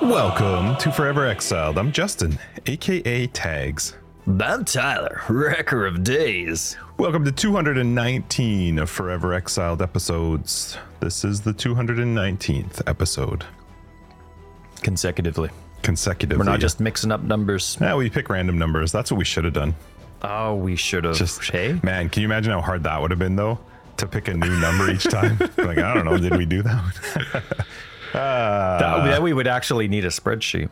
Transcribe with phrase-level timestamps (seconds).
[0.00, 1.76] Welcome to Forever Exiled.
[1.78, 3.94] I'm Justin, aka Tags.
[4.40, 6.76] I'm Tyler, Wrecker of Days.
[6.98, 10.78] Welcome to 219 of Forever Exiled episodes.
[11.00, 13.44] This is the 219th episode
[14.82, 15.50] Consecutively.
[15.82, 16.44] consecutively.
[16.44, 17.76] We're not just mixing up numbers.
[17.80, 18.92] Yeah, we pick random numbers.
[18.92, 19.74] That's what we should have done.
[20.22, 21.16] Oh, we should have.
[21.16, 21.78] Just hey?
[21.82, 23.58] man, can you imagine how hard that would have been though?
[23.98, 25.38] To pick a new number each time.
[25.58, 27.66] like I don't know, did we do that?
[28.14, 30.70] uh, That, we would actually need a spreadsheet.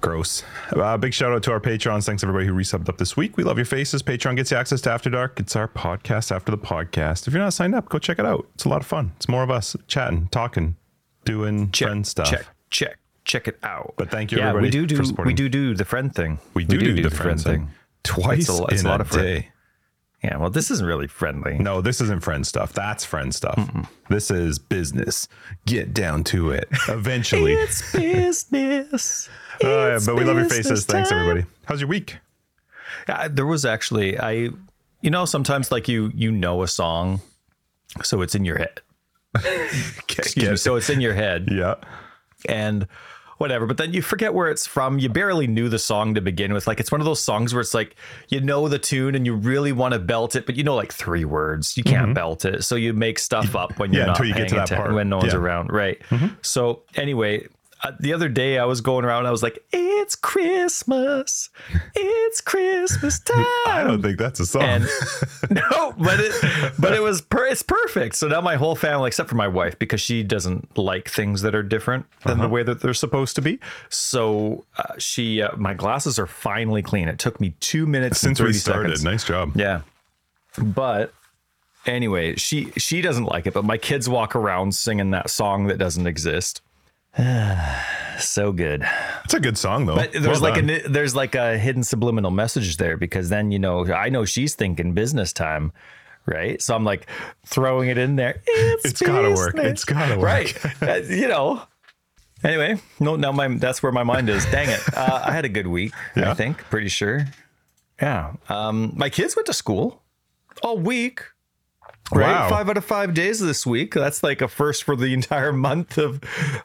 [0.00, 0.42] Gross.
[0.70, 2.04] Uh, big shout out to our patrons.
[2.04, 3.38] Thanks everybody who resubbed up this week.
[3.38, 4.02] We love your faces.
[4.02, 5.40] Patreon gets you access to After Dark.
[5.40, 7.26] It's our podcast after the podcast.
[7.26, 8.46] If you're not signed up, go check it out.
[8.54, 9.12] It's a lot of fun.
[9.16, 10.76] It's more of us chatting, talking,
[11.24, 12.28] doing Check, friend stuff.
[12.28, 13.94] check, check, check it out.
[13.96, 16.38] But thank you, yeah, everybody, we do do we do do the friend thing.
[16.52, 17.70] We do do, the friend thing.
[18.02, 19.26] Twice It's a, it's in a lot a of friend.
[19.26, 19.48] day.
[20.24, 21.58] Yeah, well, this isn't really friendly.
[21.58, 22.72] No, this isn't friend stuff.
[22.72, 23.58] That's friend stuff.
[24.08, 25.28] This is business.
[25.66, 26.66] Get down to it.
[26.88, 27.52] Eventually.
[27.58, 29.28] It's business.
[29.62, 30.86] Uh, yeah, but we love your faces.
[30.86, 31.44] Thanks everybody.
[31.66, 32.16] How's your week?
[33.06, 34.48] Uh, there was actually I,
[35.02, 37.20] you know, sometimes like you you know a song,
[38.02, 38.80] so it's in your head.
[40.08, 40.56] Excuse me.
[40.56, 41.48] So it's in your head.
[41.52, 41.74] Yeah.
[42.48, 42.88] and
[43.38, 46.52] whatever but then you forget where it's from you barely knew the song to begin
[46.52, 47.96] with like it's one of those songs where it's like
[48.28, 50.92] you know the tune and you really want to belt it but you know like
[50.92, 54.08] three words you can't belt it so you make stuff up when you're Mm-hmm.
[54.08, 54.94] Yeah, not until you get to that part.
[54.94, 55.38] when no one's Yeah.
[55.38, 55.44] Mm-hmm.
[55.46, 56.00] around right
[56.42, 57.46] so anyway
[58.00, 61.50] the other day I was going around I was like it's Christmas
[61.94, 64.62] it's Christmas time I don't think that's a song.
[64.62, 64.84] and
[65.50, 68.16] no, but it but it was per, it's perfect.
[68.16, 71.54] So now my whole family, except for my wife, because she doesn't like things that
[71.54, 72.42] are different than Uh-huh.
[72.42, 73.58] the way that they're supposed to be.
[73.88, 77.08] So uh, she, uh, my glasses are finally clean.
[77.08, 79.04] It took me two minutes Since we started, seconds.
[79.04, 79.52] nice job.
[79.56, 79.82] Yeah,
[80.58, 81.12] but
[81.86, 85.78] anyway, she she doesn't like it, but my kids walk around singing that song that
[85.78, 86.62] doesn't exist.
[88.18, 88.86] so good.
[89.24, 89.96] It's a good song though.
[89.96, 90.70] But there's Well like done.
[90.70, 94.54] a there's like a hidden subliminal message there because then you know I know she's
[94.54, 95.72] thinking business time,
[96.26, 96.60] right?
[96.60, 97.06] So I'm like
[97.46, 98.42] throwing it in there.
[98.46, 99.54] It's, It's gotta work.
[99.56, 100.24] It's gotta work.
[100.24, 100.58] right?
[100.82, 101.62] Uh, you know.
[102.42, 104.44] Anyway, no, now my that's where my mind is.
[104.46, 104.80] Dang it!
[104.94, 105.94] Uh, I had a good week.
[106.14, 106.30] Yeah?
[106.30, 107.24] I think pretty sure.
[108.02, 108.34] Yeah.
[108.50, 110.02] Um, my kids went to school
[110.62, 111.22] all week.
[112.12, 112.48] Right, Wow.
[112.50, 113.94] five out of five days this week.
[113.94, 116.20] That's like a first for the entire month of,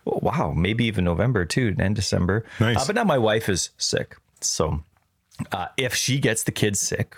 [0.06, 2.46] oh, wow, maybe even November too, and December.
[2.60, 2.78] Nice.
[2.78, 4.84] Uh, but now my wife is sick, so
[5.54, 7.16] uh, if she gets the kids sick,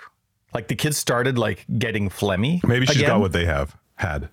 [0.53, 2.63] like the kids started like getting phlegmy.
[2.63, 4.29] Maybe she's again, got what they have had.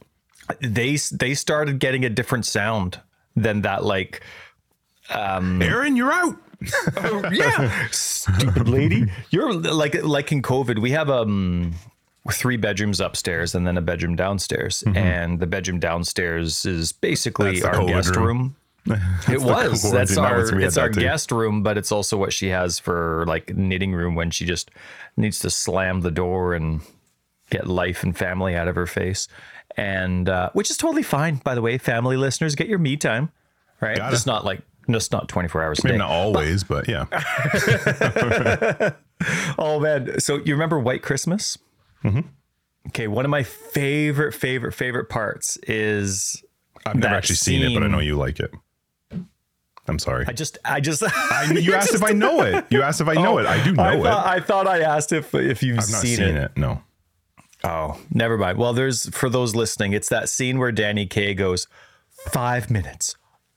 [0.61, 3.01] they they started getting a different sound
[3.37, 3.85] than that.
[3.85, 4.23] Like,
[5.11, 6.37] Aaron, you're out.
[7.33, 9.07] yeah, stupid lady.
[9.31, 11.75] You're like like in COVID, we have um
[12.33, 17.81] three bedrooms upstairs and then a bedroom downstairs, and the bedroom downstairs is basically Mm-hmm.
[17.81, 18.27] Our guest room.
[18.27, 18.57] room.
[19.29, 19.91] It was.
[19.91, 21.01] That's our was- we had it's our too.
[21.01, 24.71] guest room, but it's also what she has for like knitting room when she just
[25.17, 26.81] needs to slam the door and
[27.51, 29.29] get life and family out of her face.
[29.77, 31.77] And uh, which is totally fine, by the way.
[31.77, 33.31] Family listeners, get your me time,
[33.81, 33.97] right?
[33.99, 34.11] Gotta.
[34.13, 35.99] Just not like just not twenty four hours a Maybe day.
[35.99, 37.05] not always, but yeah.
[39.59, 40.21] Oh man!
[40.21, 41.59] So you remember White Christmas?
[42.05, 42.21] Mm-hmm.
[42.89, 46.43] Okay, one of my favorite, favorite, favorite parts is
[46.87, 48.53] I've never actually seen it, but I know you like it.
[49.87, 50.27] I'm sorry.
[50.29, 52.67] I just, I just, I, you asked if I know it.
[52.71, 53.47] You asked if I know it.
[53.47, 54.03] I do know I it.
[54.03, 56.37] thought, I thought I asked if if you've seen, seen, it.
[56.37, 56.57] it.
[56.57, 56.83] No.
[57.65, 58.59] Oh, never mind.
[58.59, 61.67] Well, there's for those listening, it's that scene where Danny Kaye goes
[62.11, 63.17] five minutes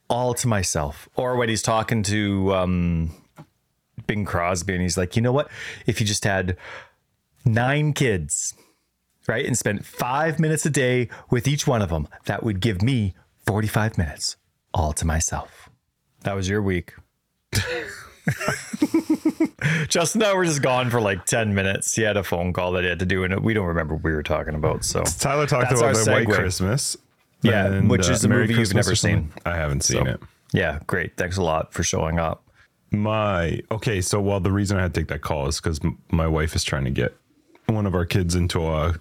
[0.09, 3.11] all to myself, or when he's talking to um,
[4.07, 5.49] Bing Crosby, and he's like, you know what?
[5.85, 6.57] If you just had
[7.45, 8.53] nine kids,
[9.27, 12.81] right, and spent five minutes a day with each one of them, that would give
[12.81, 13.13] me
[13.45, 14.37] forty-five minutes
[14.73, 15.69] all to myself.
[16.23, 16.93] That was your week.
[19.87, 21.95] Justin and I were just gone for like 10 minutes.
[21.95, 24.03] He had a phone call that he had to do, and we don't remember what
[24.03, 24.85] we were talking about.
[24.85, 26.27] So, Tyler talked That's about the White.
[26.29, 26.97] Christmas.
[27.41, 29.31] Yeah, and, which is uh, a Merry movie you've never seen.
[29.45, 30.19] I haven't seen So- it.
[30.53, 31.17] yeah, great.
[31.17, 32.43] Thanks a lot for showing up.
[32.91, 35.79] My okay, so well, the reason I had to take that call is because
[36.11, 37.15] my wife is trying to get
[37.73, 38.95] one of our kids into a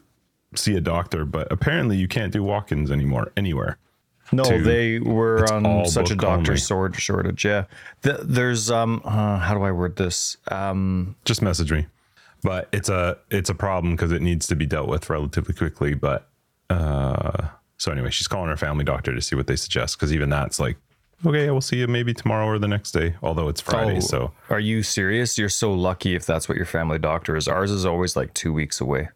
[0.55, 3.79] see a doctor, but apparently you can't do walk-ins anymore anywhere.
[4.33, 6.61] No, to- they were on such a doctor only.
[6.61, 7.45] sword shortage.
[7.45, 7.65] Yeah,
[8.03, 10.37] the, there's um, uh, how do I word this?
[10.49, 11.87] Um, Just message me.
[12.43, 15.95] But it's a it's a problem because it needs to be dealt with relatively quickly.
[15.95, 16.29] But
[16.71, 20.31] uh, so anyway, she's calling her family doctor to see what they suggest because even
[20.31, 20.79] that's like,
[21.27, 23.15] okay, we'll see you maybe tomorrow or the next day.
[23.23, 25.37] Although it's Friday, oh, so are you serious?
[25.39, 27.49] You're so lucky if that's what your family doctor is.
[27.49, 29.09] Ours is always like two weeks away.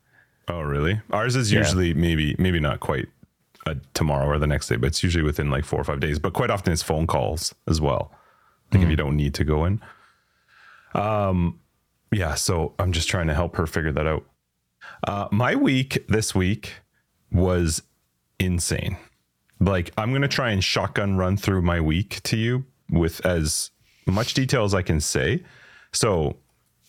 [0.49, 1.01] oh really?
[1.11, 3.09] Ours is usually maybe maybe not quite
[3.67, 6.19] uh tomorrow or the next day, but it's usually within like four or five days.
[6.19, 8.12] But quite often it's phone calls as well.
[8.73, 9.81] like if you don't need to go in.
[10.95, 11.61] Um,
[12.12, 12.35] yeah.
[12.35, 14.25] So I'm just trying to help her figure that out.
[15.06, 16.75] Uh, my week this week
[17.33, 17.83] was
[18.39, 18.97] insane.
[19.65, 23.71] Like I'm gonna try and shotgun run through my week to you with as
[24.07, 25.43] much detail as I can say.
[25.93, 26.37] So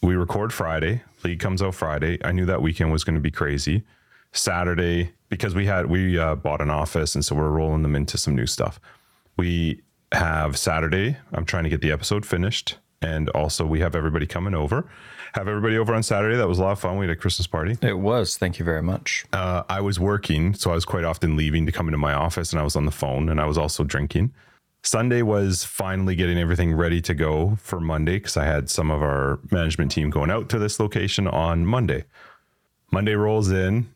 [0.02, 1.02] we record Friday.
[1.24, 2.20] League comes out Friday.
[2.24, 3.84] I knew that weekend was going to be crazy.
[4.32, 8.18] Saturday, because we had we uh, bought an office, and so we're rolling them into
[8.18, 8.80] some new stuff.
[9.38, 9.82] We
[10.12, 11.18] have Saturday.
[11.34, 14.86] I'm trying to get the episode finished, and also we have everybody coming over.
[15.34, 16.38] Have everybody over on Saturday.
[16.38, 16.98] That was a lot of fun.
[16.98, 17.78] We had a Christmas party.
[17.82, 18.38] It was.
[18.38, 19.26] Thank you very much.
[19.34, 22.52] Uh, I was working, so I was quite often leaving to come into my office,
[22.52, 24.34] and I was on the phone, and I was also drinking.
[24.82, 29.02] Sunday was finally getting everything ready to go for Monday because I had some of
[29.02, 32.06] our management team going out to this location on Monday.
[32.92, 33.88] Monday rolls in.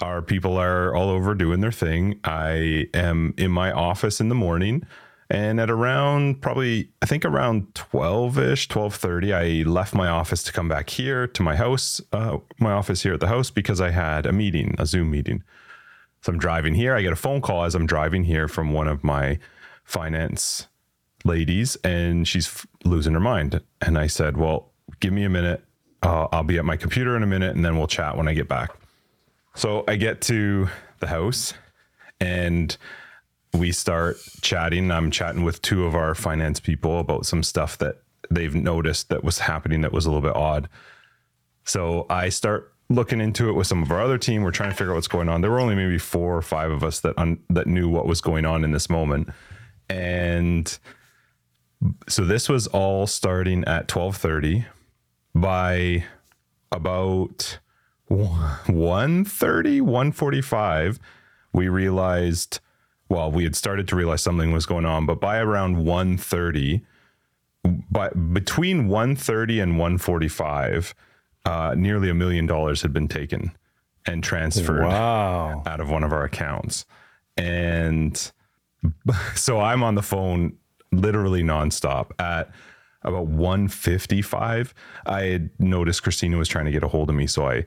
[0.00, 2.20] Our people are all over doing their thing.
[2.24, 4.86] I am in my office in the morning.
[5.30, 10.52] And at around probably, I think around 12 ish, 1230, I left my office to
[10.52, 13.90] come back here to my house, uh, my office here at the house, because I
[13.90, 15.44] had a meeting, a Zoom meeting.
[16.22, 16.94] So I'm driving here.
[16.94, 19.38] I get a phone call as I'm driving here from one of my
[19.84, 20.66] finance
[21.24, 23.60] ladies and she's f- losing her mind.
[23.80, 25.64] And I said, Well, give me a minute.
[26.02, 28.34] Uh, I'll be at my computer in a minute and then we'll chat when I
[28.34, 28.70] get back.
[29.54, 30.68] So I get to
[30.98, 31.54] the house
[32.20, 32.76] and
[33.52, 34.90] we start chatting.
[34.90, 39.24] I'm chatting with two of our finance people about some stuff that they've noticed that
[39.24, 40.68] was happening that was a little bit odd.
[41.64, 44.42] So I start looking into it with some of our other team.
[44.42, 45.40] We're trying to figure out what's going on.
[45.40, 48.20] There were only maybe four or five of us that un- that knew what was
[48.20, 49.28] going on in this moment
[49.90, 50.78] and
[52.08, 54.64] so this was all starting at 12:30
[55.34, 56.04] by
[56.70, 57.58] about
[58.08, 60.98] 1:30 1:45
[61.52, 62.60] we realized
[63.10, 66.80] well we had started to realize something was going on but by around 1:30
[67.90, 70.94] by between 1:30 and 1:45
[71.44, 73.52] uh, nearly a million dollars had been taken
[74.06, 75.62] and transferred Wow.
[75.66, 76.86] out of one of our accounts
[77.36, 78.32] and
[79.34, 80.54] so I'm on the phone
[80.92, 82.50] literally nonstop at
[83.02, 84.74] about 155.
[85.06, 87.64] I had noticed Christina was trying to get a hold of me, so I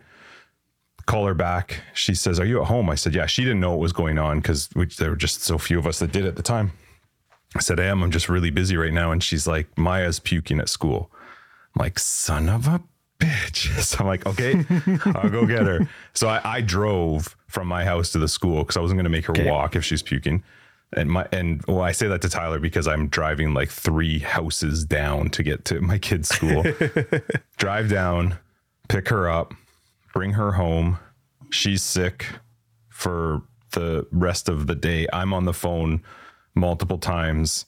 [1.05, 1.81] call her back.
[1.93, 4.17] She says, "Are you at home?" I said, "Yeah." She didn't know what was going
[4.17, 4.67] on because
[4.97, 6.71] there were just so few of us that did at the time.
[7.55, 8.03] I said, "I am.
[8.03, 11.11] I'm just really busy right now." And she's like, "Maya's puking at school."
[11.75, 12.81] I'm like, "Son of a."
[13.19, 13.69] Bitch.
[13.83, 14.65] So I'm like, okay,
[15.15, 15.87] I'll go get her.
[16.13, 19.09] So I, I drove from my house to the school because I wasn't going to
[19.09, 20.43] make her walk if she's puking
[20.95, 24.85] and my and well, I say that to Tyler because I'm driving like three houses
[24.85, 26.63] down to get to my kid's school.
[27.57, 28.37] Drive down,
[28.87, 29.53] pick her up,
[30.13, 30.97] bring her home.
[31.49, 32.27] She's sick
[32.89, 35.07] for the rest of the day.
[35.11, 36.01] I'm on the phone
[36.55, 37.65] multiple times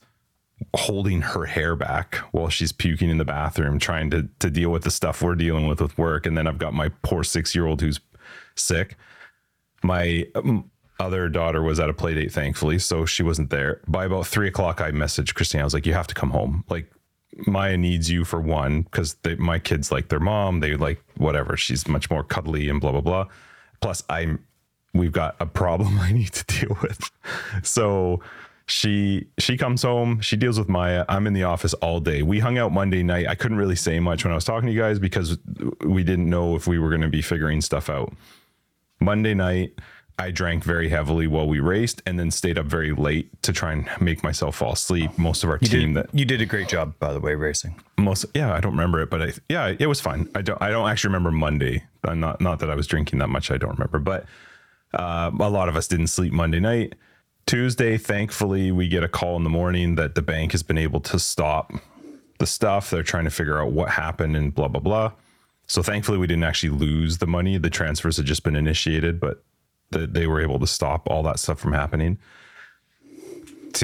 [0.74, 4.84] holding her hair back while she's puking in the bathroom trying to to deal with
[4.84, 8.00] the stuff we're dealing with with work and then I've got my poor 6-year-old who's
[8.56, 8.96] sick.
[9.84, 13.82] My um, other daughter was at a play date, thankfully, so she wasn't there.
[13.88, 15.62] By about three o'clock, I messaged Christine.
[15.62, 16.64] I was like, "You have to come home.
[16.70, 16.90] Like,
[17.48, 20.60] Maya needs you for one because my kids like their mom.
[20.60, 21.58] They like whatever.
[21.58, 23.28] She's much more cuddly and blah blah blah.
[23.82, 24.46] Plus, I'm
[24.94, 27.12] we've got a problem I need to deal with.
[27.64, 28.22] So
[28.68, 30.22] she she comes home.
[30.22, 31.06] She deals with Maya.
[31.10, 32.24] I'm in the office all day.
[32.24, 33.28] We hung out Monday night.
[33.28, 35.38] I couldn't really say much when I was talking to you guys because
[35.82, 38.14] we didn't know if we were going to be figuring stuff out.
[39.00, 39.74] Monday night
[40.18, 43.74] I drank very heavily while we raced and then stayed up very late to try
[43.74, 45.18] and make myself fall asleep.
[45.18, 47.36] Most of our You team did, that you did a great job, by the way,
[47.36, 47.76] racing.
[47.98, 50.30] most yeah, I don't remember it, but I yeah, it was fine.
[50.34, 51.84] I don't I don't actually remember Monday.
[52.06, 54.00] I'm not not that I was drinking that much, I don't remember.
[54.00, 54.26] But
[54.94, 56.96] uh, a lot of us didn't sleep Monday night.
[57.46, 61.00] Tuesday, thankfully, we get a call in the morning that the bank has been able
[61.02, 61.72] to stop
[62.40, 62.90] the stuff.
[62.90, 65.12] They're trying to figure out what happened and blah blah blah.
[65.68, 67.58] So thankfully, we didn't actually lose the money.
[67.58, 69.44] The transfers had just been initiated, but
[69.96, 72.20] the, they were able to stop all that stuff from happening.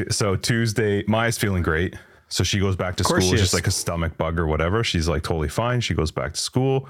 [0.09, 1.95] So Tuesday, Maya's feeling great.
[2.29, 3.17] So she goes back to school.
[3.17, 3.53] It's just is.
[3.53, 4.83] like a stomach bug or whatever.
[4.83, 5.81] She's like totally fine.
[5.81, 6.87] She goes back to school.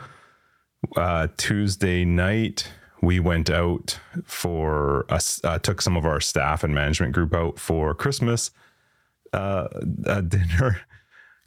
[0.96, 2.70] Uh, Tuesday night,
[3.02, 5.42] we went out for us.
[5.44, 8.52] Uh, took some of our staff and management group out for Christmas
[9.34, 9.68] uh,
[10.06, 10.82] uh, dinner.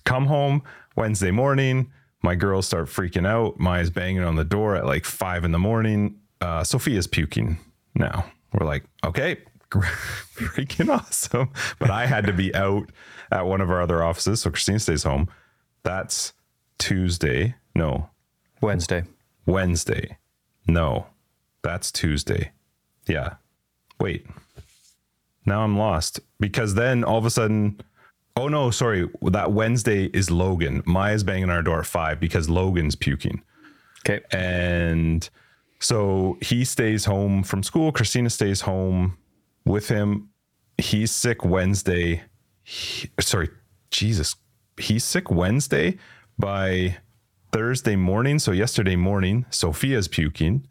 [0.05, 0.63] Come home
[0.97, 1.93] Wednesday morning.
[2.23, 3.61] My girls start freaking out.
[3.61, 6.17] Maya's banging on the door at like five in the morning.
[6.45, 7.59] Uh, Sophia's puking
[7.95, 8.27] now.
[8.53, 9.39] We're like, okay,
[9.71, 11.49] freaking awesome.
[11.79, 12.91] But I had to be out
[13.33, 14.43] at one of our other offices.
[14.43, 15.29] So Christine stays home.
[15.85, 16.35] That's
[16.79, 17.55] Tuesday.
[17.75, 18.11] No,
[18.61, 19.05] Wednesday.
[19.47, 20.19] Wednesday.
[20.69, 21.07] No,
[21.63, 22.53] that's Tuesday.
[23.07, 23.37] Yeah.
[23.99, 24.27] Wait.
[25.47, 27.81] Now I'm lost because then all of a sudden
[28.37, 29.09] Oh no, sorry.
[29.23, 30.83] That Wednesday is Logan.
[30.85, 33.43] Maya's banging on our door at five because Logan's puking.
[34.01, 34.25] Okay.
[34.33, 35.29] And
[35.85, 37.93] so he stays home from school.
[37.93, 39.19] Christina stays home
[39.67, 40.31] with him.
[40.79, 42.23] He's sick Wednesday.
[42.63, 43.51] He- sorry,
[43.91, 44.35] Jesus.
[44.79, 45.99] He's sick Wednesday
[46.39, 46.97] by
[47.53, 48.39] Thursday morning.
[48.39, 50.67] So yesterday morning, Sophia's puking.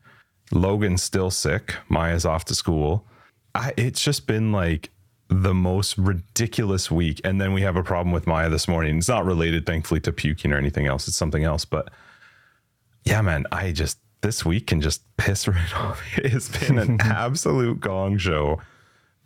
[0.51, 1.75] Logan's still sick.
[1.89, 3.05] Maya's off to school.
[3.53, 4.89] I, it's just been like
[5.29, 7.21] the most ridiculous week.
[7.23, 8.97] And then we have a problem with Maya this morning.
[8.97, 11.07] It's not related, thankfully, to puking or anything else.
[11.07, 11.65] It's something else.
[11.65, 11.91] But
[13.03, 16.01] yeah, man, I just this week can just piss right off.
[16.17, 18.59] It's been an absolute gong show.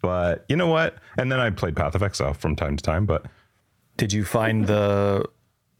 [0.01, 0.97] But you know what?
[1.17, 3.05] And then I played Path of Exile from time to time.
[3.05, 3.25] But
[3.95, 5.25] Did you find the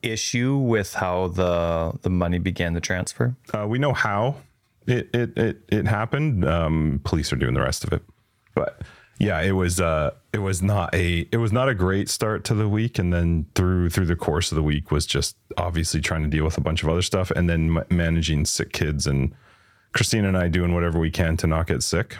[0.01, 3.35] issue with how the the money began the transfer?
[3.53, 4.37] uh, we know how
[4.87, 6.45] it it it, it happened.
[6.45, 8.01] Um, police are doing the rest of it.
[8.55, 8.81] But
[9.19, 12.53] yeah, it was uh it was not a it was not a great start to
[12.53, 16.23] the week, and then through through the course of the week was just obviously trying
[16.23, 19.33] to deal with a bunch of other stuff, and then ma- managing sick kids and
[19.93, 22.17] Christina and I doing whatever we can to not get sick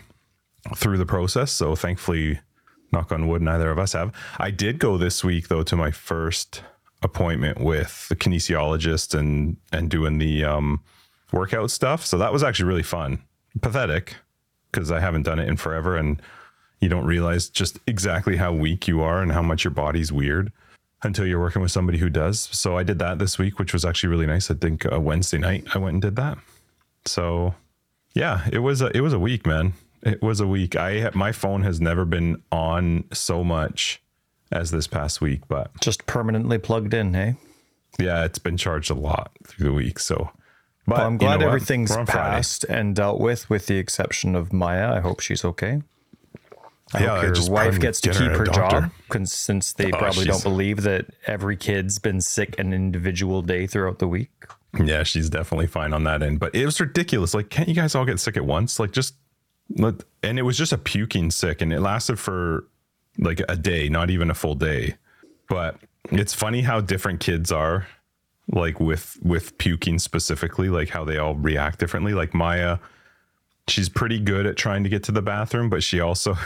[0.75, 1.51] through the process.
[1.51, 2.39] So thankfully,
[2.91, 4.11] knock on wood, neither of us have.
[4.39, 6.63] I did go this week though to my first
[7.03, 10.81] appointment with the kinesiologist and and doing the um,
[11.31, 12.03] workout stuff.
[12.05, 13.21] So that was actually really fun.
[13.61, 14.15] Pathetic
[14.71, 16.21] because I haven't done it in forever, and
[16.79, 20.51] you don't realize just exactly how weak you are and how much your body's weird
[21.03, 22.39] until you're working with somebody who does.
[22.51, 24.49] So I did that this week, which was actually really nice.
[24.51, 26.37] I think uh, Wednesday night I went and did that.
[27.05, 27.55] So
[28.13, 29.73] yeah, it was a it was a week, man.
[30.03, 30.75] It was a week.
[30.75, 34.01] I my phone has never been on so much
[34.51, 37.35] as this past week, but Just permanently plugged in, hey?
[37.99, 39.99] yeah, it's been charged a lot through the week.
[39.99, 40.29] So,
[40.85, 42.19] but Well, I'm you glad know everything's We're on Friday.
[42.37, 44.93] passed and dealt with, with the exception of Maya.
[44.95, 45.81] I hope she's okay.
[46.93, 48.91] I Yeah, hope your just wife gets to keep her job,
[49.25, 53.99] since they Oh, probably don't believe that every kid's been sick an individual day throughout
[53.99, 54.31] the week.
[54.81, 56.39] Yeah, she's definitely fine on that end.
[56.39, 57.33] But it was ridiculous.
[57.33, 58.79] Like, can't you guys all get sick at once?
[58.79, 59.15] Like, just
[59.75, 59.95] let.
[60.23, 62.65] And it was just a puking sick, and it lasted for
[63.17, 64.95] like a day, not even a full day.
[65.49, 65.77] But
[66.11, 67.87] it's funny how different kids are,
[68.51, 72.13] like with with puking specifically, like how they all react differently.
[72.13, 72.77] Like Maya,
[73.67, 76.35] she's pretty good at trying to get to the bathroom, but she also.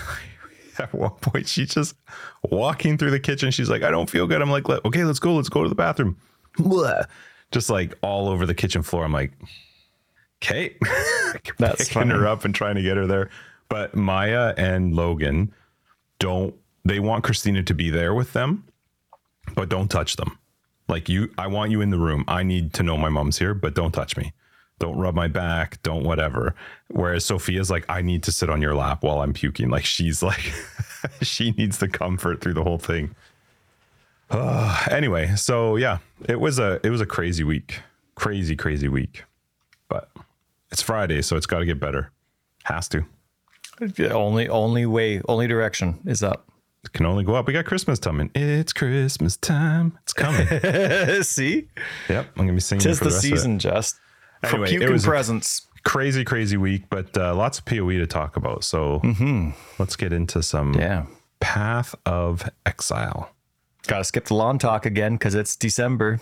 [0.82, 1.96] At one point, she's just
[2.44, 3.52] walking through the kitchen.
[3.52, 5.36] She's like, "I don't feel good." I'm like, "Okay, let's go.
[5.36, 6.18] Let's go to the bathroom."
[6.58, 7.04] Blah.
[7.52, 9.04] Just like all over the kitchen floor.
[9.04, 9.34] I'm like,
[10.44, 10.76] "Okay."
[11.58, 12.12] That's picking funny.
[12.12, 13.30] her up and trying to get her there.
[13.70, 15.54] But Maya and Logan
[16.20, 16.56] don't.
[16.84, 18.66] They want Christina to be there with them,
[19.56, 20.38] but don't touch them.
[20.88, 22.26] Like you, I want you in the room.
[22.28, 24.34] I need to know my mom's here, but don't touch me.
[24.82, 25.82] Don't rub my back.
[25.84, 26.56] Don't whatever.
[26.88, 29.70] Whereas Sophia's like, I need to sit on your lap while I'm puking.
[29.70, 30.52] Like she's like,
[31.22, 33.16] she needs the comfort through the whole thing.
[34.32, 37.80] Uh, anyway, so yeah, it was a it was a crazy week,
[38.16, 39.24] crazy crazy week,
[39.88, 40.10] but
[40.72, 42.10] it's Friday, so it's got to get better.
[42.64, 43.06] Has to.
[43.78, 46.50] The only only way, only direction is up.
[46.84, 47.46] It can only go up.
[47.46, 48.32] We got Christmas coming.
[48.34, 50.00] It's Christmas time.
[50.02, 50.48] It's coming.
[51.24, 51.68] See,
[52.10, 53.36] yep, I'm gonna be singing tis for the, the, rest of it.
[53.36, 54.00] season, just
[54.44, 55.68] Anyway, for it puking was a- presents.
[55.84, 58.64] Crazy, crazy week, but uh, lots of POE to talk about.
[58.64, 59.02] So
[59.80, 61.06] let's get into some Yeah,
[61.40, 63.32] Path of Exile.
[63.88, 66.20] got to skip the lawn talk again because it's December.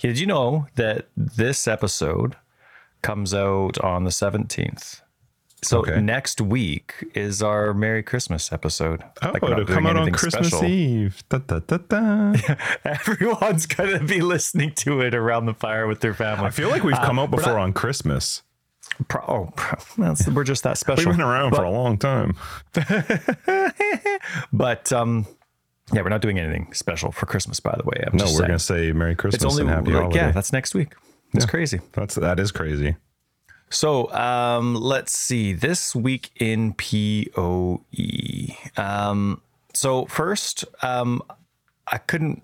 [0.00, 2.34] Did you know that this episode
[3.02, 5.00] comes out on the seventeenth?
[5.66, 6.00] So Okay.
[6.00, 9.02] next week is our Merry Christmas episode.
[9.22, 10.64] Oh, Like, it'll come out on Christmas special.
[10.68, 11.22] Eve.
[11.28, 12.34] Da, da, da, da.
[12.84, 16.46] Everyone's gonna be listening to it around the fire with their family.
[16.46, 18.42] I feel like we've come out before not- on Christmas.
[19.08, 21.06] Pro- oh, pro- that's, we're just that special.
[21.10, 22.36] We've been around for a long time.
[24.52, 25.26] But um,
[25.92, 28.02] yeah, we're not doing anything special for Christmas, by the way.
[28.06, 28.46] I'm No, we're saying.
[28.48, 30.18] gonna say Merry Christmas it's only and Happy like, Holiday.
[30.20, 30.94] yeah, that's next week.
[31.34, 31.80] It's crazy.
[31.92, 32.96] That's that is crazy.
[33.70, 37.80] So um, let's see this week in POE.
[38.76, 39.40] Um,
[39.74, 41.22] so first, um,
[41.86, 42.42] I couldn't.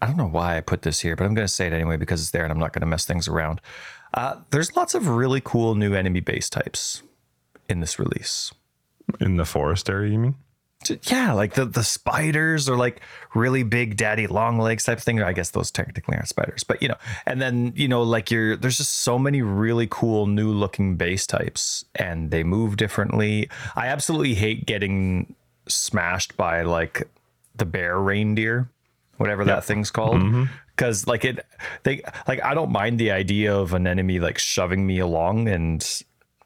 [0.00, 1.96] I don't know why I put this here, but I'm going to say it anyway
[1.96, 3.60] because it's there, and I'm not going to mess things around.
[4.14, 7.02] Uh, there's lots of really cool new enemy base types
[7.68, 8.52] in this release.
[9.20, 10.34] In the forest area, you mean?
[11.10, 13.00] Yeah, like the the spiders are like
[13.34, 15.22] really big daddy long legs type thing.
[15.22, 16.96] I guess those technically aren't spiders, but you know,
[17.26, 21.26] and then you know, like you're there's just so many really cool new looking base
[21.26, 23.48] types and they move differently.
[23.76, 25.34] I absolutely hate getting
[25.68, 27.08] smashed by like
[27.56, 28.68] the bear reindeer,
[29.16, 30.16] whatever that thing's called.
[30.16, 30.44] Mm-hmm.
[30.76, 31.44] Cause like it
[31.82, 36.02] they like I don't mind the idea of an enemy like shoving me along and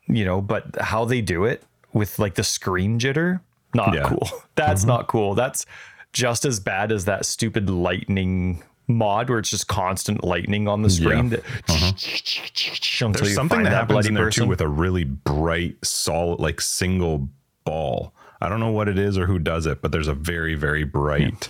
[0.08, 1.62] you know, but how they do it
[1.92, 3.40] with like the screen jitter,
[3.76, 4.08] not Yeah.
[4.08, 4.28] cool.
[4.56, 4.88] That's mm-hmm.
[4.88, 5.34] not cool.
[5.34, 5.66] That's
[6.12, 10.90] just as bad as that stupid lightning mod where it's just constant lightning on the
[10.90, 11.30] screen.
[11.30, 11.38] Yeah.
[11.38, 11.92] That, uh-huh.
[13.06, 14.44] until There's something that that happens in there person.
[14.44, 17.28] too with a really bright, solid, like single
[17.64, 18.12] ball.
[18.40, 20.84] I don't know what it is or who does it, but there's a very, very
[20.84, 21.48] bright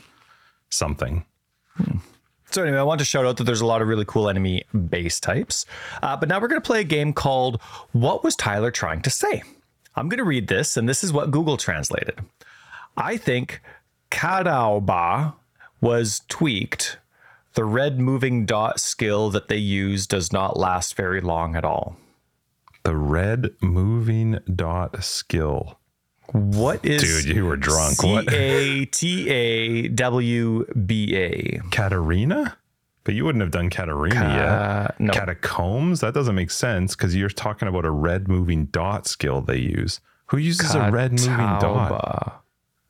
[0.70, 1.24] something.
[1.76, 1.98] Hmm.
[2.50, 4.64] So anyway, I want to shout out that there's a lot of really cool enemy
[4.88, 5.66] base types.
[6.02, 7.60] Uh, but now we're going to play a game called
[7.92, 9.42] "What Was Tyler Trying to Say."
[9.96, 12.20] I'm going to read this, and this is what Google translated.
[12.96, 13.62] I think
[14.10, 15.34] Kadaoba
[15.80, 16.98] was tweaked.
[17.54, 21.96] The red moving dot skill that they use does not last very long at all.
[22.82, 25.78] The red moving dot skill.
[26.32, 27.96] What is Dude, you were drunk.
[27.96, 28.32] C What?
[28.32, 31.60] A T A W B A?
[31.70, 32.58] Katarina?
[33.06, 35.00] But you wouldn't have done Katarina Uh, yet.
[35.00, 35.12] no.
[35.12, 36.00] Catacombs?
[36.00, 40.00] That doesn't make sense because you're talking about a red moving dot skill they use.
[40.26, 41.60] Who uses a red moving dot?
[41.62, 42.32] Catawba.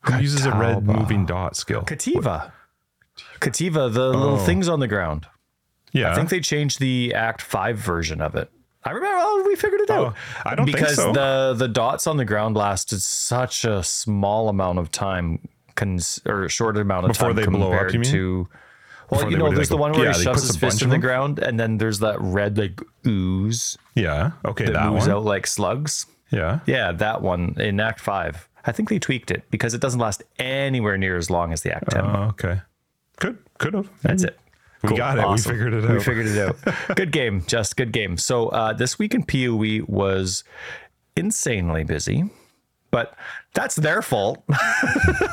[0.00, 1.82] Who uses a red moving dot skill?
[1.82, 2.50] Kitava.
[3.40, 5.26] Kitava, the little things on the ground.
[5.92, 6.12] Yeah.
[6.12, 8.50] I think they changed the Act Five version of it.
[8.84, 9.18] I remember.
[9.20, 10.14] Oh, we figured it out.
[10.46, 11.12] I don't think because so.
[11.12, 16.48] the the dots on the ground lasted such a small amount of time, cons- or
[16.48, 18.10] short amount of time Before time they blow up, compared you mean?
[18.12, 18.48] to.
[19.10, 20.98] Well, you know, there's they the one where yeah, he shoves his fist in the
[20.98, 24.32] ground, and then there's that red like ooze yeah.
[24.44, 25.16] Okay, that, that moves one.
[25.16, 26.06] out like slugs.
[26.30, 26.60] Yeah.
[26.66, 28.48] Yeah, that one in Act Five.
[28.64, 31.74] I think they tweaked it because it doesn't last anywhere near as long as the
[31.74, 32.04] Act Ten.
[32.04, 32.60] Oh, okay.
[33.18, 33.88] Could could have.
[34.02, 34.38] That's it.
[34.82, 35.24] We got it.
[35.24, 35.52] Awesome.
[35.52, 35.90] We figured it out.
[35.90, 36.96] We figured it out.
[36.96, 38.16] good game, just good game.
[38.18, 40.44] So uh, this week in PoE was
[41.16, 42.24] insanely busy,
[42.90, 43.14] but
[43.54, 44.46] that's their fault.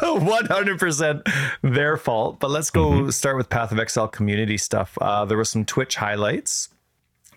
[0.01, 1.21] 100%
[1.61, 2.39] their fault.
[2.39, 3.09] But let's go Mm-hmm.
[3.09, 4.97] start with Path of Exile community stuff.
[4.99, 6.69] Uh, there was some Twitch highlights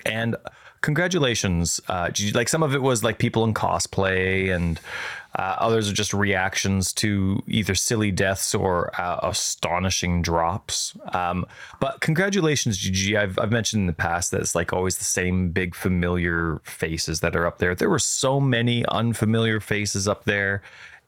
[0.04, 0.36] and
[0.82, 4.78] congratulations uh like some of it was like people in cosplay and
[5.36, 11.46] uh, others are just reactions to either silly deaths or uh, astonishing drops um
[11.80, 15.50] but congratulations gg I've, I've mentioned in the past that it's like always the same
[15.50, 20.62] big familiar faces that are up there there were so many unfamiliar faces up there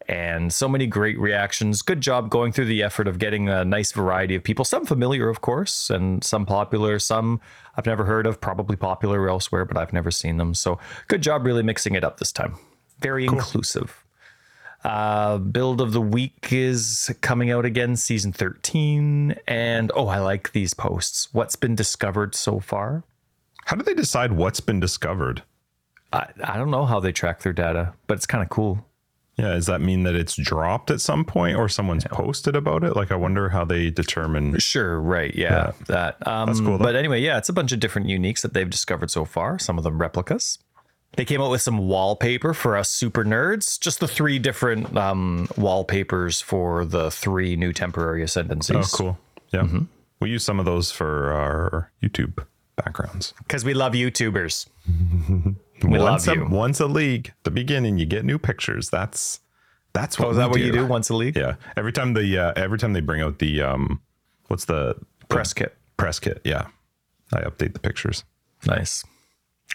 [0.09, 1.83] and so many great reactions.
[1.83, 4.65] Good job going through the effort of getting a nice variety of people.
[4.65, 6.99] Some familiar, of course, and some popular.
[6.99, 7.41] Some
[7.77, 10.55] I've never heard of, probably popular elsewhere, but I've never seen them.
[10.55, 12.57] So good job really mixing it up this time.
[13.01, 14.05] Very inclusive.
[14.85, 19.37] Uh, build of the week is coming out again, season 13.
[19.47, 21.29] And oh, I like these posts.
[21.33, 23.03] What's been discovered so far?
[23.65, 25.43] How do they decide what's been discovered?
[26.13, 28.87] I, I don't know how they track their data, but it's kind of cool.
[29.37, 32.97] Yeah, does that mean that it's dropped at some point or someone's posted about it?
[32.97, 34.59] Like, I wonder how they determine.
[34.59, 35.33] Sure, right.
[35.33, 36.27] Yeah, that.
[36.27, 36.85] Um, That's cool, though.
[36.85, 39.59] But anyway, yeah, it's a bunch of different uniques that they've discovered so far.
[39.61, 40.59] Some of them replicas.
[41.19, 43.79] They came out with some wallpaper for us super nerds.
[43.81, 48.95] Just the three different um, wallpapers for the three new temporary ascendancies.
[48.95, 49.19] Oh, cool.
[49.53, 49.79] Yeah, Mm-hmm.
[50.21, 52.39] we use some of those for our YouTube
[52.77, 53.35] backgrounds.
[53.39, 54.67] Because we love YouTubers.
[55.83, 56.47] We once love a, you.
[56.49, 58.91] Once a league, the beginning, you get new pictures.
[58.91, 59.39] That's
[59.93, 60.27] that's what.
[60.27, 61.37] Oh, is that what you do once a league?
[61.37, 61.55] Yeah.
[61.77, 64.01] Every time the uh, every time they bring out the um,
[64.49, 64.97] what's the
[65.29, 65.77] Press kit.
[65.97, 66.41] press kit?
[66.45, 66.67] Yeah,
[67.33, 68.25] I update the pictures.
[68.67, 69.05] Nice.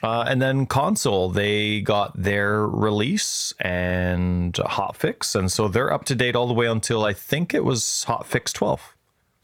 [0.02, 6.16] Uh, and then console, they got their release and hotfix, and so they're up to
[6.16, 8.96] date all the way until I think it was hotfix 12.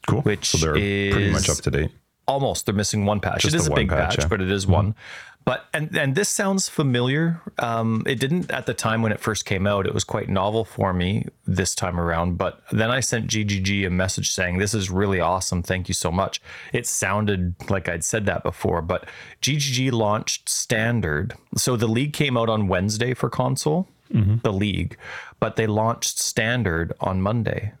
[0.06, 0.22] Cool.
[0.22, 0.72] Which so they're
[1.12, 1.92] pretty much up to date.
[2.26, 4.20] almost they're missing one patch Just it is a big patch, patch, yeah.
[4.24, 4.28] Mm-hmm.
[4.28, 4.94] but it is one
[5.44, 7.40] but and and this sounds familiar.
[7.58, 9.86] Um it didn't at the time when it first came out.
[9.86, 12.36] It was quite novel for me this time around.
[12.38, 15.62] But then i sent ggg a message saying this is really awesome.
[15.62, 16.40] Thank you so much.
[16.72, 19.08] It sounded like i'd said that before but
[19.42, 21.34] ggg launched standard.
[21.56, 24.38] So the league came out on wednesday for console Mm-hmm.
[24.42, 24.96] the league
[25.38, 27.72] but they launched standard on monday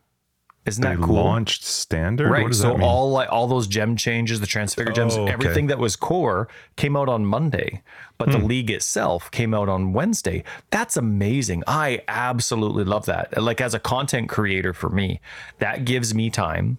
[0.66, 2.30] isn't They that cool launched standard.
[2.30, 2.42] Right.
[2.42, 2.86] What does so that mean?
[2.88, 5.32] all like all those gem changes, the transfigure gems, Oh, okay.
[5.32, 7.82] everything that was core came out on Monday,
[8.18, 8.32] but Hmm.
[8.32, 10.44] the league itself came out on Wednesday.
[10.70, 11.62] That's amazing.
[11.66, 13.40] I absolutely love that.
[13.42, 15.20] Like as a content creator for me,
[15.60, 16.78] that gives me time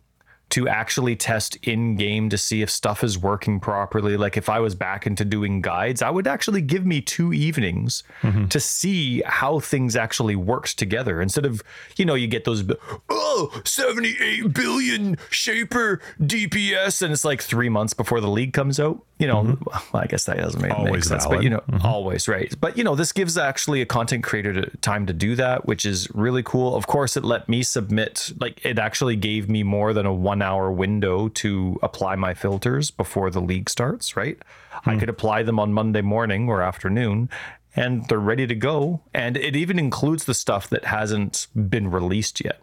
[0.52, 4.18] to actually test in game to see if stuff is working properly.
[4.18, 8.04] Like if I was back into doing guides, I would actually give me two evenings
[8.22, 8.48] Mm-hmm.
[8.48, 11.64] to see how things actually worked together instead of,
[11.98, 12.64] you know, you get those,
[13.10, 17.02] oh, 78 billion shaper DPS.
[17.02, 19.04] And it's like three months before the league comes out.
[19.18, 21.02] You know, well, I guess that doesn't make, make Mm-hmm.
[21.02, 22.52] Sense, but you know, always right.
[22.60, 25.86] But you know, this gives actually a content creator to, time to do that, which
[25.86, 26.76] is really cool.
[26.76, 30.41] Of course, it let me submit, like, it actually gave me more than a one
[30.42, 34.38] hour window to apply my filters before the league starts, right?
[34.86, 35.00] I hmm.
[35.00, 37.30] could apply them on Monday morning or afternoon.
[37.74, 39.02] And they're ready to go.
[39.14, 42.60] And it even includes the stuff that hasn't been released yet.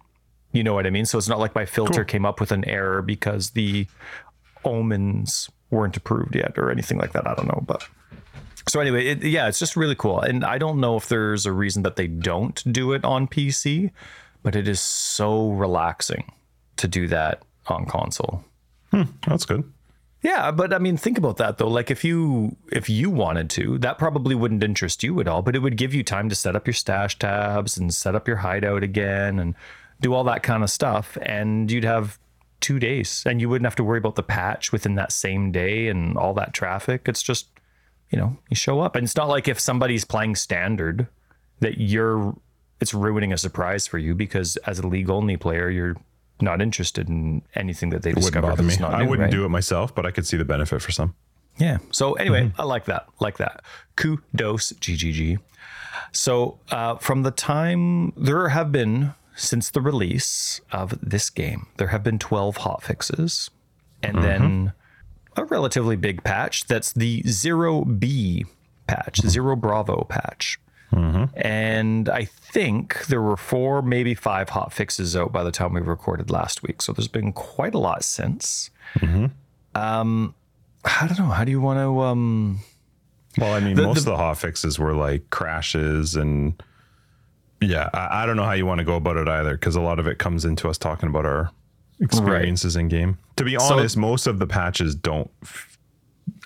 [0.53, 1.07] You know what I mean?
[1.07, 3.87] So it's not like my filter came up with an error because the
[4.65, 7.27] omens weren't approved yet or anything like that.
[7.27, 7.87] I don't know, but
[8.69, 10.21] so anyway, it, yeah, it's just really cool.
[10.21, 13.91] And I don't know if there's a reason that they don't do it on PC,
[14.43, 16.33] but it is so relaxing
[16.77, 18.45] to do that on console.
[18.91, 19.71] Hmm, that's good.
[20.23, 21.69] Yeah, but I mean, think about that though.
[21.69, 25.55] Like if you if you wanted to, that probably wouldn't interest you at all, but
[25.55, 28.39] it would give you time to set up your stash tabs and set up your
[28.39, 29.55] hideout again and
[30.01, 32.19] do all that kind of stuff, and you'd have
[32.61, 35.89] two days, and you wouldn't have to worry about the patch within that same day
[35.89, 37.03] and all that traffic.
[37.07, 37.49] It's just
[38.11, 41.07] you know you show up, and it's not like if somebody's playing standard
[41.61, 42.37] that you're
[42.81, 45.97] it's ruining a surprise for you because as a league only player you're
[46.41, 48.77] not interested in anything that they Wouldn't discover bother me.
[48.79, 49.33] not I new, wouldn't right?
[49.33, 51.15] do it myself, but I could see the benefit for some.
[51.59, 51.79] Yeah.
[51.91, 53.07] So anyway, I like that.
[53.21, 53.63] Like that.
[53.97, 55.39] Kudos, GGG.
[56.13, 61.89] So uh, from the time there have been since the release of this game, there
[61.89, 63.51] have been 12 hot fixes,
[64.03, 64.73] and then
[65.37, 66.67] a relatively big patch.
[66.67, 68.47] That's the zero B
[68.87, 70.59] patch, zero Bravo patch.
[70.93, 75.81] And I think there were four, maybe five hot fixes out by the time we
[75.81, 76.81] recorded last week.
[76.83, 78.71] So there's been quite a lot since.
[79.75, 80.35] Um,
[80.85, 81.27] I don't know.
[81.27, 82.01] How do you want to?
[82.01, 82.61] Um,
[83.37, 86.61] Well, I mean, most of the hot fixes were like crashes and
[87.61, 89.81] yeah, I, I don't know how you want to go about it either because a
[89.81, 91.51] lot of it comes into us talking about our
[92.01, 93.19] experiences in game.
[93.37, 95.77] To be honest, most of the patches don't f-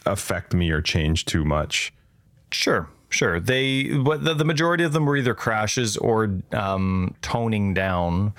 [0.06, 1.92] affect me or change too much.
[2.50, 3.38] Sure, sure.
[3.38, 8.32] They, but the, the majority of them were either crashes or um, toning down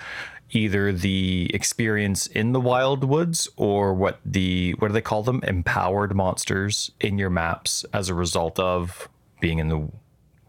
[0.52, 5.42] either the experience in the wild woods or what the what do they call them
[5.48, 9.10] empowered monsters in your maps as a result of
[9.40, 9.88] being in the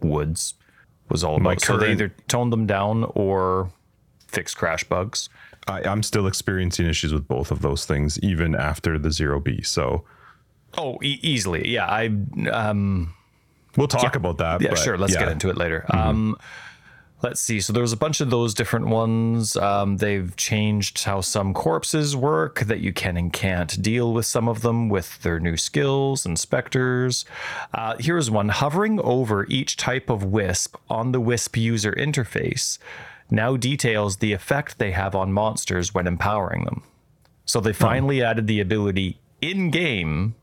[0.00, 0.54] woods
[1.08, 1.42] was all about.
[1.44, 3.70] My so they either toned them down or
[4.28, 5.28] fixed crash bugs.
[5.66, 9.62] I, I'm still experiencing issues with both of those things, even after the zero B.
[9.62, 10.04] So
[10.76, 11.87] Oh, e- easily, yeah.
[11.87, 12.10] I
[12.50, 13.14] um,
[13.76, 14.60] we'll talk about that.
[14.60, 14.98] Yeah, sure.
[14.98, 15.20] Let's yeah.
[15.20, 15.84] get into it later.
[15.90, 16.37] Um,
[17.22, 17.60] let's see.
[17.60, 19.56] So there was a bunch of those different ones.
[19.56, 24.48] Um, they've changed how some corpses work, that you can and can't deal with some
[24.48, 27.24] of them with their new skills and specters.
[27.72, 32.78] Uh, here's one hovering over each type of wisp on the wisp user interface
[33.30, 36.82] now details the effect they have on monsters when empowering them.
[37.44, 40.34] So they finally added the ability in game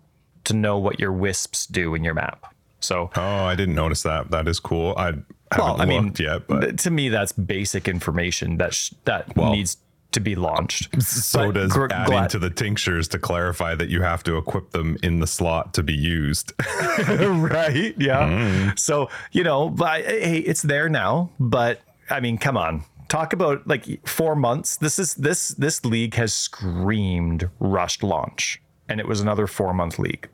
[0.43, 2.50] to know what your wisps do in your map.
[2.81, 4.31] So Oh, I didn't notice that.
[4.31, 4.93] That is cool.
[4.97, 5.25] I haven't
[5.57, 9.77] well, I mean, looked yet, but to me, that's basic information that sh- that needs
[10.11, 11.01] to be launched.
[11.01, 14.37] so but does gr- adding glad- to the tinctures to clarify that you have to
[14.37, 16.51] equip them in the slot to be used.
[17.07, 17.93] right?
[17.97, 18.27] Yeah.
[18.27, 18.79] Mm.
[18.79, 21.29] So you know, but hey, it's there now.
[21.39, 24.77] But I mean, come on, talk about like four months.
[24.77, 29.99] This is this this league has screamed rushed launch, and it was another four month
[29.99, 30.27] league.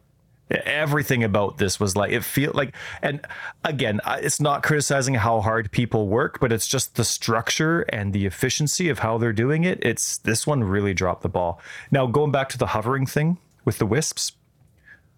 [0.49, 3.19] Everything about this was like it feel like, and
[3.65, 8.25] again, it's not criticizing how hard people work, but it's just the structure and the
[8.25, 9.79] efficiency of how they're doing it.
[9.81, 11.59] It's this one really dropped the ball.
[11.91, 14.31] Now going back to the hovering thing with the wisps,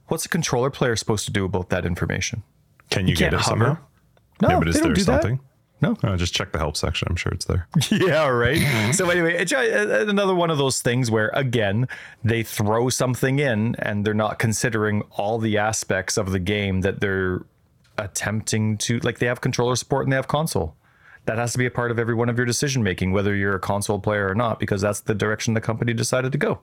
[0.08, 2.42] what's a controller player supposed to do about that information?
[2.89, 3.65] Can you, get can't it hover.
[3.65, 3.78] somehow?
[4.42, 5.39] No, yeah, but is they don't there do that.
[5.82, 5.96] No.
[6.04, 7.08] Oh, just check the help section.
[7.10, 7.68] I'm sure it's there.
[7.92, 8.94] Yeah, right.
[8.94, 11.88] so anyway, it's uh, another one of those things where again
[12.24, 17.00] they throw something in and they're not considering all the aspects of the game that
[17.00, 17.46] they're
[17.98, 20.76] attempting to like they have controller support and they have console.
[21.26, 23.56] That has to be a part of every one of your decision making, whether you're
[23.56, 26.60] a console player or not, because that's the direction the company decided to go.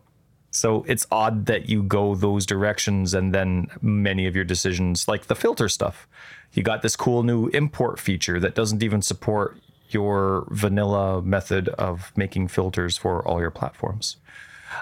[0.51, 5.27] So it's odd that you go those directions and then many of your decisions, like
[5.27, 6.09] the filter stuff,
[6.53, 9.59] you got this cool new import feature that doesn't even support
[9.91, 14.17] your vanilla method of making filters for all your platforms.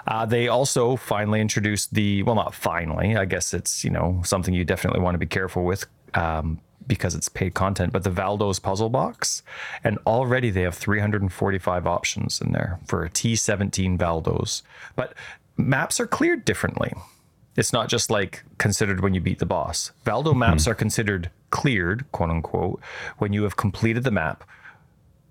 [0.07, 3.15] Uh, they also finally introduced the well, not finally.
[3.15, 7.15] I guess it's you know something you definitely want to be careful with um, because
[7.15, 7.93] it's paid content.
[7.93, 9.43] But the Valdo's puzzle box,
[9.83, 14.63] and already they have 345 options in there for a T17 Valdo's.
[14.95, 15.13] But
[15.57, 16.93] maps are cleared differently.
[17.55, 19.91] It's not just like considered when you beat the boss.
[20.05, 22.81] Valdo maps are considered cleared, quote unquote,
[23.17, 24.43] when you have completed the map,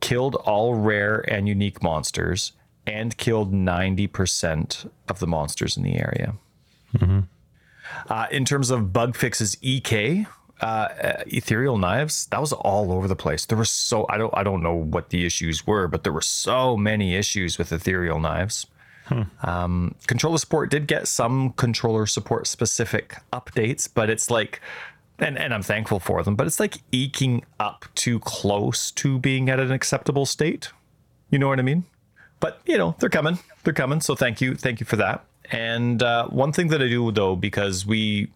[0.01, 2.53] killed all rare and unique monsters,
[2.87, 6.35] and killed 90% of the monsters in the area.
[8.09, 10.27] Uh, in terms of bug fixes, EK,
[10.61, 10.89] uh,
[11.27, 13.45] ethereal knives, that was all over the place.
[13.45, 16.23] There were so I don't I don't know what the issues were, but there were
[16.23, 18.67] so many issues with ethereal knives.
[19.43, 24.61] Um, controller support did get some controller support specific updates, but it's like,
[25.19, 29.51] and, and I'm thankful for them, but it's like eking up too close to being
[29.51, 30.71] at an acceptable state.
[31.31, 31.85] You know what I mean?
[32.45, 33.39] but you know they're coming.
[33.63, 34.03] They're coming.
[34.03, 35.25] So thank you, thank you for that.
[35.51, 38.31] And uh, one thing that I do though, because we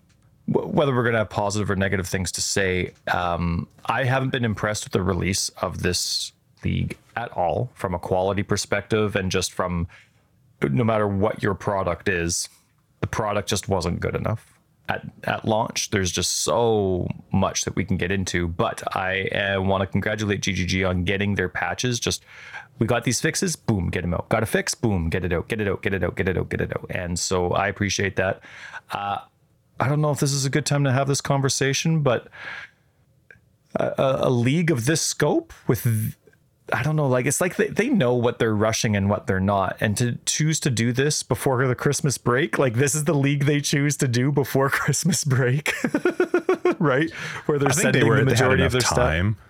[0.47, 4.47] whether we're going to have positive or negative things to say, um, I haven't been
[4.47, 6.33] impressed with the release of this
[6.65, 9.87] league at all from a quality perspective and just from
[10.63, 12.49] no matter what your product is,
[13.01, 14.55] the product just wasn't good enough.
[14.89, 19.61] At, at launch, there's just so much that we can get into, but I uh,
[19.61, 22.01] want to congratulate GGG on getting their patches.
[22.01, 22.25] Just
[22.79, 24.31] we got these fixes, boom, get them out.
[24.31, 26.39] Got a fix, boom, get it out, get it out, get it out, get it
[26.39, 26.87] out, get it out.
[26.91, 28.41] And so I appreciate that.
[28.91, 29.19] Uh,
[29.79, 32.29] I don't know if this is a good time to have this conversation, but
[33.75, 36.17] a, a league of this scope with
[36.73, 39.41] I don't know, like it's like they, they know what they're rushing and what they're
[39.41, 39.77] not.
[39.81, 43.45] And to choose to do this before the Christmas break, like this is the league
[43.45, 45.75] they choose to do before Christmas break.
[46.79, 47.11] right?
[47.47, 49.35] Where they're sending they were, the majority of their time.
[49.35, 49.45] Stuff.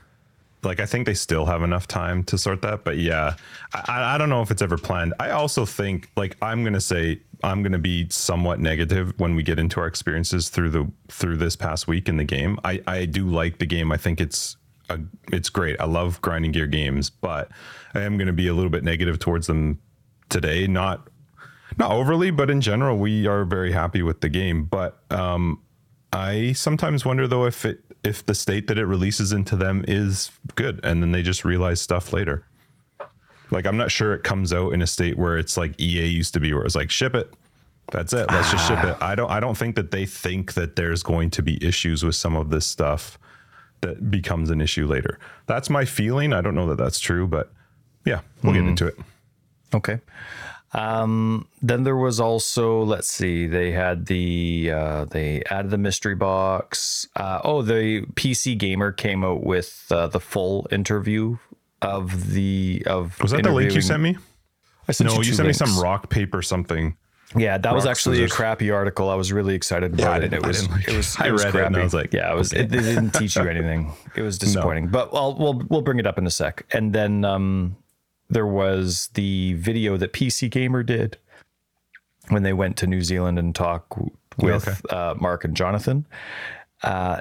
[0.64, 3.34] Like I think they still have enough time to sort that, but yeah,
[3.72, 5.14] I, I don't know if it's ever planned.
[5.20, 9.60] I also think like I'm gonna say I'm gonna be somewhat negative when we get
[9.60, 12.58] into our experiences through the through this past week in the game.
[12.64, 13.92] I I do like the game.
[13.92, 14.56] I think it's
[14.88, 14.98] a,
[15.32, 15.80] it's great.
[15.80, 17.50] I love grinding gear games, but
[17.94, 19.80] I am gonna be a little bit negative towards them
[20.28, 20.66] today.
[20.66, 21.08] Not
[21.76, 24.64] not overly, but in general, we are very happy with the game.
[24.64, 25.62] But um,
[26.12, 30.30] I sometimes wonder though if it if the state that it releases into them is
[30.54, 32.46] good and then they just realize stuff later.
[33.50, 36.34] Like I'm not sure it comes out in a state where it's like EA used
[36.34, 37.32] to be where it's like ship it.
[37.90, 38.30] That's it.
[38.30, 38.96] Let's just ship it.
[39.00, 42.14] I don't I don't think that they think that there's going to be issues with
[42.14, 43.18] some of this stuff
[43.80, 45.18] that becomes an issue later.
[45.46, 46.32] That's my feeling.
[46.32, 47.52] I don't know that that's true, but
[48.04, 48.56] yeah, we'll mm.
[48.56, 48.68] get hmm.
[48.68, 48.98] into it.
[49.74, 50.00] Okay.
[50.72, 56.14] Um, then there was also, let's see, they had the uh, they added the mystery
[56.14, 57.08] box.
[57.16, 61.38] Uh, oh, the PC Gamer came out with uh, the full interview
[61.80, 63.18] of the of.
[63.22, 64.18] Was that the link you sent me?
[64.88, 65.60] I sent no, you, you sent links.
[65.60, 66.96] me some rock paper something.
[67.36, 68.32] Yeah, that was actually scissors.
[68.32, 69.10] a crappy article.
[69.10, 70.32] I was really excited about yeah, it.
[70.32, 71.64] It was, it was, I was read crappy.
[71.64, 72.54] it and I was like, yeah, it was.
[72.54, 72.62] Okay.
[72.62, 73.92] It, it, didn't teach you anything.
[74.16, 74.86] It was disappointing.
[74.86, 74.90] No.
[74.90, 76.64] But well, we'll we'll bring it up in a sec.
[76.72, 77.76] And then um,
[78.30, 81.18] there was the video that PC Gamer did
[82.28, 83.94] when they went to New Zealand and talk
[84.38, 84.96] with okay.
[84.96, 86.06] uh, Mark and Jonathan.
[86.82, 87.20] Uh,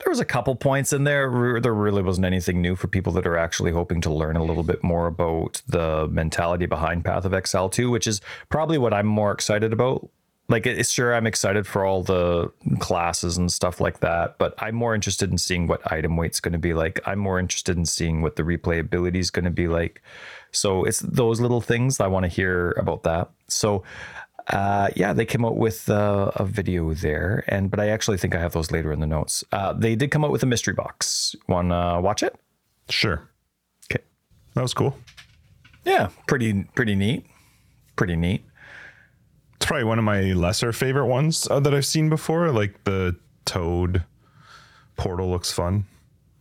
[0.00, 1.60] there was a couple points in there.
[1.60, 4.62] There really wasn't anything new for people that are actually hoping to learn a little
[4.62, 9.06] bit more about the mentality behind Path of Exile 2, which is probably what I'm
[9.06, 10.08] more excited about.
[10.48, 14.74] Like it's sure i'm excited for all the classes and stuff like that but i'm
[14.74, 16.98] more interested in seeing what item weight's going to be like.
[17.06, 20.02] I'm more interested in seeing what the replayability is going to be like.
[20.50, 23.30] So it's those little things i want to hear about that.
[23.46, 23.84] So
[24.50, 28.34] uh, yeah, they came out with uh, a video there, and but I actually think
[28.34, 29.44] I have those later in the notes.
[29.52, 31.34] Uh, they did come out with a mystery box.
[31.48, 32.36] Want to watch it?
[32.88, 33.28] Sure.
[33.90, 34.02] Okay,
[34.54, 34.96] that was cool.
[35.84, 37.26] Yeah, pretty pretty neat.
[37.96, 38.44] Pretty neat
[39.60, 42.50] it's probably one of my lesser favorite ones uh, that I've seen before.
[42.50, 44.04] Like the Toad
[44.96, 45.84] portal looks fun.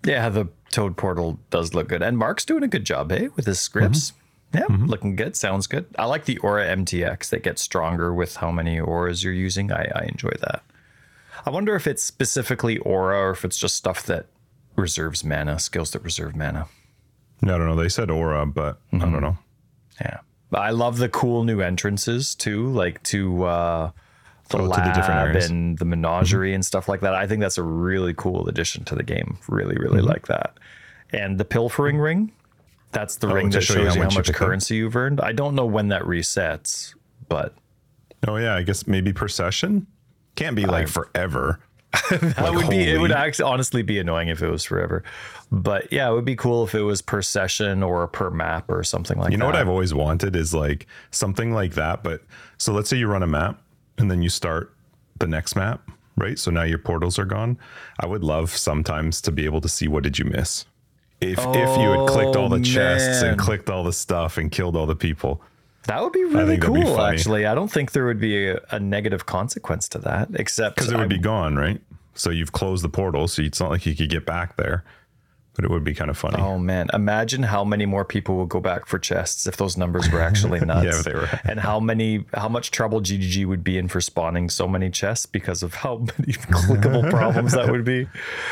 [0.06, 3.46] Yeah, the Toad portal does look good, and Mark's doing a good job, hey, with
[3.46, 4.12] his scripts.
[4.12, 4.19] Mm-hmm.
[4.54, 4.86] Yeah, mm-hmm.
[4.86, 5.36] looking good.
[5.36, 5.86] Sounds good.
[5.98, 9.72] I like the Aura MTX that gets stronger with how many auras you're using.
[9.72, 10.64] I, I enjoy that.
[11.46, 14.26] I wonder if it's specifically aura or if it's just stuff that
[14.76, 16.68] reserves mana, skills that reserve mana.
[17.42, 17.76] No, I don't know.
[17.76, 18.98] They said aura, but mm-hmm.
[18.98, 19.24] I don't mm-hmm.
[19.24, 19.38] know.
[20.02, 20.20] Yeah.
[20.54, 23.92] I love the cool new entrances too, like to uh,
[24.50, 26.56] the oh, lab the and the menagerie mm-hmm.
[26.56, 27.14] and stuff like that.
[27.14, 29.38] I think that's a really cool addition to the game.
[29.48, 30.08] Really, really mm-hmm.
[30.08, 30.58] like that.
[31.12, 32.32] And the pilfering ring,
[32.92, 35.22] that's the oh, ring that shows you how much, much currency you've earned.
[35.22, 36.96] I don't know when that resets,
[37.28, 37.54] but
[38.28, 39.88] oh yeah, I guess maybe per session.
[40.36, 41.60] Can't be like forever.
[42.12, 45.04] that like, would be it would actually honestly be annoying if it was forever.
[45.52, 48.84] But yeah, it would be cool if it was per session or per map or
[48.84, 49.32] something like that.
[49.32, 49.54] You know that.
[49.54, 52.04] what I've always wanted is like something like that.
[52.04, 52.22] But
[52.58, 53.62] so let's say you run a map
[53.98, 54.74] and then you start
[55.20, 56.38] the next map, right?
[56.38, 57.58] So now your portals are gone.
[58.00, 60.66] I would love sometimes to be able to see what did you miss.
[61.22, 64.38] If oh, if you had clicked all the oh, chests and clicked all the stuff
[64.38, 65.42] and killed all the people.
[65.84, 67.46] That would be really cool, be actually.
[67.46, 70.96] I don't think there would be a, a negative consequence to that, except because it
[70.96, 71.82] would I, be gone, right?
[72.14, 74.84] So you've closed the portal, so it's not like you could get back there
[75.60, 76.42] but it would be kind of funny.
[76.42, 80.10] Oh man, imagine how many more people would go back for chests if those numbers
[80.10, 80.86] were actually nuts.
[80.86, 81.28] yeah, they were.
[81.44, 85.26] and how many, how much trouble GGG would be in for spawning so many chests
[85.26, 88.08] because of how many clickable problems that would be.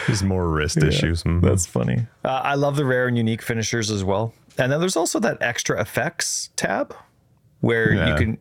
[0.05, 1.23] There's more wrist yeah, issues.
[1.23, 1.47] Mm-hmm.
[1.47, 2.07] That's funny.
[2.25, 4.33] Uh, I love the rare and unique finishers as well.
[4.57, 6.93] And then there's also that extra effects tab
[7.61, 8.09] where yeah.
[8.09, 8.37] you can.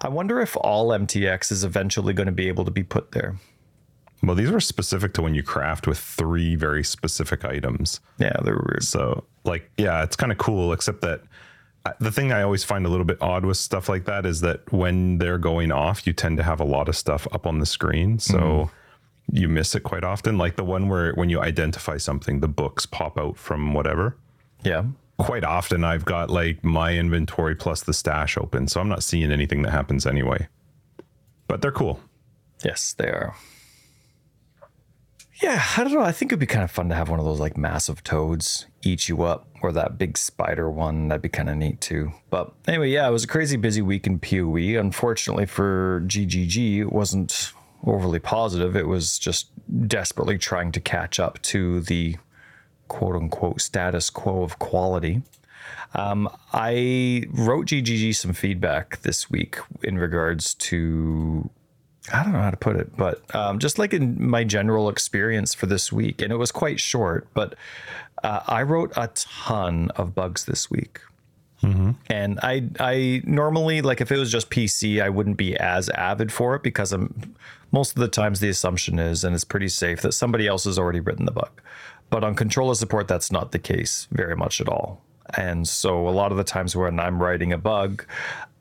[0.00, 3.34] I wonder if all MTX is eventually going to be able to be put there.
[4.22, 8.00] Well, these are specific to when you craft with three very specific items.
[8.18, 8.84] Yeah, they're weird.
[8.84, 11.22] So, like, yeah, it's kind of cool, except that
[12.00, 14.72] the thing I always find a little bit odd with stuff like that is that
[14.72, 17.66] when they're going off, you tend to have a lot of stuff up on the
[17.66, 18.18] screen.
[18.18, 18.70] So mm.
[19.30, 20.38] you miss it quite often.
[20.38, 24.16] Like the one where when you identify something, the books pop out from whatever.
[24.64, 24.84] Yeah.
[25.18, 28.68] Quite often I've got like my inventory plus the stash open.
[28.68, 30.48] So I'm not seeing anything that happens anyway.
[31.46, 32.00] But they're cool.
[32.64, 33.34] Yes, they are.
[35.42, 36.00] Yeah, I don't know.
[36.00, 38.66] I think it'd be kind of fun to have one of those like massive toads
[38.82, 41.08] eat you up, or that big spider one.
[41.08, 42.12] That'd be kind of neat too.
[42.30, 44.78] But anyway, yeah, it was a crazy busy week in PoE.
[44.78, 47.52] Unfortunately for GGG, it wasn't
[47.84, 48.76] overly positive.
[48.76, 49.48] It was just
[49.86, 52.16] desperately trying to catch up to the
[52.88, 55.22] quote unquote status quo of quality.
[55.94, 61.50] Um, I wrote GGG some feedback this week in regards to
[62.12, 65.54] I don't know how to put it, but um, just like in my general experience
[65.54, 67.54] for this week, and it was quite short, but
[68.22, 71.00] uh, I wrote a ton of bugs this week.
[71.62, 71.92] Mm-hmm.
[72.08, 76.30] And I, I normally like if it was just PC, I wouldn't be as avid
[76.30, 77.34] for it because I'm
[77.72, 80.78] most of the times the assumption is, and it's pretty safe that somebody else has
[80.78, 81.50] already written the bug.
[82.10, 85.02] But on controller support, that's not the case very much at all.
[85.36, 88.06] And so a lot of the times when I'm writing a bug,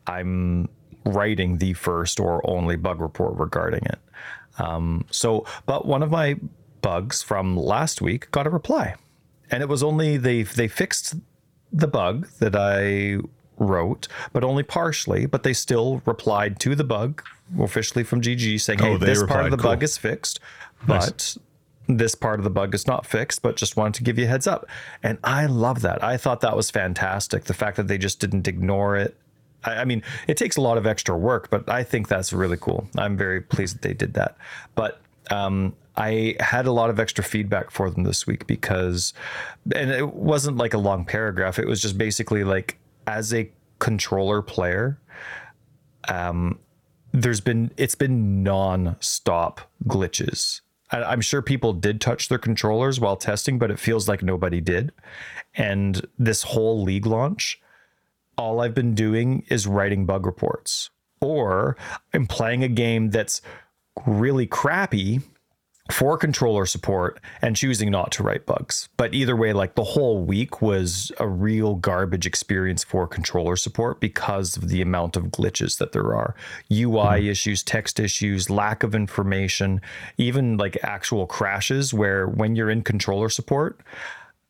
[0.08, 0.70] I'm
[1.06, 4.00] writing the first or only bug report regarding it.
[4.58, 6.38] Um, so, but one of my
[6.82, 8.96] bugs from last week got a reply,
[9.52, 11.16] and it was only they they fixed
[11.72, 13.18] the bug that I
[13.58, 15.26] wrote, but only partially.
[15.26, 17.24] But they still replied to the bug
[17.60, 19.72] officially from GG saying, "Hey, oh, this replied, part of the cool.
[19.72, 20.40] bug is fixed,
[20.88, 21.38] but." Nice.
[21.88, 24.28] This part of the bug is not fixed, but just wanted to give you a
[24.28, 24.66] heads up.
[25.04, 26.04] And I love that.
[26.04, 27.44] I thought that was fantastic.
[27.44, 29.16] The fact that they just didn't ignore it
[29.66, 32.58] I, I mean, it takes a lot of extra work, but I think that's really
[32.58, 32.88] cool.
[32.98, 34.38] I'm very pleased that they did that.
[34.76, 35.02] But
[35.32, 39.14] um, I had a lot of extra feedback for them this week because,
[39.74, 41.60] and it wasn't like a long paragraph.
[41.60, 45.00] It was just basically like, as a controller player,
[46.08, 46.60] um,
[47.12, 50.62] there's been it's been non-stop glitches.
[50.92, 54.92] I'm sure people did touch their controllers while testing, but it feels like nobody did.
[55.56, 57.60] And this whole league launch
[58.38, 60.90] all I've been doing is writing bug reports,
[61.22, 61.78] or
[62.14, 63.42] I'm playing a game that's
[64.06, 65.22] really crappy
[65.92, 68.90] for controller support and choosing not to write bugs.
[68.98, 74.00] But either way, like the whole week was a real garbage experience for controller support
[74.00, 76.36] because of the amount of glitches that there are
[76.72, 77.28] UI mm-hmm.
[77.28, 79.80] issues, text issues, lack of information,
[80.18, 83.80] even like actual crashes where when you're in controller support,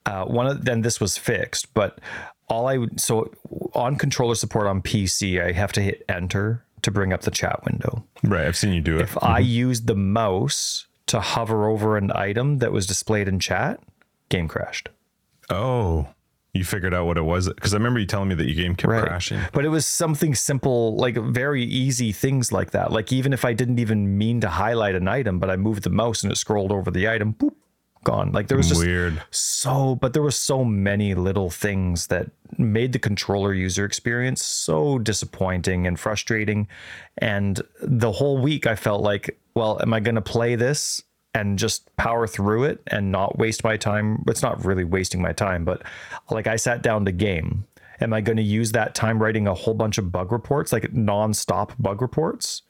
[0.06, 2.00] uh, one of then this was fixed, but
[2.48, 3.32] all I would so
[3.74, 7.64] on controller support on PC, I have to hit enter to bring up the chat
[7.66, 8.06] window.
[8.24, 9.02] Right, I've seen you do it.
[9.02, 9.26] If mm-hmm.
[9.26, 13.80] I used the mouse to hover over an item that was displayed in chat,
[14.30, 14.90] game crashed.
[15.50, 16.08] Oh,
[16.54, 18.76] you figured out what it was because I remember you telling me that your game
[18.76, 19.04] kept right.
[19.04, 19.40] crashing.
[19.52, 22.92] But it was something simple, like very easy things like that.
[22.92, 25.90] Like even if I didn't even mean to highlight an item, but I moved the
[25.90, 27.56] mouse and it scrolled over the item, boop,
[28.06, 28.32] gone.
[28.32, 29.22] Like there was just weird.
[29.32, 34.98] So, but there were so many little things that made the controller user experience so
[35.00, 36.70] disappointing and frustrating.
[37.18, 41.60] And the whole week, I felt like, well, am I going to play this and
[41.60, 44.24] just power through it and not waste my time?
[44.28, 45.84] It's not really wasting my time, but
[46.30, 47.66] like I sat down to game.
[48.00, 50.94] Am I going to use that time writing a whole bunch of bug reports, like
[50.94, 52.62] non-stop bug reports?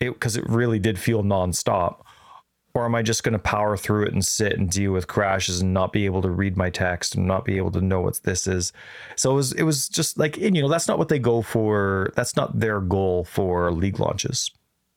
[0.00, 2.06] It Because it really did feel non-stop
[2.74, 5.60] or am I just going to power through it and sit and deal with crashes
[5.60, 8.22] and not be able to read my text and not be able to know what
[8.22, 8.72] this is?
[9.16, 12.12] So it was it was just like you know that's not what they go for.
[12.14, 14.50] That's not their goal for league launches,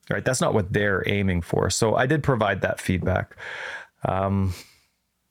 [0.10, 0.24] right?
[0.24, 1.70] That's not what they're aiming for.
[1.70, 3.36] So I did provide that feedback.
[4.06, 4.54] Um,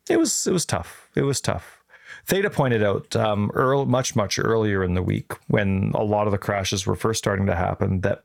[0.09, 1.11] it was it was tough.
[1.15, 1.83] It was tough.
[2.27, 6.33] Theta pointed out um, early, much much earlier in the week when a lot of
[6.33, 8.23] the crashes were first starting to happen that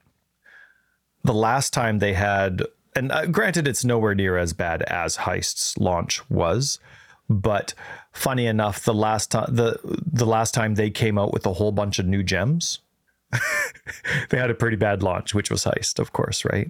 [1.24, 2.64] the last time they had
[2.98, 6.80] and uh, granted, it's nowhere near as bad as Heist's launch was,
[7.30, 7.76] but
[8.12, 11.72] funny enough, the last time the the last time they came out with a whole
[11.72, 12.80] bunch of new gems,
[14.30, 16.70] they had a pretty bad launch, which was Heist, of course, right?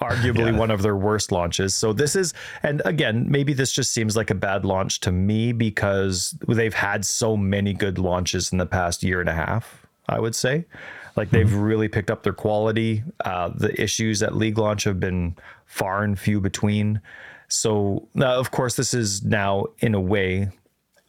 [0.00, 0.58] Arguably yeah.
[0.58, 1.74] one of their worst launches.
[1.74, 5.52] So this is, and again, maybe this just seems like a bad launch to me
[5.52, 9.86] because they've had so many good launches in the past year and a half.
[10.10, 10.66] I would say.
[11.16, 11.60] Like they've mm-hmm.
[11.60, 13.02] really picked up their quality.
[13.24, 15.36] Uh, the issues at league launch have been
[15.70, 17.00] far and few between.
[17.48, 20.50] So, now, of course, this is now in a way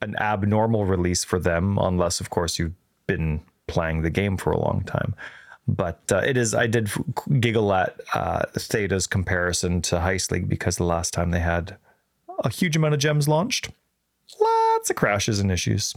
[0.01, 2.73] an abnormal release for them, unless, of course, you've
[3.07, 5.15] been playing the game for a long time.
[5.67, 6.53] But uh, it is.
[6.53, 6.91] I did
[7.39, 11.77] giggle at uh, Theta's comparison to Heist League because the last time they had
[12.43, 13.69] a huge amount of gems launched,
[14.39, 15.95] lots of crashes and issues.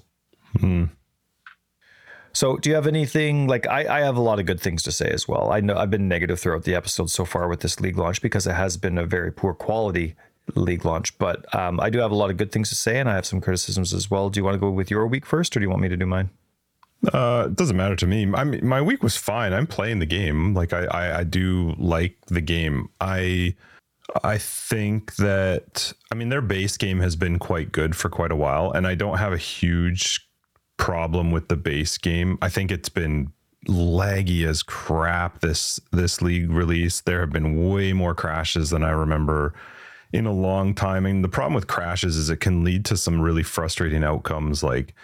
[0.58, 0.84] Hmm.
[2.34, 4.92] So, do you have anything like I, I have a lot of good things to
[4.92, 5.52] say as well.
[5.52, 8.46] I know I've been negative throughout the episode so far with this league launch because
[8.46, 10.16] it has been a very poor quality
[10.56, 11.16] league launch.
[11.18, 13.24] But um, I do have a lot of good things to say, and I have
[13.24, 14.30] some criticisms as well.
[14.30, 15.96] Do you want to go with your week first, or do you want me to
[15.96, 16.30] do mine?
[17.12, 18.28] Uh, it doesn't matter to me.
[18.34, 19.52] I mean, my week was fine.
[19.52, 20.54] I'm playing the game.
[20.54, 22.88] Like I, I, I do like the game.
[23.00, 23.54] I,
[24.22, 28.36] I think that I mean their base game has been quite good for quite a
[28.36, 30.26] while, and I don't have a huge
[30.76, 32.38] problem with the base game.
[32.42, 33.32] I think it's been
[33.68, 37.00] laggy as crap this this league release.
[37.00, 39.54] There have been way more crashes than I remember
[40.12, 41.06] in a long time.
[41.06, 44.94] And the problem with crashes is it can lead to some really frustrating outcomes like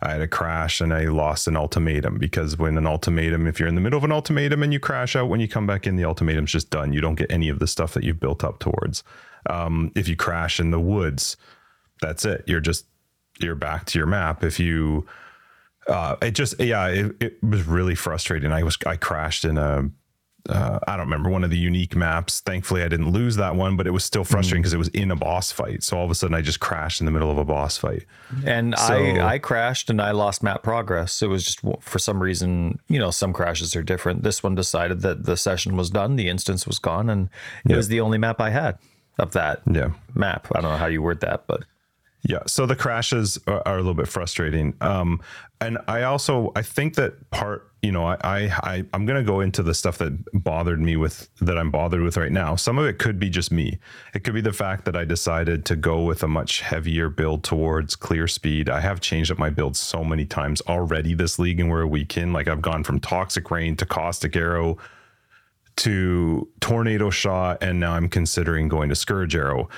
[0.00, 3.68] I had a crash and I lost an ultimatum because when an ultimatum, if you're
[3.68, 5.96] in the middle of an ultimatum and you crash out, when you come back in,
[5.96, 6.92] the ultimatum's just done.
[6.92, 9.02] You don't get any of the stuff that you've built up towards.
[9.48, 11.36] Um, if you crash in the woods,
[12.00, 12.44] that's it.
[12.46, 12.86] You're just
[13.40, 14.44] you're back to your map.
[14.44, 15.06] If you
[15.88, 18.52] uh, it just yeah, it, it was really frustrating.
[18.52, 19.90] I was I crashed in a
[20.48, 22.40] uh, I don't remember one of the unique maps.
[22.40, 24.76] Thankfully, I didn't lose that one, but it was still frustrating because mm.
[24.76, 25.82] it was in a boss fight.
[25.82, 28.04] So all of a sudden, I just crashed in the middle of a boss fight.
[28.46, 31.20] And so, I I crashed and I lost map progress.
[31.20, 34.22] It was just for some reason, you know, some crashes are different.
[34.22, 37.28] This one decided that the session was done, the instance was gone, and
[37.64, 37.76] it yeah.
[37.76, 38.78] was the only map I had
[39.18, 39.90] of that yeah.
[40.14, 40.48] map.
[40.54, 41.64] I don't know how you word that, but
[42.22, 44.74] yeah, so the crashes are, are a little bit frustrating.
[44.80, 45.20] Um,
[45.60, 49.40] and I also I think that part, you know, I I, I am gonna go
[49.40, 52.56] into the stuff that bothered me with that I'm bothered with right now.
[52.56, 53.78] Some of it could be just me.
[54.14, 57.44] It could be the fact that I decided to go with a much heavier build
[57.44, 58.68] towards clear speed.
[58.68, 61.88] I have changed up my build so many times already this league, and we're a
[61.88, 62.32] week in.
[62.32, 64.76] Like I've gone from toxic rain to caustic arrow
[65.76, 69.68] to tornado shot, and now I'm considering going to scourge arrow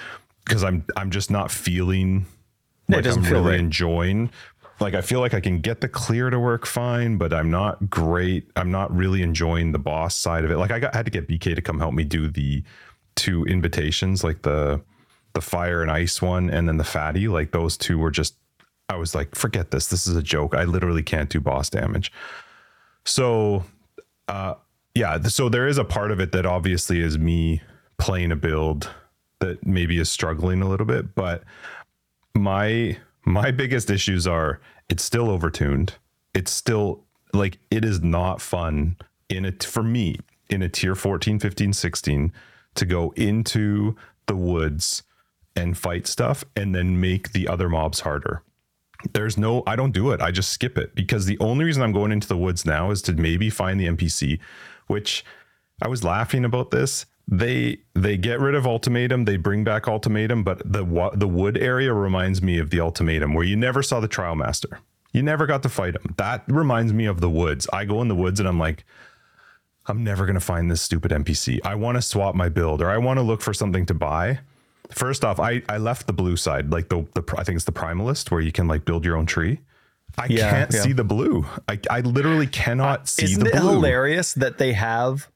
[0.45, 2.27] because I'm I'm just not feeling
[2.89, 3.61] like I'm really right.
[3.61, 4.31] enjoying.
[4.81, 7.91] Like I feel like I can get the clear to work fine, but I'm not
[7.91, 8.51] great.
[8.57, 10.57] I'm not really enjoying the boss side of it.
[10.57, 12.63] Like I got had to get BK to come help me do the
[13.15, 14.81] two invitations, like the
[15.35, 17.29] the fire and ice one, and then the fatty.
[17.29, 18.37] Like those two were just.
[18.89, 19.87] I was like, forget this.
[19.87, 20.53] This is a joke.
[20.53, 22.11] I literally can't do boss damage.
[23.05, 23.63] So,
[24.27, 24.55] uh,
[24.97, 25.23] yeah.
[25.23, 27.63] So there is a part of it that obviously is me
[27.99, 28.91] playing a build
[29.41, 31.43] that maybe is struggling a little bit, but
[32.35, 35.91] my my biggest issues are it's still overtuned.
[36.35, 38.97] It's still like it is not fun
[39.29, 40.19] in it for me
[40.49, 42.33] in a tier 14, 15, 16
[42.75, 45.03] to go into the woods
[45.57, 48.43] and fight stuff and then make the other mobs harder.
[49.13, 50.21] There's no, I don't do it.
[50.21, 53.01] I just skip it because the only reason I'm going into the woods now is
[53.03, 54.41] to maybe find the NPC,
[54.89, 55.25] which
[55.81, 60.43] I was laughing about this they they get rid of ultimatum they bring back ultimatum
[60.43, 64.09] but the the wood area reminds me of the ultimatum where you never saw the
[64.09, 64.81] trial master
[65.13, 68.09] you never got to fight him that reminds me of the woods i go in
[68.09, 68.85] the woods and i'm like
[69.87, 72.91] i'm never going to find this stupid npc i want to swap my build or
[72.91, 74.41] i want to look for something to buy
[74.91, 77.73] first off i i left the blue side like the, the i think it's the
[77.73, 79.61] primalist where you can like build your own tree
[80.19, 80.83] I yeah, can't yeah.
[80.83, 81.47] see the blue.
[81.69, 83.59] I, I literally cannot uh, see isn't the blue.
[83.59, 85.31] Isn't it hilarious that they have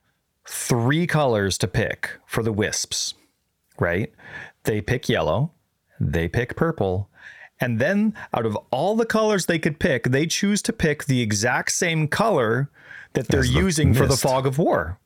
[0.47, 3.13] three colors to pick for the wisps,
[3.79, 4.11] right?
[4.63, 5.51] They pick yellow,
[5.99, 7.09] they pick purple,
[7.59, 11.21] and then out of all the colors they could pick, they choose to pick the
[11.21, 12.69] exact same color
[13.13, 14.99] that they're using for the fog of war.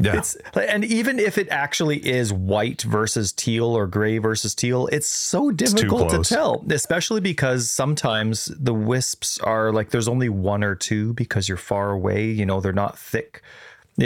[0.00, 0.18] Yeah.
[0.18, 5.08] It's and even if it actually is white versus teal or gray versus teal, it's
[5.08, 10.62] so difficult it's to tell, especially because sometimes the wisps are like there's only one
[10.62, 13.42] or two because you're far away, you know, they're not thick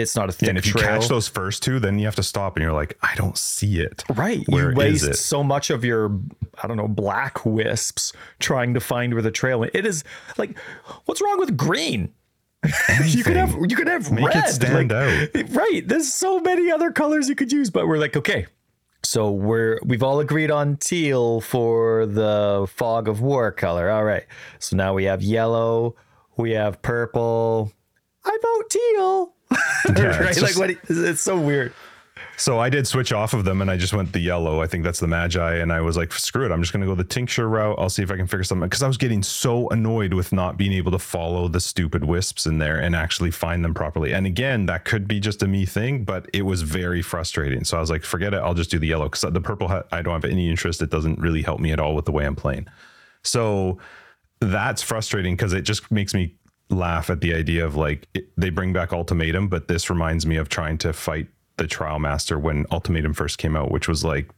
[0.00, 0.82] it's not a yeah, and if trail.
[0.82, 3.36] you catch those first two, then you have to stop and you're like, I don't
[3.36, 4.02] see it.
[4.14, 4.42] Right.
[4.48, 6.18] Where you waste so much of your,
[6.62, 9.70] I don't know, black wisps trying to find where the trail is.
[9.74, 10.02] It is
[10.38, 10.58] like,
[11.04, 12.12] what's wrong with green?
[13.06, 14.44] you could have you could have Make red.
[14.44, 15.50] It stand like, out.
[15.50, 15.82] Right.
[15.86, 18.46] There's so many other colors you could use, but we're like, okay.
[19.02, 23.90] So we're we've all agreed on teal for the fog of war color.
[23.90, 24.24] All right.
[24.60, 25.96] So now we have yellow,
[26.36, 27.72] we have purple.
[28.24, 29.34] I vote teal.
[29.96, 30.34] yeah, right?
[30.34, 30.70] Just, like what?
[30.70, 31.72] He, it's so weird.
[32.36, 34.62] So I did switch off of them and I just went the yellow.
[34.62, 35.56] I think that's the Magi.
[35.56, 36.50] And I was like, screw it.
[36.50, 37.78] I'm just going to go the tincture route.
[37.78, 40.56] I'll see if I can figure something because I was getting so annoyed with not
[40.56, 44.12] being able to follow the stupid wisps in there and actually find them properly.
[44.12, 47.64] And again, that could be just a me thing, but it was very frustrating.
[47.64, 48.38] So I was like, forget it.
[48.38, 50.82] I'll just do the yellow because the purple, I don't have any interest.
[50.82, 52.66] It doesn't really help me at all with the way I'm playing.
[53.22, 53.78] So
[54.40, 56.34] that's frustrating because it just makes me
[56.72, 60.36] laugh at the idea of like it, they bring back ultimatum but this reminds me
[60.36, 64.30] of trying to fight the trial master when ultimatum first came out which was like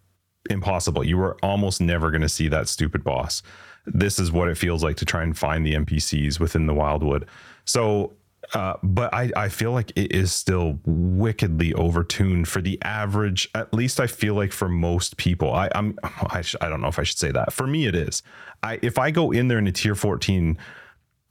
[0.50, 3.42] impossible you were almost never going to see that stupid boss
[3.86, 7.26] this is what it feels like to try and find the NPCs within the Wildwood.
[7.64, 8.14] So,
[8.52, 13.48] uh, but I, I feel like it is still wickedly overtuned for the average.
[13.54, 16.88] At least I feel like for most people, I, I'm I, sh- I don't know
[16.88, 17.52] if I should say that.
[17.52, 18.22] For me, it is.
[18.62, 20.58] I if I go in there in a tier 14,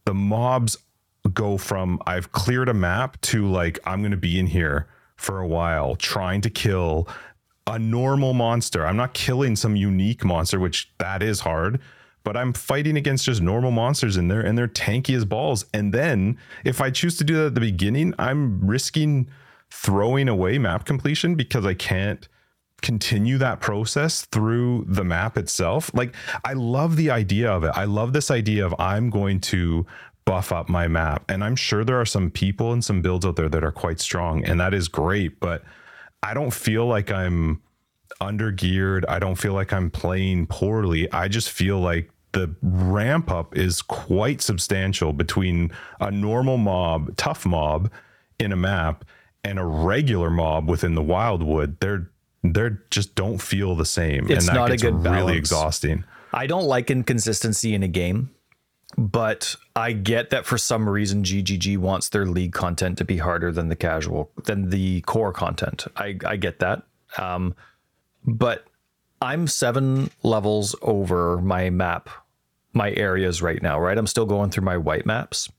[0.04, 0.76] the mobs
[1.32, 5.40] go from I've cleared a map to like I'm going to be in here for
[5.40, 7.08] a while trying to kill
[7.66, 8.86] a normal monster.
[8.86, 11.80] I'm not killing some unique monster, which that is hard,
[12.22, 15.64] but I'm fighting against just normal monsters in there and they're tanky as balls.
[15.72, 19.30] And then if I choose to do that at the beginning, I'm risking
[19.70, 22.28] throwing away map completion because I can't
[22.82, 25.90] continue that process through the map itself.
[25.94, 26.14] Like
[26.44, 27.72] I love the idea of it.
[27.74, 29.86] I love this idea of I'm going to
[30.24, 31.24] buff up my map.
[31.28, 34.00] And I'm sure there are some people and some builds out there that are quite
[34.00, 35.62] strong and that is great, but
[36.22, 37.60] I don't feel like I'm
[38.20, 39.04] under geared.
[39.06, 41.10] I don't feel like I'm playing poorly.
[41.12, 45.70] I just feel like the ramp up is quite substantial between
[46.00, 47.90] a normal mob, tough mob
[48.38, 49.04] in a map
[49.44, 51.78] and a regular mob within the wildwood.
[51.80, 52.10] They're
[52.42, 54.30] they're just don't feel the same.
[54.30, 55.36] It's and that not a gets good really balance.
[55.38, 56.04] exhausting.
[56.32, 58.30] I don't like inconsistency in a game,
[58.96, 63.50] but I get that for some reason GGG wants their league content to be harder
[63.52, 65.86] than the casual than the core content.
[65.96, 66.82] I I get that.
[67.18, 67.54] Um,
[68.24, 68.66] but
[69.20, 72.08] I'm seven levels over my map,
[72.72, 73.96] my areas right now, right?
[73.96, 75.50] I'm still going through my white maps.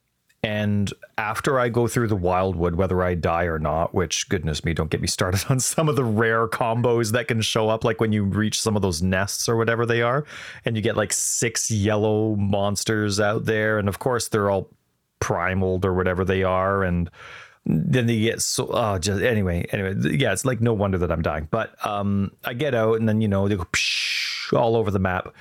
[0.46, 4.76] And after I go through the wildwood, whether I die or not, which goodness me,
[4.76, 8.00] don't get me started on some of the rare combos that can show up, like
[8.00, 10.24] when you reach some of those nests or whatever they are,
[10.64, 13.80] and you get like six yellow monsters out there.
[13.80, 14.70] And of course, they're all
[15.20, 16.84] primaled or whatever they are.
[16.84, 17.10] And
[17.66, 21.24] then they get so oh just anyway anyway yeah it's like no wonder that i'm
[21.24, 23.66] dying but um i get out and then you know they go
[24.54, 25.34] all over the map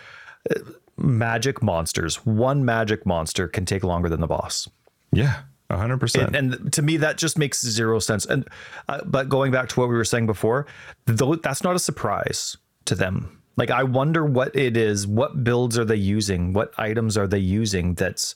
[0.50, 0.60] Uh,
[0.96, 4.70] magic monsters one magic monster can take longer than the boss
[5.14, 5.40] Yeah.
[5.70, 6.36] a hundred percent.
[6.36, 8.26] and to me that just makes zero sense.
[8.26, 8.48] And
[8.88, 10.66] uh, but going back to what we were saying before
[11.06, 12.56] though that's not a surprise
[12.86, 13.40] to them.
[13.56, 17.38] Like i wonder what it is what builds are they using what items are they
[17.38, 18.34] using that's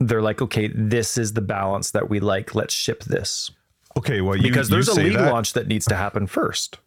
[0.00, 2.54] they're like okay this is the balance that we like.
[2.54, 3.50] Let's ship this.
[3.96, 6.78] Okay, well, you, because there's you a league that, launch that needs to happen first.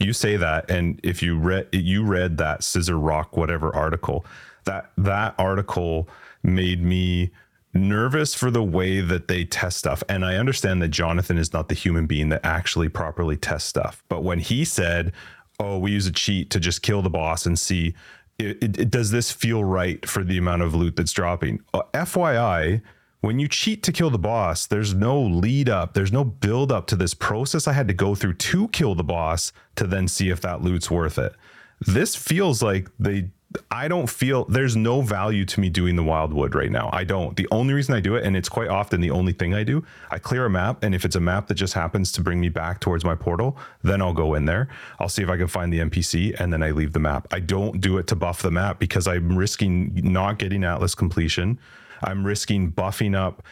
[0.00, 4.26] You say that, and if you read you read that Scissor Rock whatever article,
[4.64, 6.08] that that article
[6.42, 7.30] made me
[7.76, 10.02] nervous for the way that they test stuff.
[10.08, 14.02] And I understand that Jonathan is not the human being that actually properly tests stuff.
[14.08, 15.12] But when he said,
[15.60, 17.94] "Oh, we use a cheat to just kill the boss and see."
[18.38, 21.60] It, it, it- does this feel right for the amount of loot that's dropping?
[21.72, 22.82] Uh, FYI,
[23.22, 26.86] when you cheat to kill the boss, there's no lead up, there's no build up
[26.88, 30.28] to this process I had to go through to kill the boss to then see
[30.28, 31.34] if that loot's worth it.
[31.80, 33.30] This feels like they
[33.70, 36.90] I don't feel there's no value to me doing the wildwood right now.
[36.92, 37.36] I don't.
[37.36, 39.84] The only reason I do it, and it's quite often the only thing I do,
[40.10, 42.48] I clear a map, and if it's a map that just happens to bring me
[42.48, 44.68] back towards my portal, then I'll go in there.
[44.98, 47.28] I'll see if I can find the NPC, and then I leave the map.
[47.30, 51.58] I don't do it to buff the map because I'm risking not getting Atlas completion.
[52.02, 53.42] I'm risking buffing up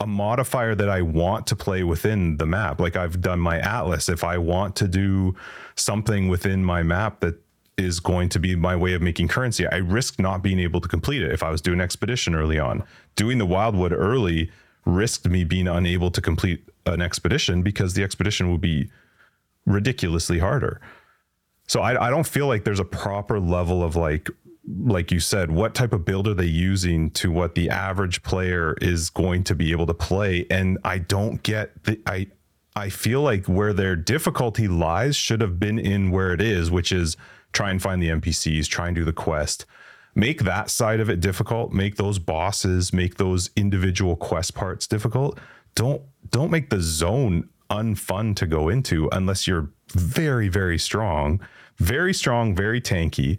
[0.00, 2.80] a modifier that I want to play within the map.
[2.80, 4.08] Like I've done my Atlas.
[4.08, 5.34] If I want to do
[5.74, 7.40] something within my map that
[7.78, 10.88] is going to be my way of making currency, I risk not being able to
[10.88, 11.32] complete it.
[11.32, 12.84] If I was doing expedition early on,
[13.16, 14.50] doing the Wildwood early
[14.84, 18.90] risked me being unable to complete an expedition because the expedition would be
[19.66, 20.80] ridiculously harder.
[21.66, 24.28] So I, I don't feel like there's a proper level of like
[24.84, 28.76] like you said, what type of build are they using to what the average player
[28.82, 30.46] is going to be able to play?
[30.50, 32.26] And I don't get the I
[32.76, 36.92] I feel like where their difficulty lies should have been in where it is, which
[36.92, 37.16] is
[37.52, 39.64] try and find the NPCs, try and do the quest.
[40.14, 45.38] Make that side of it difficult, make those bosses, make those individual quest parts difficult.
[45.74, 51.40] Don't don't make the zone unfun to go into unless you're very very strong,
[51.76, 53.38] very strong, very tanky.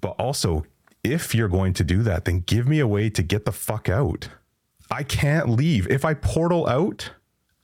[0.00, 0.64] But also,
[1.04, 3.88] if you're going to do that, then give me a way to get the fuck
[3.88, 4.28] out.
[4.90, 5.86] I can't leave.
[5.88, 7.10] If I portal out,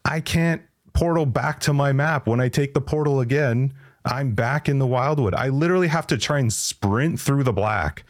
[0.05, 0.62] I can't
[0.93, 2.27] portal back to my map.
[2.27, 3.75] When I take the portal again,
[4.09, 5.34] I'm back in the Wildwood.
[5.34, 8.04] I literally have to try and sprint through the black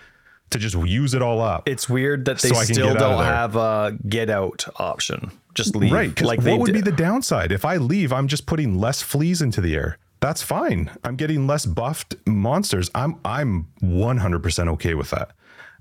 [0.51, 1.69] to just use it all up.
[1.69, 5.31] It's weird that they So still get out of don't have a get out option.
[5.55, 5.93] Just leave.
[5.93, 6.21] Right.
[6.21, 7.53] Like what would be the downside?
[7.53, 9.99] If I leave, I'm just putting less fleas into the air.
[10.21, 10.91] That's fine.
[11.05, 12.91] I'm getting less buffed monsters.
[12.95, 15.33] I'm I'm 100% okay with that.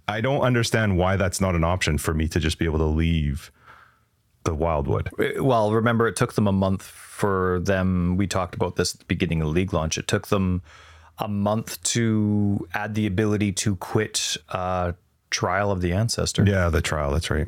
[0.08, 2.86] I don't understand why that's not an option for me to just be able to
[2.86, 3.52] leave
[4.48, 5.10] the wildwood.
[5.40, 8.18] well, remember it took them a month for them.
[8.18, 9.98] We talked about this at the beginning of league launch.
[9.98, 10.62] It took them
[11.20, 14.94] a month to add the ability to quit uh,
[15.30, 16.44] trial of the ancestor.
[16.46, 17.12] Yeah, the trial.
[17.12, 17.48] That's right.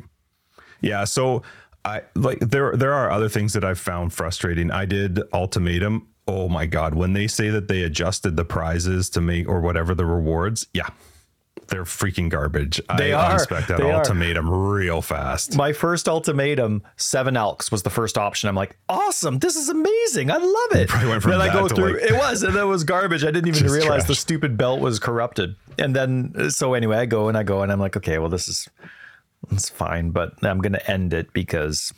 [0.80, 1.04] Yeah.
[1.04, 1.42] So
[1.84, 2.76] I like there.
[2.76, 4.70] There are other things that I've found frustrating.
[4.70, 6.08] I did ultimatum.
[6.28, 9.94] Oh my god, when they say that they adjusted the prizes to make or whatever
[9.94, 10.90] the rewards, yeah,
[11.68, 12.80] they're freaking garbage.
[12.98, 13.38] They I are.
[13.38, 13.98] unspec that They are.
[13.98, 15.54] ultimatum real fast.
[15.56, 18.48] My first ultimatum, seven elks was the first option.
[18.48, 20.30] I'm like, awesome, this is amazing.
[20.30, 20.88] I love it.
[20.88, 23.22] probably went from then I go through like- it was, and it was garbage.
[23.22, 24.18] I didn't even realize the trash.
[24.18, 25.54] stupid belt was corrupted.
[25.78, 28.28] And then uh, so anyway, I go and I go and I'm like, okay, well,
[28.30, 28.68] this is
[29.52, 31.92] it's fine, but I'm gonna end it because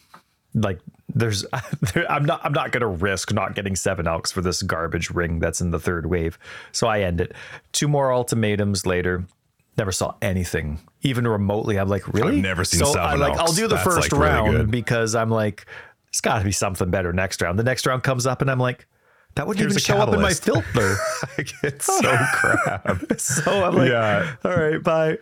[0.55, 0.79] like
[1.15, 1.45] there's
[1.95, 5.39] there, I'm not I'm not gonna risk not getting seven elks for this garbage ring
[5.41, 6.39] that's in the third wave.
[6.73, 7.33] So I end it.
[7.73, 9.25] Two more ultimatums later.
[9.79, 11.79] Never saw anything, even remotely.
[11.79, 12.37] I'm like, really?
[12.37, 15.15] I've never seen so I, like, I'll do the That's, first like, really round because
[15.15, 15.65] I'm like,
[16.09, 17.59] it's got to be something better next round.
[17.59, 18.87] The next round comes up, and I'm like,
[19.35, 20.45] that wouldn't Here's even show up in my catalyst.
[20.75, 20.97] filter.
[21.63, 22.03] it's so
[22.35, 23.19] crap.
[23.19, 24.35] so I'm like, Yeah.
[24.45, 25.17] all right, bye.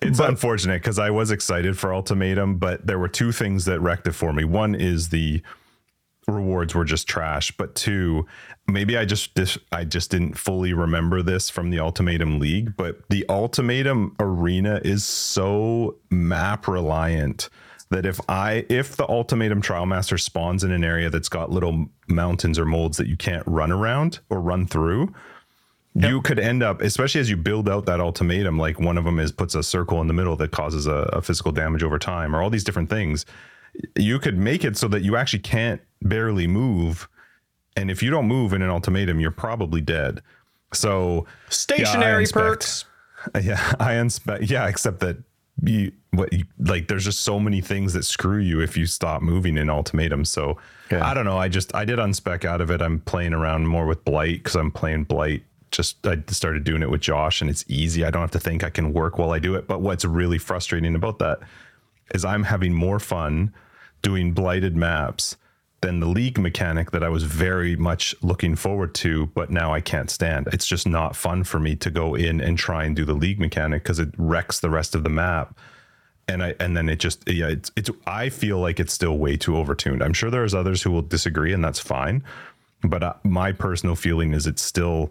[0.00, 4.06] It's unfortunate because I was excited for ultimatum, but there were two things that wrecked
[4.08, 4.44] it for me.
[4.44, 5.42] One is the
[6.28, 8.26] rewards were just trash, but two,
[8.68, 13.08] maybe I just dis- I just didn't fully remember this from the ultimatum league, but
[13.08, 17.48] the ultimatum arena is so map reliant
[17.90, 21.86] that if I if the ultimatum trial master spawns in an area that's got little
[22.08, 25.12] mountains or molds that you can't run around or run through,
[25.94, 29.18] you could end up, especially as you build out that ultimatum, like one of them
[29.18, 32.34] is puts a circle in the middle that causes a, a physical damage over time,
[32.34, 33.26] or all these different things.
[33.96, 37.08] You could make it so that you actually can't barely move.
[37.76, 40.20] And if you don't move in an ultimatum, you're probably dead.
[40.72, 42.84] So Stationary inspect- perks.
[43.42, 44.44] yeah, I inspect.
[44.44, 45.16] Yeah, except that
[45.62, 46.88] you what you like.
[46.88, 50.24] There's just so many things that screw you if you stop moving in ultimatum.
[50.24, 50.58] So
[50.90, 51.06] Yeah.
[51.06, 51.38] I don't know.
[51.38, 52.82] I just I did unspec out of it.
[52.82, 55.42] I'm playing around more with blight because I'm playing blight.
[55.70, 58.04] Just I started doing it with Josh, and it's easy.
[58.04, 58.62] I don't have to think.
[58.64, 59.66] I can work while I do it.
[59.66, 61.38] But what's really frustrating about that
[62.14, 63.54] is I'm having more fun
[64.02, 65.36] doing blighted maps
[65.82, 69.80] than the league mechanic that I was very much looking forward to, but now I
[69.80, 70.48] can't stand.
[70.52, 73.40] It's just not fun for me to go in and try and do the league
[73.40, 75.58] mechanic because it wrecks the rest of the map.
[76.28, 79.36] And I and then it just yeah it's it's I feel like it's still way
[79.36, 80.02] too overtuned.
[80.02, 82.22] I'm sure there's others who will disagree and that's fine,
[82.84, 85.10] but uh, my personal feeling is it's still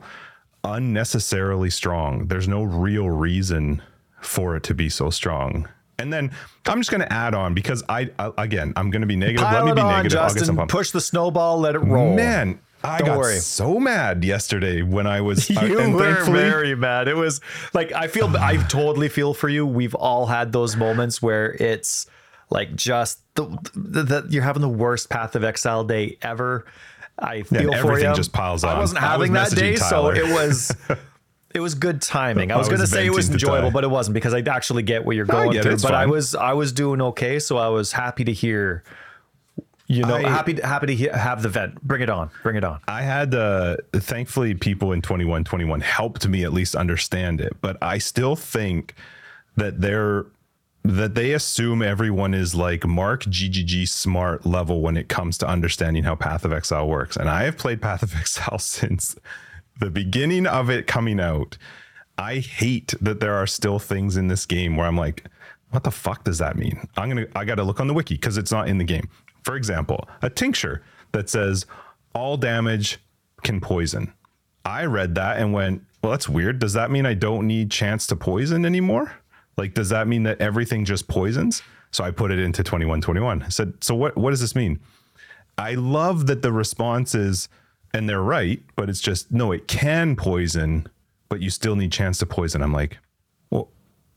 [0.64, 2.28] unnecessarily strong.
[2.28, 3.82] There's no real reason
[4.22, 5.68] for it to be so strong.
[6.02, 6.32] And then
[6.66, 9.46] I'm just going to add on because I, I again I'm going to be negative.
[9.46, 10.20] Pile Let me be on, negative.
[10.20, 10.68] I'll get some Justin.
[10.68, 11.60] Push the snowball.
[11.60, 12.16] Let it roll.
[12.16, 13.38] Man, I Don't got worry.
[13.38, 15.50] so mad yesterday when I was.
[15.62, 17.08] Uh, you and were very mad.
[17.08, 17.42] It was
[17.74, 19.66] like I feel I totally feel for you.
[19.66, 22.08] We've all had those moments where it's
[22.50, 23.46] like just the,
[23.76, 26.66] the, the you're having the worst Path of Exile day ever.
[27.20, 28.16] I feel for everything you.
[28.16, 28.76] just piles up.
[28.76, 30.76] I wasn't I was having that day, messaging so it was.
[31.54, 32.52] It was good timing.
[32.52, 34.84] I I was, going to say it was enjoyable, but it wasn't because I actually
[34.84, 35.90] get what you're going get it, through.
[35.90, 38.84] But I was I was doing okay, so I was happy to hear.
[39.88, 41.82] You know, I- happy to, happy to he- have the vent.
[41.82, 42.30] Bring it on.
[42.44, 42.80] Bring it on.
[42.88, 47.98] I had uh thankfully people in 2121 helped me at least understand it, but I
[47.98, 48.96] still think
[49.58, 50.28] that they're
[50.84, 56.04] that they assume everyone is like Mark GGG smart level when it comes to understanding
[56.04, 57.18] how Path of Exile works.
[57.18, 59.16] And I have played Path of Exile since
[59.82, 61.58] the beginning of it coming out.
[62.18, 65.26] I hate that there are still things in this game where I'm like,
[65.72, 66.88] what the fuck does that mean?
[66.96, 69.10] I'm gonna I gotta look on the wiki because it's not in the game.
[69.44, 71.66] For example, a tincture that says
[72.14, 73.00] all damage
[73.42, 74.14] can poison.
[74.64, 76.60] I read that and went, well, that's weird.
[76.60, 79.12] Does that mean I don't need chance to poison anymore?
[79.58, 81.64] Like, does that mean that everything just poisons?
[81.90, 83.44] So I put it into 2121.
[83.44, 84.80] I said, so what what does this mean?
[85.58, 87.50] I love that the response is,
[87.94, 90.88] and they're right, but it's just no, it can poison,
[91.30, 92.62] but you still need chance to poison.
[92.62, 92.98] I'm like,
[93.50, 93.70] well,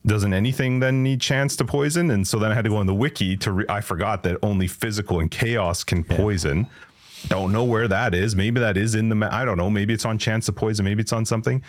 [0.07, 2.11] doesn't anything then need chance to poison?
[2.11, 4.39] And so then I had to go on the wiki to re- I forgot that
[4.43, 6.67] only physical and chaos can poison.
[7.29, 8.37] Don't know where that is.
[8.37, 9.15] Maybe that is in the.
[9.15, 9.71] Ma- I don't know.
[9.71, 10.85] Maybe it's on chance to poison.
[10.85, 11.63] Maybe it's on something.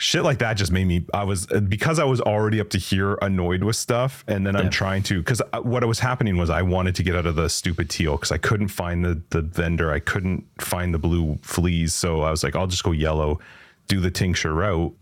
[0.00, 1.04] Shit like that just made me.
[1.12, 4.70] I was because I was already up to here annoyed with stuff, and then I'm
[4.70, 7.90] trying to because what was happening was I wanted to get out of the stupid
[7.90, 9.90] teal because I couldn't find the the vendor.
[9.90, 13.40] I couldn't find the blue fleas, so I was like, I'll just go yellow,
[13.88, 14.96] do the tincture route.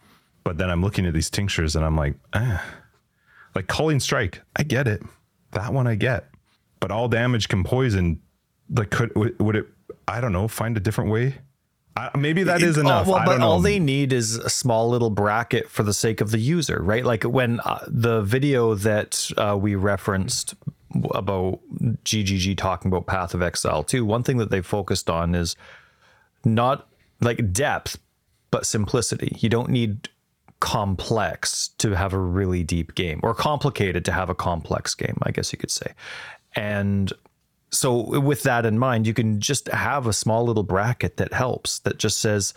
[0.44, 2.64] But then I'm looking at these tinctures and I'm like, ah,
[3.54, 4.40] like culling strike.
[4.56, 5.02] I get it.
[5.50, 6.30] That one I get.
[6.80, 8.22] But all damage can poison.
[8.70, 9.66] Like, could would it?
[10.08, 10.48] I don't know.
[10.48, 11.34] Find a different way.
[11.96, 13.06] I, maybe that is It- enough.
[13.08, 13.46] oh, well, I but don't know.
[13.48, 17.04] all they need is a small little bracket for the sake of the user, right?
[17.04, 20.54] Like when uh, the video that uh, we referenced
[21.14, 21.60] about
[22.04, 25.56] GGG talking about Path of Exile 2, one thing that they focused on is
[26.44, 26.86] not
[27.20, 27.98] like depth,
[28.50, 29.36] but simplicity.
[29.40, 30.08] You don't need
[30.60, 35.30] complex to have a really deep game or complicated to have a complex game, I
[35.30, 35.92] guess you could say.
[36.54, 37.12] And
[37.76, 41.78] so with that in mind, you can just have a small little bracket that helps
[41.80, 42.54] that just says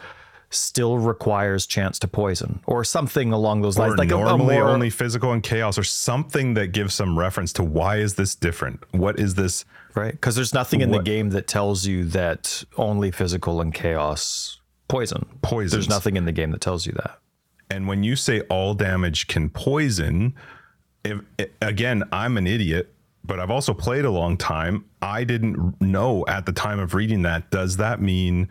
[0.51, 4.55] still requires chance to poison or something along those lines or like a- a normally
[4.55, 8.34] more- only physical and chaos or something that gives some reference to why is this
[8.34, 8.84] different?
[8.91, 9.63] What is this
[9.93, 14.59] right because there's nothing in the game that tells you that only physical and chaos
[14.88, 15.26] poison.
[15.43, 15.76] Poison.
[15.78, 17.20] there's nothing in the game that tells you that.
[17.70, 20.34] And when you say all damage can poison
[21.05, 21.20] if,
[21.61, 22.91] again i'm an idiot
[23.30, 27.21] but i've also played a long time i didn't know at the time of reading
[27.21, 28.49] that does that mean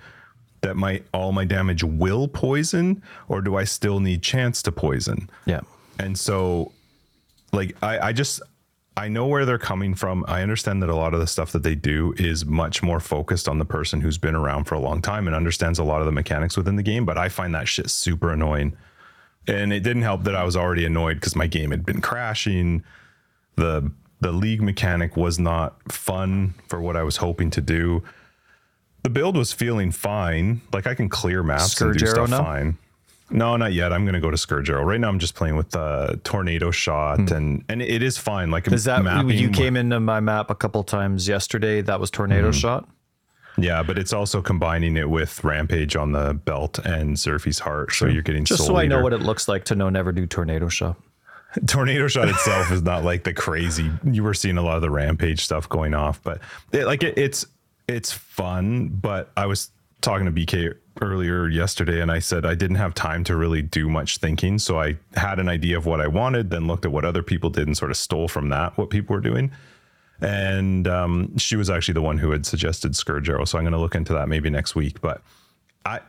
[0.63, 5.29] that my all my damage will poison or do i still need chance to poison
[5.45, 5.61] yeah
[6.01, 6.73] And so,
[7.53, 8.41] like, I, I just,
[8.97, 10.25] I know where they're coming from.
[10.29, 13.49] I understand that a lot of the stuff that they do is much more focused
[13.49, 16.07] on the person who's been around for a long time and understands a lot of
[16.07, 17.05] the mechanics within the game.
[17.05, 18.77] But I find that shit super annoying.
[19.49, 22.85] And it didn't help that I was already annoyed because my game had been crashing.
[23.57, 23.91] The
[24.21, 28.03] the league mechanic was not fun for what I was hoping to do.
[29.05, 30.61] The build was feeling fine.
[30.73, 32.43] Like I can clear maps and do stuff now?
[32.43, 32.79] fine.
[33.31, 33.93] No, not yet.
[33.93, 34.83] I'm gonna go to Scourge Arrow.
[34.85, 38.51] Right now I'm just playing with uh tornado shot and and it is fine.
[38.51, 38.75] Like Hmm.
[38.75, 42.59] is that you came into my map a couple times yesterday that was tornado Mm-hmm.
[42.59, 42.89] shot
[43.59, 47.93] Yeah, but it's also combining it with Rampage on the belt and Xoph's heart.
[47.93, 50.27] So you're getting just so i know what it looks like to know never do
[50.27, 50.97] tornado shot
[51.67, 54.91] tornado shot itself is not like the crazy you were seeing a lot of the
[54.91, 56.41] rampage stuff going off but
[56.73, 57.47] it, like it, it's
[57.87, 62.77] it's fun but i was talking to bk earlier yesterday and i said i didn't
[62.77, 66.07] have time to really do much thinking so i had an idea of what i
[66.07, 68.91] wanted then looked at what other people did and sort of stole from that what
[68.91, 69.51] people were doing.
[70.21, 73.73] And um, she was actually the one who had suggested scourge arrow so i'm going
[73.73, 75.23] to look into that maybe next week but
[75.87, 76.01] I,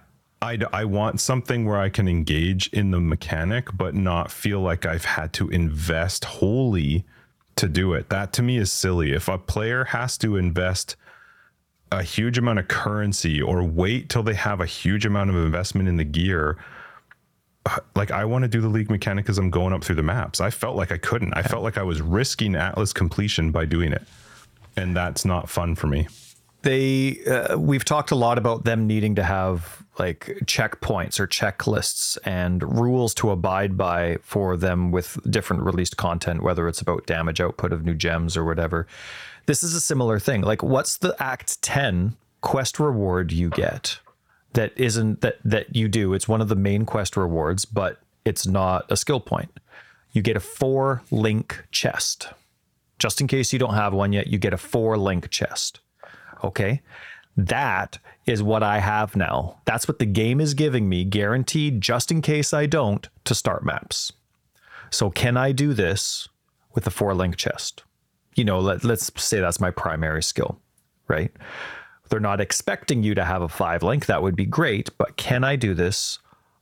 [0.42, 4.86] I, I want something where I can engage in the mechanic, but not feel like
[4.86, 7.06] I've had to invest wholly
[7.58, 8.10] to do it.
[8.10, 9.12] That to me is silly.
[9.12, 10.96] If a player has to invest
[11.92, 15.90] a huge amount of currency or wait till they have a huge amount of investment
[15.90, 16.58] in the gear,
[17.66, 20.04] uh, like I want to do the league mechanic as I'm going up through the
[20.04, 20.40] maps.
[20.40, 21.34] I felt like I couldn't.
[21.34, 24.04] I felt like I was risking Atlas completion by doing it.
[24.78, 26.08] And that's not fun for me.
[26.62, 32.18] They uh, we've talked a lot about them needing to have like checkpoints or checklists
[32.26, 37.40] and rules to abide by for them with different released content whether it's about damage
[37.40, 38.88] output of new gems or whatever.
[39.46, 40.42] This is a similar thing.
[40.42, 44.00] Like what's the act 10 quest reward you get
[44.54, 46.14] that isn't that that you do?
[46.14, 49.60] It's one of the main quest rewards but it's not a skill point.
[50.12, 52.30] You get a four link chest.
[52.98, 55.80] Just in case you don't have one yet you get a four link chest
[56.44, 56.82] Okay.
[57.38, 59.60] That is what I have now.
[59.66, 63.64] That's what the game is giving me, guaranteed, just in case I don't, to start
[63.64, 64.12] maps.
[64.90, 66.28] So, can I do this
[66.74, 67.84] with a four link chest?
[68.36, 70.60] You know, let, let's say that's my primary skill,
[71.08, 71.32] right?
[72.10, 74.08] They're not expecting you to have a five link.
[74.08, 74.90] That would be great.
[74.98, 76.20] But can I do this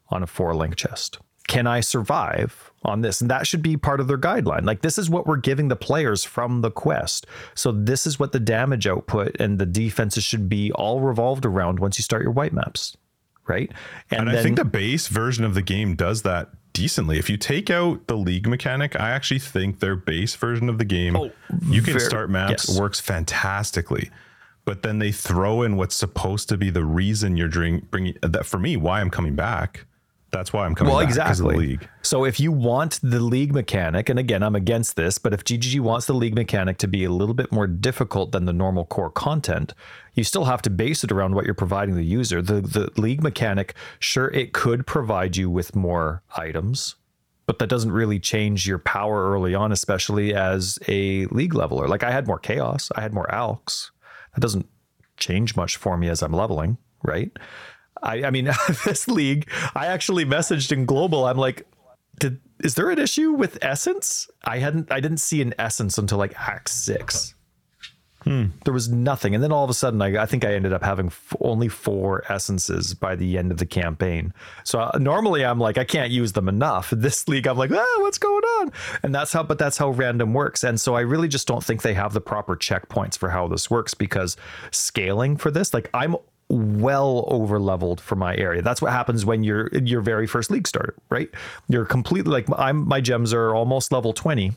[0.09, 1.19] on a four link chest?
[1.47, 3.21] Can I survive on this?
[3.21, 4.65] And that should be part of their guideline.
[4.65, 7.25] Like, this is what we're giving the players from the quest.
[7.55, 11.79] So, this is what the damage output and the defenses should be all revolved around
[11.79, 12.97] once you start your white maps,
[13.47, 13.71] right?
[14.11, 17.17] And I think the base version of the game does that decently.
[17.17, 20.85] If you take out the league mechanic, I actually think their base version of the
[20.85, 21.31] game, oh,
[21.65, 22.79] you can very- start maps, yes.
[22.79, 24.11] works fantastically.
[24.63, 28.45] But then they throw in what's supposed to be the reason you're drink, bringing that
[28.45, 29.85] for me, why I'm coming back.
[30.31, 31.55] That's why I'm coming well, back 'cause of exactly.
[31.55, 31.89] the league.
[32.01, 35.79] So if you want the league mechanic, and again, I'm against this, but if GGG
[35.79, 39.09] wants the league mechanic to be a little bit more difficult than the normal core
[39.09, 39.73] content,
[40.15, 42.41] you still have to base it around what you're providing the user.
[42.41, 46.95] The the league mechanic, sure, it could provide you with more items,
[47.45, 51.87] but that doesn't really change your power early on, especially as a league leveler.
[51.87, 53.91] Like I had more chaos, I had more alks.
[54.35, 54.67] That doesn't
[55.15, 57.31] change much for me as I'm leveling, right?
[58.03, 58.45] I, I mean,
[58.85, 61.25] this league, I actually messaged in global.
[61.25, 61.67] I'm like,
[62.19, 64.27] did is there an issue with essence?
[64.43, 67.35] I hadn't, I didn't see an essence until like Act Six.
[68.65, 70.83] There was nothing, and then all of a sudden, I, I think I ended up
[70.83, 74.33] having f- only four essences by the end of the campaign.
[74.65, 76.91] So uh, normally, I'm like, I can't use them enough.
[77.07, 78.73] This league, I'm like, ah, what's going on?
[79.01, 80.63] And that's how, but that's how random works.
[80.65, 83.69] And so I really just don't think they have the proper checkpoints for how this
[83.69, 84.35] works because
[84.71, 86.17] scaling for this, like, I'm
[86.49, 88.61] well over leveled for my area.
[88.61, 91.29] That's what happens when you're your very first league starter, right?
[91.67, 94.53] You're completely like I'm my gems are almost level 20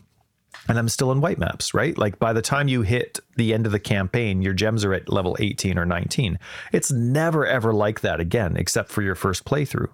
[0.69, 1.97] and I'm still in white maps, right?
[1.97, 5.13] Like by the time you hit the end of the campaign, your gems are at
[5.13, 6.39] level 18 or 19.
[6.73, 9.89] It's never ever like that again except for your first playthrough.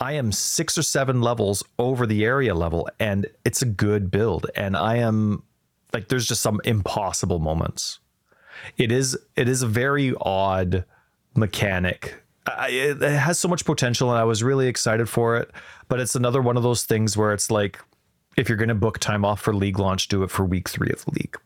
[0.00, 4.46] I am six or seven levels over the area level, and it's a good build.
[4.54, 5.42] And I am
[5.94, 7.98] like, there's just some impossible moments.
[8.76, 10.84] It is it is a very odd
[11.38, 12.14] mechanic.
[12.46, 15.50] I, it has so much potential, and I was really excited for it.
[15.88, 17.78] But it's another one of those things where it's like,
[18.36, 20.90] if you're going to book time off for league launch, do it for week three
[20.90, 21.36] of the league.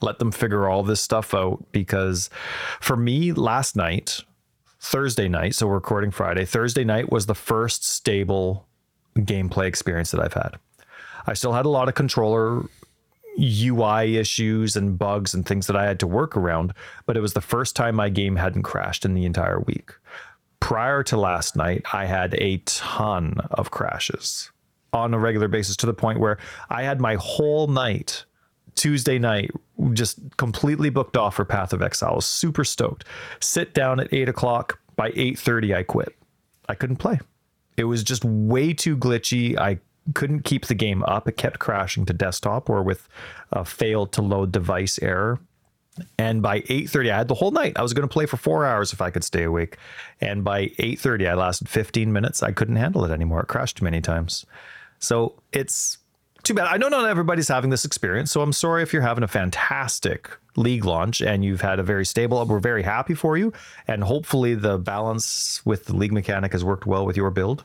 [0.00, 2.30] Let them figure all this stuff out because
[2.80, 4.20] for me, last night,
[4.78, 8.66] Thursday night, so we're recording Friday, Thursday night was the first stable
[9.16, 10.58] gameplay experience that I've had.
[11.26, 12.66] I still had a lot of controller
[13.38, 16.72] UI issues and bugs and things that I had to work around,
[17.04, 19.92] but it was the first time my game hadn't crashed in the entire week.
[20.60, 24.50] Prior to last night, I had a ton of crashes
[24.92, 26.38] on a regular basis to the point where
[26.70, 28.24] I had my whole night
[28.76, 29.50] Tuesday night,
[29.92, 32.12] just completely booked off for Path of Exile.
[32.12, 33.04] I was super stoked.
[33.40, 34.78] Sit down at eight o'clock.
[34.96, 36.14] By eight thirty, I quit.
[36.68, 37.18] I couldn't play.
[37.76, 39.58] It was just way too glitchy.
[39.58, 39.78] I
[40.14, 41.28] couldn't keep the game up.
[41.28, 43.08] It kept crashing to desktop or with
[43.52, 45.40] a failed to load device error.
[46.18, 47.72] And by 8:30, I had the whole night.
[47.76, 49.78] I was going to play for four hours if I could stay awake.
[50.20, 52.42] And by 8:30, I lasted 15 minutes.
[52.42, 53.40] I couldn't handle it anymore.
[53.40, 54.44] It crashed many times.
[54.98, 55.98] So it's
[56.42, 56.66] too bad.
[56.66, 60.30] I know not everybody's having this experience, so I'm sorry if you're having a fantastic
[60.56, 62.44] league launch and you've had a very stable.
[62.44, 63.52] We're very happy for you,
[63.88, 67.64] and hopefully the balance with the league mechanic has worked well with your build.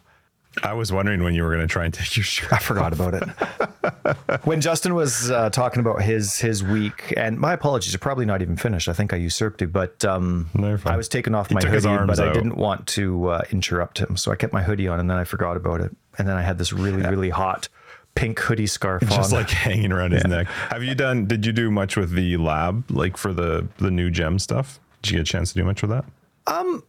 [0.64, 2.52] I was wondering when you were going to try and take your shirt.
[2.52, 4.42] I forgot about it.
[4.46, 8.42] when Justin was uh, talking about his his week, and my apologies, are probably not
[8.42, 8.90] even finished.
[8.90, 10.78] I think I usurped you, but um, No.
[10.86, 14.18] I was taking off He my hoodie, but I didn't want to uh, interrupt him,
[14.18, 16.42] so I kept my hoodie on, and then I forgot about it, and then I
[16.42, 17.70] had this really really hot
[18.14, 19.40] pink hoodie scarf Just on.
[19.40, 20.48] like hanging around his neck.
[20.48, 21.28] Have you done?
[21.28, 24.82] Did you do much with the lab, like for the the new gem stuff?
[25.02, 26.04] Did you get a chance to do much with that?
[26.46, 26.84] Um,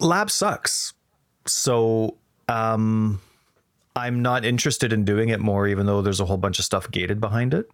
[0.00, 0.94] lab sucks.
[1.46, 2.16] So
[2.48, 3.20] um
[3.96, 6.90] I'm not interested in doing it more, even though there's a whole bunch of stuff
[6.90, 7.70] gated behind it.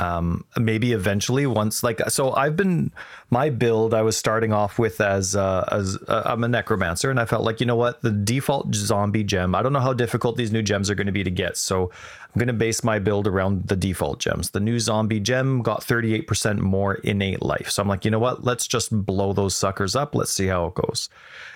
[0.00, 2.90] Um, maybe eventually once like so I've been
[3.28, 7.20] my build I was starting off with as uh, as uh, I'm a necromancer and
[7.20, 10.38] I felt like you know what the default zombie gem I don't know how difficult
[10.38, 11.90] these new gems are going to be to get so
[12.32, 15.80] I'm going to base my build around the default gems the new zombie gem got
[15.80, 19.96] 38% more innate life so I'm like you know what let's just blow those suckers
[19.96, 21.08] up let's see how it goes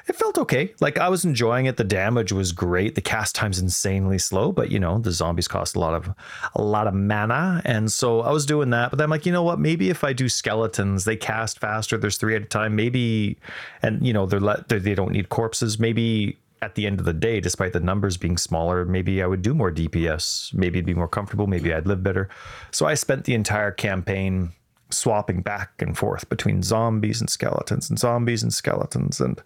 [0.07, 0.75] it felt okay.
[0.81, 1.79] Like I was enjoying it.
[1.79, 2.95] The damage was great.
[2.95, 6.15] The cast time's insanely slow, but you know, the zombies cost a lot of
[6.55, 7.63] a lot of mana.
[7.65, 8.91] And so I was doing that.
[8.91, 9.59] But then I'm like, you know what?
[9.59, 11.97] Maybe if I do skeletons, they cast faster.
[11.97, 12.77] There's three at a time.
[12.77, 13.39] Maybe
[13.81, 15.79] and you know, they're let they're, they don't need corpses.
[15.79, 19.43] Maybe at the end of the day, despite the numbers being smaller, maybe I would
[19.43, 20.55] do more DPS.
[20.55, 21.47] Maybe it'd be more comfortable.
[21.47, 22.31] Maybe I'd live better.
[22.71, 24.53] So I spent the entire campaign
[24.91, 29.43] swapping back and forth between zombies and skeletons and zombies and skeletons and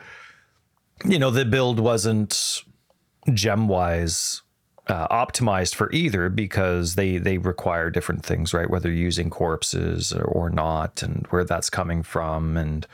[1.05, 2.65] you know the build wasn't
[3.33, 4.43] gem wise
[4.89, 10.13] uh, optimized for either because they they require different things right whether you're using corpses
[10.13, 12.87] or, or not and where that's coming from and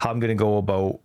[0.00, 0.98] how i'm going to go about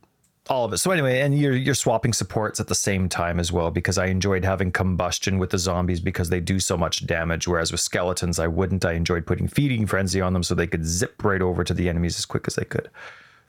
[0.49, 3.51] all of it so anyway and you're you're swapping supports at the same time as
[3.51, 7.47] well because i enjoyed having combustion with the zombies because they do so much damage
[7.47, 10.85] whereas with skeletons i wouldn't i enjoyed putting feeding frenzy on them so they could
[10.85, 12.89] zip right over to the enemies as quick as they could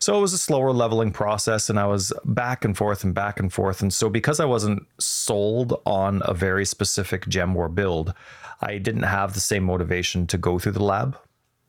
[0.01, 3.41] so it was a slower leveling process, and I was back and forth and back
[3.41, 3.83] and forth.
[3.83, 8.15] And so, because I wasn't sold on a very specific gem war build,
[8.61, 11.19] I didn't have the same motivation to go through the lab.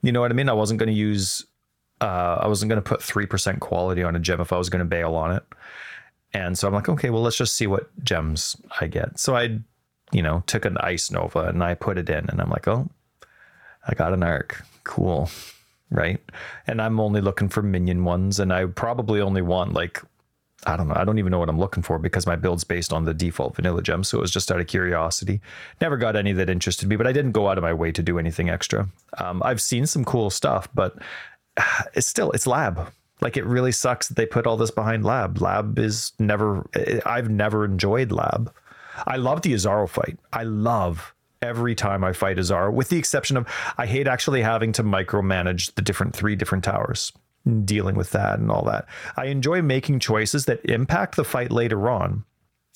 [0.03, 0.47] You know what I mean?
[0.47, 1.45] I wasn't going to use,
[2.01, 4.79] uh, I wasn't going to put 3% quality on a gem if I was going
[4.79, 5.43] to bail on it.
[6.33, 9.19] And so I'm like, okay, well, let's just see what gems I get.
[9.19, 9.59] So I,
[10.11, 12.87] you know, took an Ice Nova and I put it in, and I'm like, oh,
[13.87, 14.63] I got an arc.
[14.83, 15.29] Cool
[15.91, 16.21] right?
[16.67, 20.01] And I'm only looking for minion ones, and I probably only want like
[20.65, 20.95] I don't know.
[20.97, 23.55] I don't even know what I'm looking for because my build's based on the default
[23.55, 24.03] vanilla gem.
[24.03, 25.39] So it was just out of curiosity.
[25.79, 28.03] Never got any that interested me, but I didn't go out of my way to
[28.03, 28.89] do anything extra.
[29.17, 30.97] Um, I've seen some cool stuff, but
[31.93, 32.91] it's still it's lab.
[33.21, 35.41] Like it really sucks that they put all this behind lab.
[35.41, 36.67] Lab is never.
[37.05, 38.53] I've never enjoyed lab.
[39.07, 40.17] I love the Izaro fight.
[40.33, 43.47] I love every time I fight Izaro, with the exception of
[43.77, 47.11] I hate actually having to micromanage the different three different towers,
[47.63, 48.87] dealing with that and all that.
[49.17, 52.23] I enjoy making choices that impact the fight later on,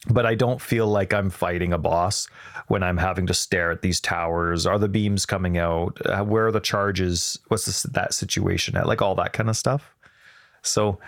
[0.10, 2.28] but I don't feel like I'm fighting a boss
[2.68, 4.66] when I'm having to stare at these towers.
[4.66, 5.98] Are the beams coming out?
[6.06, 7.40] Uh, Where are the charges?
[7.48, 8.88] What's this, that situation at?
[8.88, 9.96] Like all that kind of stuff.
[10.62, 11.00] So,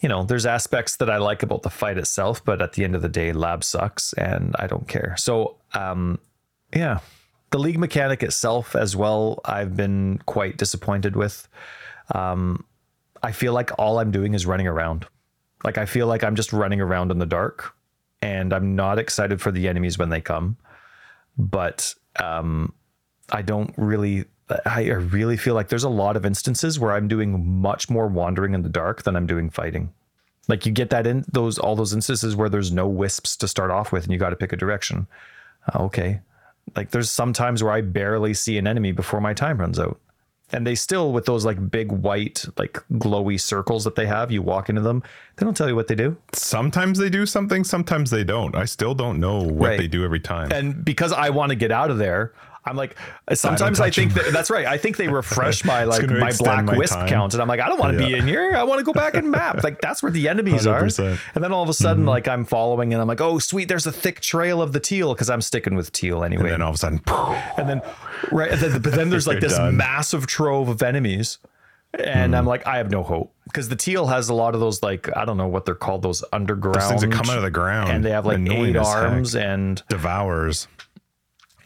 [0.00, 2.94] you know, there's aspects that I like about the fight itself, but at the end
[2.94, 5.16] of the day, lab sucks and I don't care.
[5.18, 6.18] So, um,
[6.74, 7.00] yeah.
[7.50, 11.48] The league mechanic itself, as well, I've been quite disappointed with.
[12.14, 12.64] Um,
[13.22, 15.06] I feel like all I'm doing is running around.
[15.64, 17.74] Like, I feel like I'm just running around in the dark
[18.22, 20.56] and I'm not excited for the enemies when they come.
[21.36, 22.72] But um,
[23.30, 24.24] I don't really.
[24.64, 28.54] I really feel like there's a lot of instances where I'm doing much more wandering
[28.54, 29.92] in the dark than I'm doing fighting.
[30.48, 33.70] Like you get that in those all those instances where there's no wisps to start
[33.70, 35.06] off with, and you got to pick a direction.
[35.74, 36.20] Uh, okay,
[36.74, 40.00] like there's some times where I barely see an enemy before my time runs out
[40.52, 44.40] and they still with those like big white like glowy circles that they have you
[44.42, 45.02] walk into them
[45.36, 48.54] they don't tell you what they do Sometimes they do something, sometimes they don't.
[48.56, 49.78] I still don't know what Right.
[49.78, 50.50] they do every time.
[50.52, 52.32] and because i want to get out of there
[52.68, 52.96] i'm like
[53.28, 56.32] uh, sometimes i, touch think that that's right i think they refresh my like my
[56.38, 57.08] black my wisp time.
[57.08, 58.92] count and i'm like i don't want to be in here i want to go
[58.92, 61.18] back and map like that's where the enemies are 100%.
[61.34, 62.10] and then all of a sudden mm-hmm.
[62.10, 65.14] like i'm following and i'm like oh sweet there's a thick trail of the teal
[65.14, 67.00] because i'm sticking with teal anyway and then all of a sudden,
[67.56, 67.82] and then
[68.30, 69.76] right and then, but then there's like this done.
[69.76, 71.38] massive trove of enemies
[71.94, 72.48] and i'm mm-hmm.
[72.48, 75.24] like i have no hope because the teal has a lot of those like i
[75.24, 77.90] don't know what they're called those underground things that come out of the ground.
[77.90, 78.96] and they have like eight as heck.
[78.96, 80.68] arms and devours.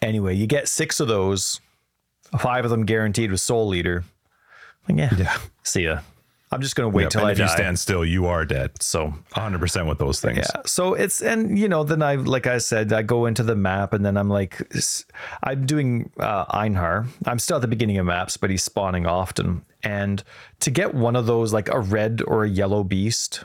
[0.02, 1.60] Anyway you get six of those
[2.38, 4.04] five of them guaranteed with soul eater
[4.88, 5.36] like, yeah, Yeah.
[5.62, 6.00] see ya
[6.50, 8.44] i'm just gonna wait Yep, till and i if die you stand still, you are
[8.44, 8.70] dead.
[8.82, 10.38] so 100% with those things.
[10.54, 10.60] Yeah.
[10.66, 13.94] So it's and you know then I like I said I go into the map
[13.94, 14.60] and then I'm like
[15.42, 17.06] I'm doing uh, Einhar.
[17.24, 19.62] I'm still at the beginning of maps, but he's spawning often.
[19.82, 20.22] And
[20.60, 23.44] to get one of those like a red or a yellow beast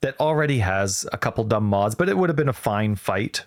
[0.00, 3.44] that already has a couple dumb mods, but it would have been a fine fight.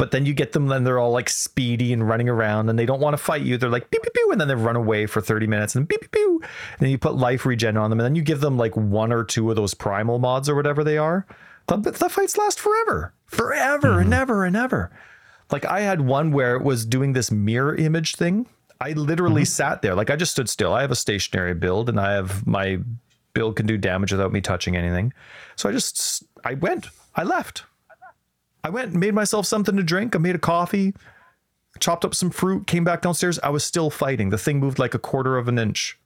[0.00, 2.86] But then you get them, and they're all like speedy and running around, and they
[2.86, 3.58] don't want to fight you.
[3.58, 6.00] They're like beep beep beep, and then they run away for thirty minutes, and beep
[6.00, 6.26] beep beep.
[6.26, 9.12] And then you put life regen on them, and then you give them like one
[9.12, 11.26] or two of those primal mods or whatever they are.
[11.66, 11.82] The, hmm.
[11.82, 14.14] the fights last forever, forever and hmm.
[14.14, 14.90] ever and ever.
[15.52, 18.46] Like I had one where it was doing this mirror image thing.
[18.80, 19.48] I literally hmm.
[19.48, 20.72] sat there, like I just stood still.
[20.72, 22.78] I have a stationary build, and I have my
[23.34, 25.12] build can do damage without me touching anything.
[25.56, 26.86] So I just I went,
[27.16, 27.64] I left.
[28.62, 30.14] I went and made myself something to drink.
[30.14, 30.94] I made a coffee,
[31.78, 33.38] chopped up some fruit, came back downstairs.
[33.40, 34.30] I was still fighting.
[34.30, 35.98] The thing moved like a quarter of an inch.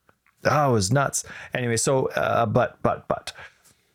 [0.45, 1.23] Oh, was nuts.
[1.53, 3.33] Anyway, so uh, but but but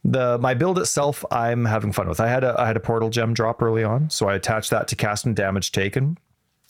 [0.04, 2.20] the my build itself, I'm having fun with.
[2.20, 4.88] I had a I had a portal gem drop early on, so I attached that
[4.88, 6.18] to cast and damage taken,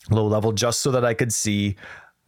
[0.09, 1.75] low level, just so that I could see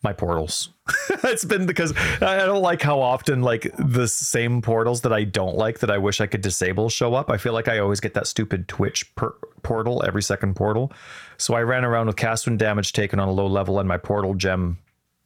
[0.04, 0.70] my portals.
[1.24, 5.56] it's been because I don't like how often like the same portals that I don't
[5.56, 7.30] like that I wish I could disable show up.
[7.30, 10.92] I feel like I always get that stupid Twitch per- portal every second portal.
[11.38, 13.98] So I ran around with cast and damage taken on a low level and my
[13.98, 14.78] portal gem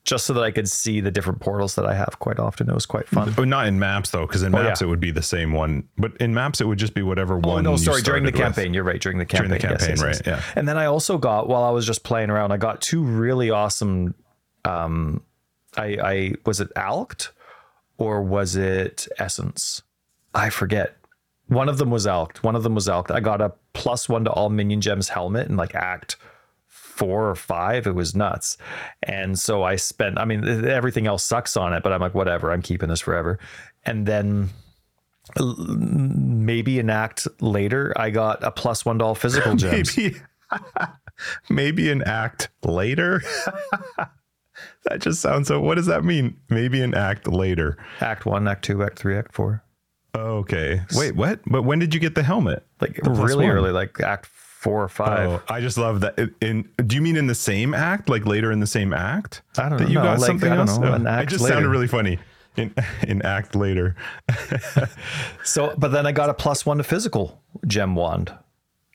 [0.08, 2.70] just so that I could see the different portals that I have quite often.
[2.70, 3.34] It was quite fun.
[3.36, 4.88] But not in maps though, because in oh, maps yeah.
[4.88, 5.84] it would be the same one.
[5.98, 7.64] But in maps it would just be whatever Oh one.
[7.66, 8.02] no, sorry.
[8.02, 8.56] During the started with.
[8.56, 9.02] campaign, you're right.
[9.02, 10.28] During the campaign, During the yes, campaign, yes, yes.
[10.28, 10.54] right, yeah.
[10.56, 13.50] And then I also got while I was just playing around, I got two really
[13.50, 14.16] awesome.
[14.66, 15.24] Um,
[15.76, 17.32] I I was it Alched
[17.98, 19.82] or was it Essence?
[20.34, 20.98] I forget.
[21.48, 22.44] One of them was Alched.
[22.44, 23.12] One of them was Alched.
[23.12, 26.18] I got a plus one to all minion gems helmet and like Act
[26.68, 27.88] four or five.
[27.88, 28.58] It was nuts.
[29.04, 30.20] And so I spent.
[30.20, 32.52] I mean, everything else sucks on it, but I'm like, whatever.
[32.52, 33.40] I'm keeping this forever.
[33.86, 34.50] And then
[35.38, 39.96] maybe an act later, I got a plus one to all physical gems.
[39.98, 40.18] Maybe,
[41.50, 43.22] maybe an act later.
[44.86, 45.60] that just sounds so.
[45.60, 46.38] What does that mean?
[46.50, 47.78] Maybe an act later.
[48.02, 49.64] Act one, act two, act three, act four.
[50.16, 50.82] Okay.
[50.96, 51.40] Wait, what?
[51.46, 52.66] But when did you get the helmet?
[52.82, 55.30] Like The really early, like act four or five.
[55.30, 56.18] Oh, I just love that.
[56.42, 59.44] In do you mean in the same act, like later in the same act?
[59.58, 59.90] I don't that know.
[59.90, 60.80] You got like, something I don't else.
[60.80, 61.56] know, Oh, it just later.
[61.56, 62.18] sounded really funny.
[62.56, 62.74] In
[63.08, 63.96] in act later.
[65.44, 68.34] So, but then I got a plus one to physical gem wand.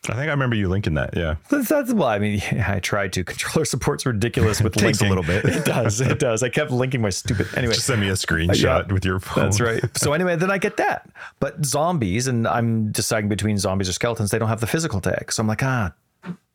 [0.09, 1.17] I think I remember you linking that.
[1.17, 1.37] Yeah.
[1.49, 3.25] That's, that's well, I mean, yeah, I tried to.
[3.33, 5.45] Controller support's ridiculous with Takes a little bit.
[5.45, 6.01] It does.
[6.01, 6.43] It does.
[6.43, 7.47] I kept linking my stupid.
[7.57, 9.45] Anyway, Just send me a screenshot with your phone.
[9.45, 9.85] That's right.
[9.97, 11.09] So anyway, then I get that.
[11.39, 15.31] But zombies, and I'm deciding between zombies or skeletons, they don't have the physical tag.
[15.31, 15.93] So I'm like, ah,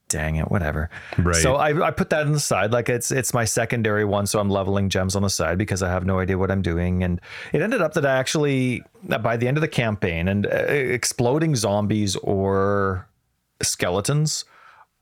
[0.09, 0.89] dang it, whatever.
[1.17, 1.35] Right.
[1.35, 2.71] So I, I put that on the side.
[2.71, 4.27] Like it's it's my secondary one.
[4.27, 7.03] So I'm leveling gems on the side because I have no idea what I'm doing.
[7.03, 7.21] And
[7.53, 8.83] it ended up that I actually,
[9.21, 13.07] by the end of the campaign, and uh, exploding zombies or
[13.61, 14.45] skeletons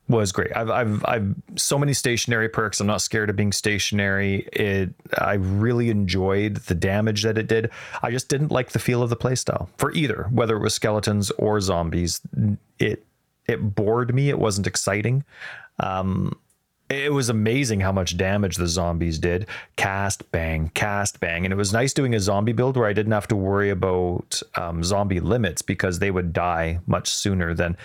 [0.07, 0.55] was great.
[0.55, 2.79] I've I've I've so many stationary perks.
[2.79, 4.47] I'm not scared of being stationary.
[4.53, 7.71] It I really enjoyed the damage that it did.
[8.03, 11.31] I just didn't like the feel of the playstyle for either, whether it was skeletons
[11.31, 12.21] or zombies.
[12.77, 13.03] It
[13.47, 14.29] it bored me.
[14.29, 15.23] It wasn't exciting.
[15.79, 16.37] Um
[16.87, 19.47] it was amazing how much damage the zombies did.
[19.75, 21.43] Cast, bang, cast, bang.
[21.43, 24.39] And it was nice doing a zombie build where I didn't have to worry about
[24.53, 27.75] um, zombie limits because they would die much sooner than.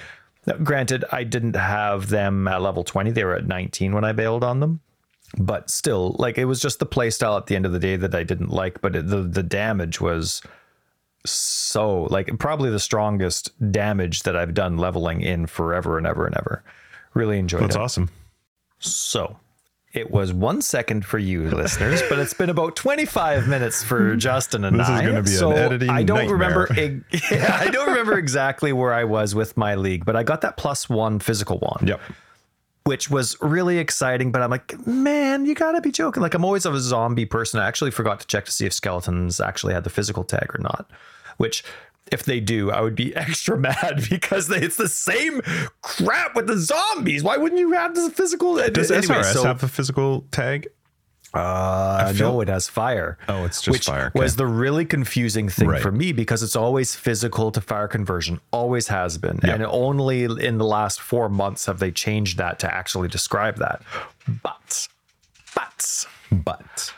[0.51, 3.12] Now, granted, I didn't have them at level 20.
[3.12, 4.80] They were at 19 when I bailed on them.
[5.38, 8.16] But still, like it was just the playstyle at the end of the day that
[8.16, 8.80] I didn't like.
[8.80, 10.42] But it, the, the damage was
[11.24, 16.36] so like probably the strongest damage that I've done leveling in forever and ever and
[16.36, 16.64] ever.
[17.14, 17.78] Really enjoyed That's it.
[17.78, 18.11] That's awesome.
[18.80, 19.36] So
[19.93, 24.64] it was one second for you listeners, but it's been about 25 minutes for Justin
[24.64, 25.01] and This is I.
[25.05, 26.66] gonna be an so editing I don't nightmare.
[26.68, 27.05] remember.
[27.32, 30.57] yeah, I don't remember exactly where I was with my league, but I got that
[30.57, 32.01] plus one physical wand, Yep.
[32.84, 34.30] which was really exciting.
[34.30, 36.22] But I'm like, man, you gotta be joking.
[36.22, 37.59] Like I'm always a zombie person.
[37.61, 40.59] I actually forgot to check to see if skeletons actually had the physical tag or
[40.61, 40.88] not.
[41.36, 41.64] Which,
[42.11, 45.40] if they do, I would be extra mad because they, it's the same
[45.82, 47.22] crap with the zombies.
[47.22, 48.56] Why wouldn't you have the physical?
[48.56, 50.68] Does Anyway, SRS so- have a physical tag?
[51.32, 53.16] uh, no, it has fire.
[53.28, 54.18] Oh, it's just which fire, okay.
[54.18, 55.80] was the really confusing thing Right.
[55.80, 59.54] for me because it's always physical to fire conversion, always has been, Yep.
[59.54, 63.80] and only in the last four months have they changed that to actually describe that.
[64.42, 64.88] But,
[65.54, 66.92] but, But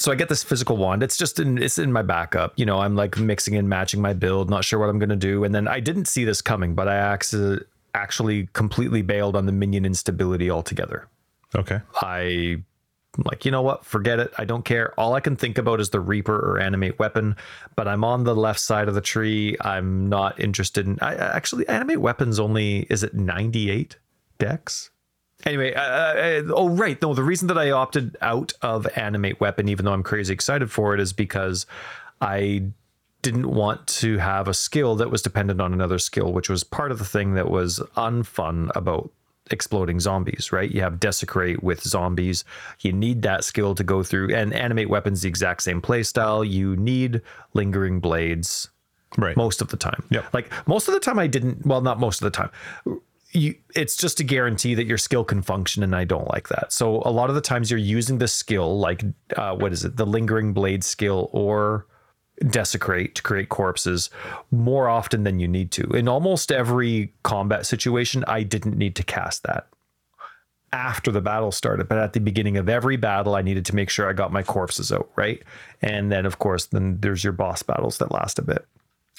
[0.00, 1.02] so I get this physical wand.
[1.02, 2.54] It's just in it's in my backup.
[2.56, 5.44] You know, I'm like mixing and matching my build, not sure what I'm gonna do.
[5.44, 6.96] And then I didn't see this coming, but I
[7.94, 11.06] actually completely bailed on the minion instability altogether.
[11.54, 11.80] okay.
[11.96, 12.62] I
[13.18, 13.84] I'm like, you know what?
[13.84, 14.32] Forget it.
[14.38, 14.94] I don't care.
[14.98, 17.34] All I can think about is the Reaper or animate weapon,
[17.74, 19.56] but I'm on the left side of the tree.
[19.62, 20.96] I'm not interested in.
[21.02, 23.96] I I- actually animate weapons only is it 98
[24.38, 24.90] decks?
[25.46, 27.14] Anyway, uh, uh, oh right, no.
[27.14, 30.94] The reason that I opted out of animate weapon, even though I'm crazy excited for
[30.94, 31.66] it, is because
[32.20, 32.64] I
[33.22, 36.90] didn't want to have a skill that was dependent on another skill, which was part
[36.90, 39.10] of the thing that was unfun about
[39.50, 40.70] exploding zombies, right?
[40.70, 42.44] You have desecrate with zombies.
[42.80, 46.48] You need that skill to go through and animate weapons the exact same playstyle.
[46.48, 47.20] You need
[47.54, 48.68] lingering blades
[49.18, 49.36] Right.
[49.36, 50.04] most of the time.
[50.10, 52.50] yeah Like most of the time I didn't well not most of the time.
[53.32, 56.72] You it's just a guarantee that your skill can function and I don't like that.
[56.72, 59.04] So a lot of the times you're using the skill like
[59.36, 59.96] uh, what is it?
[59.96, 61.86] The lingering blade skill or
[62.48, 64.10] desecrate to create corpses
[64.50, 65.84] more often than you need to.
[65.90, 69.68] In almost every combat situation I didn't need to cast that
[70.72, 73.90] after the battle started, but at the beginning of every battle, I needed to make
[73.90, 75.42] sure I got my corpses out, right?
[75.82, 78.64] And then, of course, then there's your boss battles that last a bit.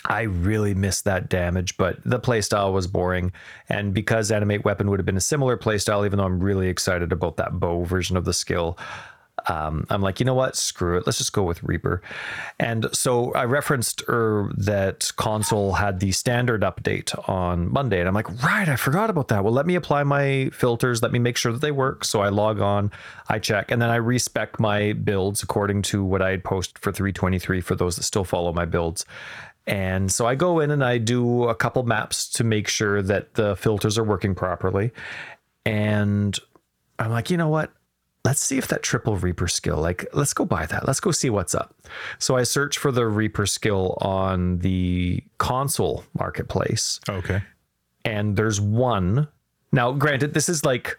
[0.05, 3.33] I really missed that damage, but the playstyle was boring.
[3.69, 7.11] And because Animate Weapon would have been a similar playstyle, even though I'm really excited
[7.11, 8.77] about that bow version of the skill,
[9.47, 10.55] um, I'm like, you know what?
[10.55, 11.05] Screw it.
[11.05, 12.01] Let's just go with Reaper.
[12.59, 17.99] And so I referenced er, that console had the standard update on Monday.
[17.99, 19.43] And I'm like, right, I forgot about that.
[19.43, 21.01] Well, let me apply my filters.
[21.01, 22.05] Let me make sure that they work.
[22.05, 22.91] So I log on,
[23.29, 26.91] I check, and then I respec my builds according to what I had posted for
[26.91, 29.05] 323 for those that still follow my builds.
[29.67, 33.35] And so I go in and I do a couple maps to make sure that
[33.35, 34.91] the filters are working properly.
[35.65, 36.37] And
[36.99, 37.71] I'm like, you know what?
[38.23, 40.85] Let's see if that triple Reaper skill, like, let's go buy that.
[40.85, 41.73] Let's go see what's up.
[42.19, 47.41] So I search for the Reaper skill on the console marketplace, Okay.
[48.05, 49.27] and there's one.
[49.71, 50.97] Now, granted, this is like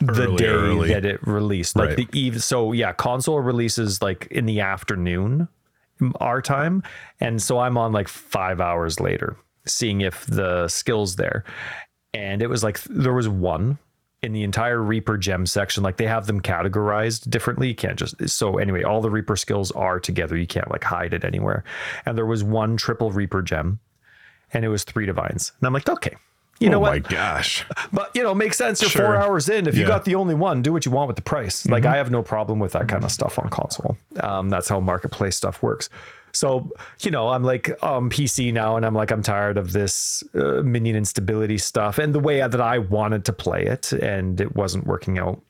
[0.00, 0.88] the Early, day early.
[0.90, 1.96] that it released, like Right.
[1.96, 2.42] the eve.
[2.42, 5.48] So yeah, console releases like in the afternoon,
[6.20, 6.82] our time,
[7.20, 9.36] and so I'm on like five hours later,
[9.66, 11.44] seeing if the skills there,
[12.14, 13.78] and it was like there was one
[14.22, 15.82] in the entire Reaper gem section.
[15.82, 17.68] Like they have them categorized differently.
[17.68, 18.82] You can't just so anyway.
[18.82, 20.36] All the Reaper skills are together.
[20.36, 21.64] You can't like hide it anywhere.
[22.04, 23.78] And there was one triple Reaper gem,
[24.52, 25.52] and it was three divines.
[25.60, 26.16] And I'm like, okay.
[26.60, 26.90] You know oh what?
[26.92, 27.64] my gosh.
[27.92, 28.82] But you know, makes sense.
[28.82, 29.04] You're Sure.
[29.06, 29.66] four hours in.
[29.68, 31.66] If you got the only one, do what you want with the price.
[31.66, 33.96] Like I have no problem with that kind of stuff on console.
[34.20, 35.88] Um, that's how marketplace stuff works.
[36.32, 36.70] So
[37.00, 40.62] you know, I'm like um PC now, and I'm like I'm tired of this uh,
[40.62, 44.86] minion instability stuff and the way that I wanted to play it, and it wasn't
[44.86, 45.40] working out.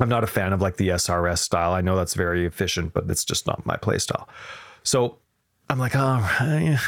[0.00, 1.72] I'm not a fan of like the SRS style.
[1.72, 4.28] I know that's very efficient, but it's just not my play style.
[4.82, 5.16] So
[5.70, 6.18] I'm like, oh,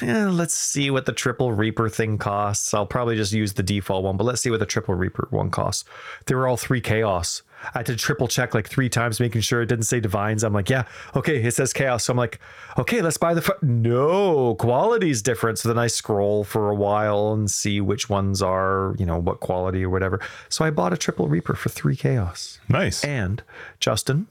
[0.02, 2.72] yeah, let's see what the triple Reaper thing costs.
[2.72, 5.50] I'll probably just use the default one, but let's see what the triple Reaper one
[5.50, 5.84] costs.
[6.24, 7.42] They were all three chaos.
[7.62, 10.42] I had to triple check like three times, making sure it didn't say divines.
[10.42, 10.84] I'm like, yeah,
[11.14, 12.04] okay, it says chaos.
[12.04, 12.40] So I'm like,
[12.78, 13.42] okay, let's buy the.
[13.42, 13.52] Fu-.
[13.60, 15.58] No, quality's different.
[15.58, 19.40] So then I scroll for a while and see which ones are, you know, what
[19.40, 20.20] quality or whatever.
[20.48, 22.60] So I bought a triple Reaper for three chaos.
[22.66, 23.04] Nice.
[23.04, 23.42] And
[23.78, 24.28] Justin,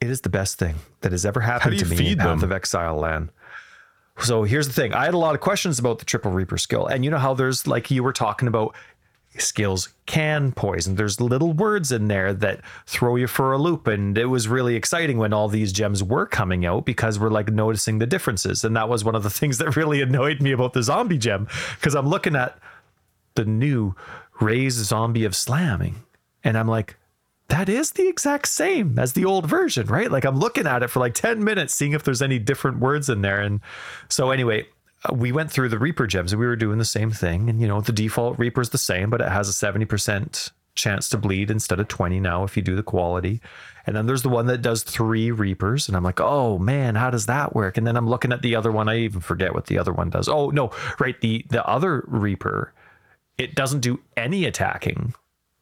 [0.00, 2.44] it is the best thing that has ever happened to me in Path them?
[2.44, 3.30] of Exile land.
[4.22, 4.92] So here's the thing.
[4.92, 6.86] I had a lot of questions about the triple reaper skill.
[6.86, 8.74] And you know how there's like you were talking about
[9.38, 10.96] skills can poison.
[10.96, 13.86] There's little words in there that throw you for a loop.
[13.86, 17.48] And it was really exciting when all these gems were coming out because we're like
[17.48, 18.64] noticing the differences.
[18.64, 21.48] And that was one of the things that really annoyed me about the zombie gem.
[21.76, 22.58] Because I'm looking at
[23.34, 23.94] the new
[24.40, 26.02] raised zombie of slamming.
[26.42, 26.96] And I'm like,
[27.50, 30.10] that is the exact same as the old version, right?
[30.10, 33.08] Like I'm looking at it for like 10 minutes, seeing if there's any different words
[33.08, 33.40] in there.
[33.40, 33.60] And
[34.08, 34.66] so, anyway,
[35.04, 37.50] uh, we went through the Reaper gems and we were doing the same thing.
[37.50, 41.08] And, you know, the default Reaper is the same, but it has a 70% chance
[41.08, 43.40] to bleed instead of 20 now if you do the quality.
[43.84, 45.88] And then there's the one that does three Reapers.
[45.88, 47.76] And I'm like, oh man, how does that work?
[47.76, 48.88] And then I'm looking at the other one.
[48.88, 50.28] I even forget what the other one does.
[50.28, 50.70] Oh, no,
[51.00, 51.20] right.
[51.20, 52.72] The, the other Reaper,
[53.38, 55.14] it doesn't do any attacking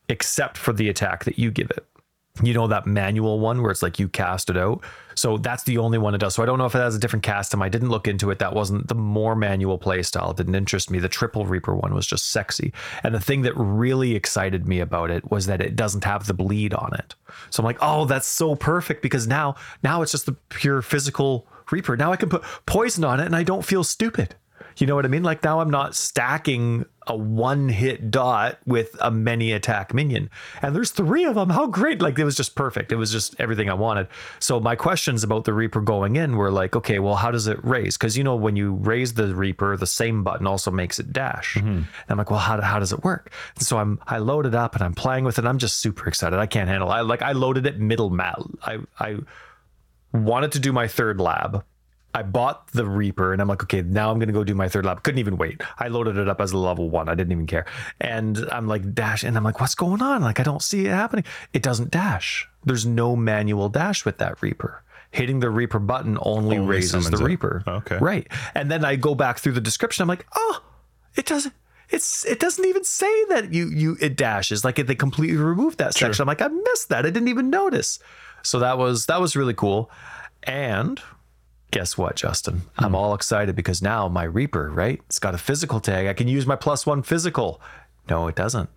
[0.09, 1.85] except for the attack that you give it.
[2.43, 4.85] You know that manual one where it's like you cast it out.
[5.17, 6.35] So that's the only one it does.
[6.35, 7.63] So I don't know if it has a different cast time.
[7.63, 8.39] I didn't look into it.
[8.39, 10.31] That wasn't the more manual play style.
[10.31, 11.01] It didn't interest me.
[11.01, 12.73] The triple Reaper one was just sexy.
[13.03, 16.35] And the thing that really excited me about it was that it doesn't have the
[16.35, 17.17] bleed on it.
[17.51, 21.47] So I'm like, oh, that's so perfect because now now it's just the pure physical
[21.71, 21.97] Reaper.
[21.97, 24.37] Now I can put poison on it and I don't feel stupid.
[24.81, 25.23] You know what I mean?
[25.23, 30.31] Like now I'm not stacking a one hit dot with a many attack minion.
[30.63, 31.51] And there's three of them.
[31.51, 32.01] How great.
[32.01, 32.93] Like it was just perfect.
[32.93, 34.09] It was just everything I wanted.
[34.39, 37.63] So my questions about the Reaper going in were like, okay, well, how does it
[37.65, 37.97] raise?
[37.97, 41.55] Because you know, when you raise the Reaper, the same button also makes it dash.
[41.55, 41.69] Mm-hmm.
[41.69, 43.33] And I'm like, well, how, how does it work?
[43.57, 45.45] And so I'm I loaded up and I'm playing with it.
[45.45, 46.39] I'm just super excited.
[46.39, 46.95] I can't handle it.
[46.95, 48.39] I like I loaded it middle mat.
[48.63, 49.17] I I
[50.13, 51.65] wanted to do my third lab
[52.15, 54.87] I bought the Reaper and I'm like, okay, now I'm gonna go do my third
[54.87, 55.03] lab.
[55.03, 55.61] Couldn't even wait.
[55.79, 57.09] I loaded it up as a level one.
[57.09, 57.67] I didn't even care.
[58.01, 60.23] And I'm like, dash, and I'm like, what's going on?
[60.23, 61.25] Like, I don't see it happening.
[61.53, 62.49] It doesn't dash.
[62.65, 64.83] There's no manual dash with that Reaper.
[65.11, 67.23] Hitting the Reaper button only, only raises the it.
[67.23, 67.63] Reaper.
[67.67, 67.99] Okay.
[67.99, 68.27] Right.
[68.55, 70.03] And then I go back through the description.
[70.03, 70.63] I'm like, oh,
[71.15, 71.55] it doesn't
[71.91, 75.95] it's it doesn't even say that you you it dashes like they completely removed that
[75.95, 76.23] section.
[76.23, 77.07] I'm like I missed that.
[77.07, 77.99] I didn't even notice.
[78.43, 79.91] So that was that was really cool.
[80.43, 81.01] And
[81.71, 82.63] guess what, Justin?
[82.79, 82.85] Hmm.
[82.85, 85.01] I'm all excited because now my Reaper, right?
[85.07, 86.07] It's got a physical tag.
[86.07, 87.61] I can use my plus one physical.
[88.09, 88.71] No, it doesn't.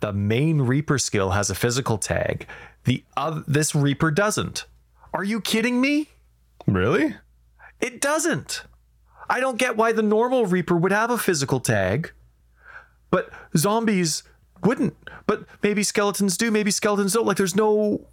[0.00, 2.46] The main Reaper skill has a physical tag.
[2.84, 4.66] The other, this Reaper doesn't.
[5.14, 6.08] Are you kidding me?
[6.66, 7.16] Really?
[7.80, 8.64] It doesn't.
[9.28, 12.12] I don't get why the normal Reaper would have a physical tag,
[13.10, 14.24] but zombies
[14.62, 14.96] wouldn't.
[15.26, 17.26] But maybe skeletons do, maybe skeletons don't.
[17.26, 18.08] Like there's no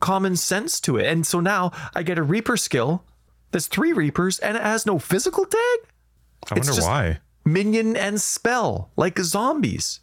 [0.00, 1.06] common sense to it.
[1.06, 3.04] And so now I get a Reaper skill
[3.50, 5.78] there's three Reapers and it has no physical tag.
[6.50, 7.18] I it's wonder why.
[7.44, 10.00] Minion and spell like zombies.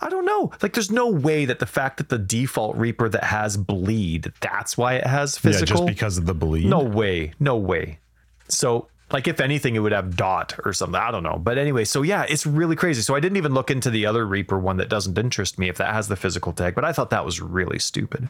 [0.00, 0.52] I don't know.
[0.62, 4.76] Like, there's no way that the fact that the default Reaper that has bleed, that's
[4.76, 5.66] why it has physical.
[5.66, 6.66] Yeah, just because of the bleed.
[6.66, 7.32] No way.
[7.40, 8.00] No way.
[8.48, 11.00] So, like, if anything, it would have dot or something.
[11.00, 11.38] I don't know.
[11.38, 13.00] But anyway, so yeah, it's really crazy.
[13.00, 15.78] So I didn't even look into the other Reaper one that doesn't interest me if
[15.78, 16.74] that has the physical tag.
[16.74, 18.28] But I thought that was really stupid.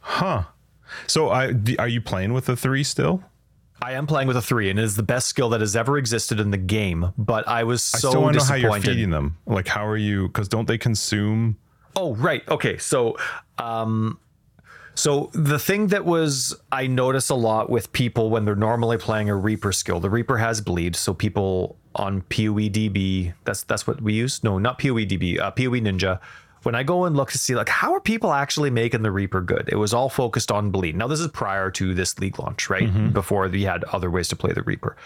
[0.00, 0.44] Huh.
[1.06, 3.22] So I are you playing with the three still?
[3.82, 5.96] I am playing with a three, and it is the best skill that has ever
[5.96, 7.12] existed in the game.
[7.16, 9.38] But I was so I still want to know how you're feeding them.
[9.46, 10.28] Like, how are you?
[10.28, 11.56] Because don't they consume?
[11.96, 12.46] Oh, right.
[12.48, 12.78] Okay.
[12.78, 13.16] So,
[13.58, 14.18] um,
[14.94, 19.30] so the thing that was I notice a lot with people when they're normally playing
[19.30, 20.94] a Reaper skill, the Reaper has bleed.
[20.94, 24.44] So people on PoEDB, that's that's what we use.
[24.44, 26.20] No, not PoEDB, uh, PoE Ninja
[26.62, 29.40] when I go and look to see like how are people actually making the Reaper
[29.40, 30.96] good, it was all focused on bleed.
[30.96, 32.88] Now this is prior to this league launch, right?
[32.88, 33.10] Mm-hmm.
[33.10, 34.96] Before we had other ways to play the Reaper.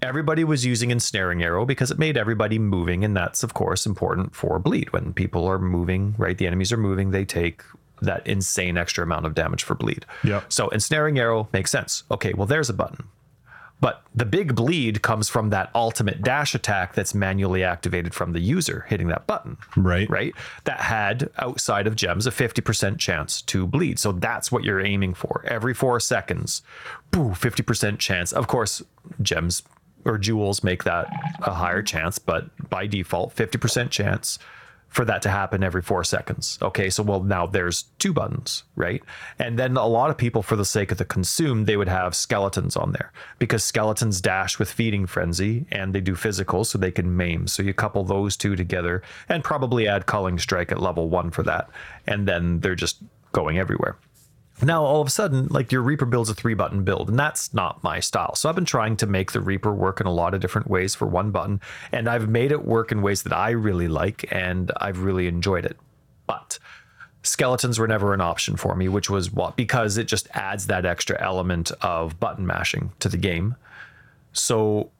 [0.00, 4.34] Everybody was using ensnaring arrow because it made everybody moving, and that's of course important
[4.34, 4.92] for bleed.
[4.92, 6.36] When people are moving, right?
[6.36, 7.62] The enemies are moving, they take
[8.00, 10.04] that insane extra amount of damage for bleed.
[10.24, 10.42] Yeah.
[10.48, 12.02] So ensnaring arrow makes sense.
[12.10, 13.08] Okay, well there's a button.
[13.82, 18.38] But the big bleed comes from that ultimate dash attack that's manually activated from the
[18.38, 19.58] user hitting that button.
[19.76, 20.08] Right.
[20.08, 20.34] Right.
[20.64, 23.98] That had outside of gems a 50% chance to bleed.
[23.98, 25.44] So that's what you're aiming for.
[25.48, 26.62] Every four seconds,
[27.10, 28.32] boo, 50% chance.
[28.32, 28.82] Of course,
[29.20, 29.64] gems
[30.04, 31.08] or jewels make that
[31.42, 34.38] a higher chance, but by default, 50% chance
[34.92, 36.58] for that to happen every four seconds.
[36.60, 39.02] Okay, so well, now there's two buttons, right?
[39.38, 42.14] And then a lot of people, for the sake of the consume, they would have
[42.14, 46.90] skeletons on there because skeletons dash with feeding frenzy and they do physical, so they
[46.90, 47.46] can maim.
[47.46, 51.42] So you couple those two together and probably add culling strike at level one for
[51.44, 51.70] that.
[52.06, 52.98] And then they're just
[53.32, 53.96] going everywhere.
[54.60, 57.52] Now, all of a sudden, like your Reaper builds a three button build, and that's
[57.54, 58.34] not my style.
[58.34, 60.94] So I've been trying to make the Reaper work in a lot of different ways
[60.94, 61.60] for one button,
[61.90, 65.64] and I've made it work in ways that I really like, and I've really enjoyed
[65.64, 65.76] it.
[66.26, 66.58] But
[67.22, 70.84] skeletons were never an option for me, which was what because it just adds that
[70.84, 73.56] extra element of button mashing to the game.
[74.32, 74.90] So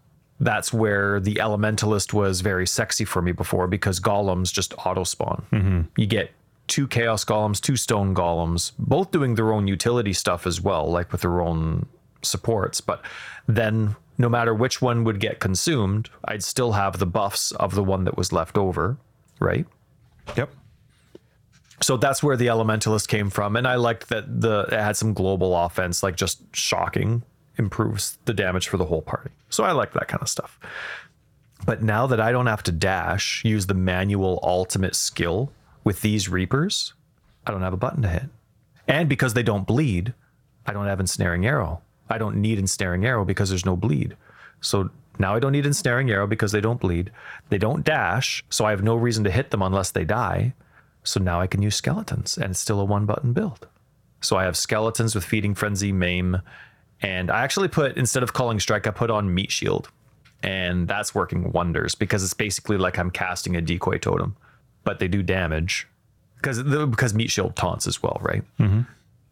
[0.41, 5.45] that's where the elementalist was very sexy for me before because golems just auto spawn.
[5.53, 5.83] Mm-hmm.
[5.97, 6.33] You get
[6.73, 11.13] two chaos golems, two stone golems, both doing their own utility stuff as well, like
[11.13, 11.85] with their own
[12.23, 12.81] supports.
[12.81, 13.05] But
[13.47, 17.85] then no matter which one would get consumed, I'd still have the buffs of the
[17.85, 18.97] one that was left over,
[19.39, 19.67] right?
[20.35, 20.49] Yep.
[21.83, 25.13] So that's where the Elementalist came from, and I liked that the it had some
[25.13, 27.23] global offense, like just shocking
[27.59, 29.31] improves the damage for the whole party.
[29.51, 30.59] So I like that kind of stuff.
[31.67, 35.53] But now that I don't have to dash, use the manual ultimate skill
[35.85, 36.95] with these Reapers,
[37.47, 38.25] I don't have a button to hit.
[38.89, 40.15] And because they don't bleed,
[40.67, 41.83] I don't have ensnaring arrow.
[42.09, 44.17] I don't need ensnaring arrow because there's no bleed.
[44.61, 47.11] So now I don't need ensnaring arrow because they don't bleed.
[47.49, 50.55] They don't dash, so I have no reason to hit them unless they die.
[51.05, 53.67] So now I can use skeletons and it's still a one button build.
[54.21, 56.41] So I have skeletons with feeding frenzy, maim,
[57.01, 59.89] and I actually put instead of culling strike, I put on meat shield.
[60.45, 64.37] And that's working wonders because it's basically like I'm casting a decoy totem,
[64.85, 65.87] but they do damage
[66.37, 68.43] because because meat shield taunts as well, right?
[68.59, 68.81] Mm-hmm.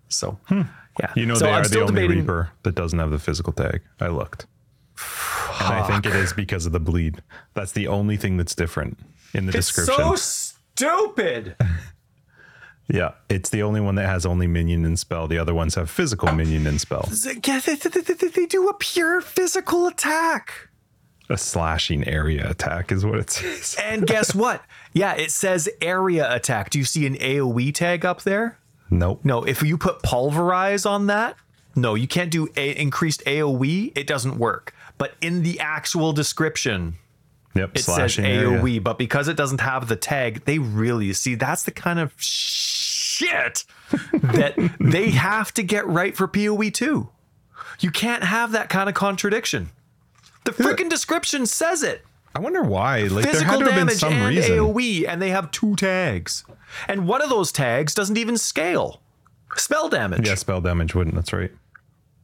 [0.09, 2.98] So yeah, You know, so they I'm are the still only debating- Reaper that doesn't
[2.98, 3.81] have the physical tag.
[4.01, 4.47] I looked.
[5.60, 7.22] And I think it is because of the bleed.
[7.55, 8.98] That's the only thing that's different
[9.35, 9.94] in the It's description.
[9.94, 11.56] so stupid.
[12.89, 15.28] yeah, it's the only one that has only minion and spell.
[15.28, 17.09] The other ones have physical minion and spell.
[17.44, 20.68] Yeah, they, they, they- they do a pure physical attack.
[21.31, 23.77] A slashing area attack is what it says.
[23.82, 24.62] And guess what?
[24.93, 26.70] Yeah, it says area attack.
[26.70, 28.59] Do you see an AoE tag up there?
[28.90, 29.20] Nope.
[29.24, 31.36] No, if you put pulverize on that,
[31.77, 33.93] no, you can't do a- increased AoE.
[33.97, 34.74] It doesn't work.
[34.98, 36.97] But in the actual description,
[37.55, 37.70] Yep.
[37.77, 38.48] it says area.
[38.61, 38.82] AoE.
[38.82, 43.65] But because it doesn't have the tag, they really see that's the kind of shit
[44.12, 47.09] that they have to get right for PoE 2.
[47.78, 49.70] You can't have that kind of contradiction.
[50.45, 52.05] The freaking description says it
[52.35, 53.03] I wonder why.
[53.03, 54.59] Like there physical had to have been damage some and reason.
[54.59, 56.45] AoE, and they have two tags,
[56.89, 59.01] and one of those tags doesn't even scale.
[59.57, 60.29] Spell damage.
[60.29, 61.17] Yeah, spell damage wouldn't.
[61.17, 61.51] That's right.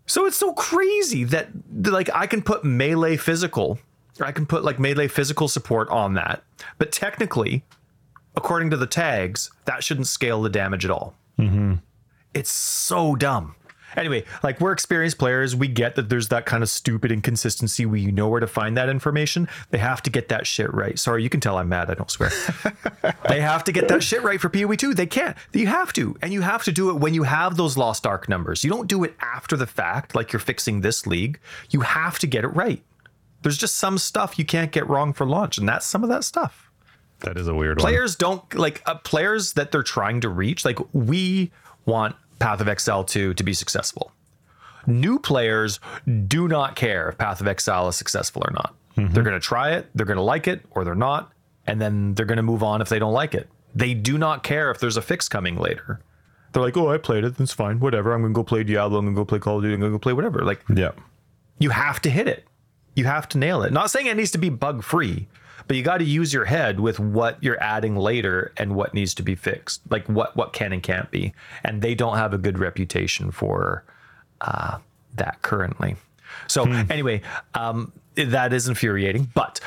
[0.07, 3.81] So it's so crazy that like I can put melee physical,
[4.21, 6.45] or I can put like melee physical support on that,
[6.79, 7.65] but technically,
[8.37, 11.15] according to the tags, that shouldn't scale the damage at all.
[11.37, 11.75] Mm-hmm.
[12.33, 13.56] It's so dumb.
[13.97, 17.87] Anyway, like we're experienced players, we get that there's that kind of stupid inconsistency.
[17.87, 19.49] We know where to find that information.
[19.71, 20.99] They have to get that shit right.
[20.99, 21.91] Sorry, you can tell I'm mad.
[21.91, 22.31] I don't swear.
[23.29, 24.95] they have to get that shit right for PoE 2.
[24.95, 25.37] They can't.
[25.53, 26.17] You have to.
[26.23, 28.63] And you have to do it when you have those Lost Ark numbers.
[28.65, 31.41] You don't do it after the fact, like you're fixing this league.
[31.71, 32.83] You have to get it right.
[33.43, 36.25] There's just some stuff you can't get wrong for launch, and that's some of that
[36.25, 36.71] stuff
[37.21, 37.85] That is a weird one.
[37.85, 41.53] players don't like uh, players that they're trying to reach like we
[41.85, 44.13] want path of exile 2 to be successful
[44.87, 45.81] new players
[46.29, 49.13] do not care if path of exile is successful or not mm-hmm.
[49.13, 51.33] they're going to try it they're going to like it or they're not
[51.67, 54.43] and then they're going to move on if they don't like it they do not
[54.43, 56.01] care if there's a fix coming later
[56.53, 58.99] they're like oh i played it that's fine whatever i'm going to go play diablo
[58.99, 60.63] i'm going to go play call of duty i'm going to go play whatever like
[60.73, 60.93] Yeah.
[61.59, 62.45] you have to hit it.
[62.95, 63.75] You have to nail it.
[63.75, 65.29] Not saying it needs to be bug free,
[65.67, 69.15] but you got to use your head with what you're adding later and what needs
[69.15, 69.81] to be fixed.
[69.91, 71.35] Like what what can and can't be.
[71.65, 73.85] And they don't have a good reputation for
[74.41, 74.79] uh,
[75.15, 75.97] that currently.
[76.47, 77.23] So anyway,
[77.55, 79.31] um, that is infuriating.
[79.35, 79.61] But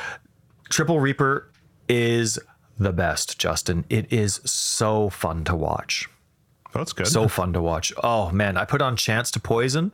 [0.68, 1.50] Triple Reaper
[1.88, 2.38] is
[2.78, 3.84] the best, Justin.
[3.90, 6.08] It is so fun to watch.
[6.72, 7.08] That's good.
[7.08, 7.92] So fun to watch.
[8.02, 9.92] Oh man, I put on Chance to Poison.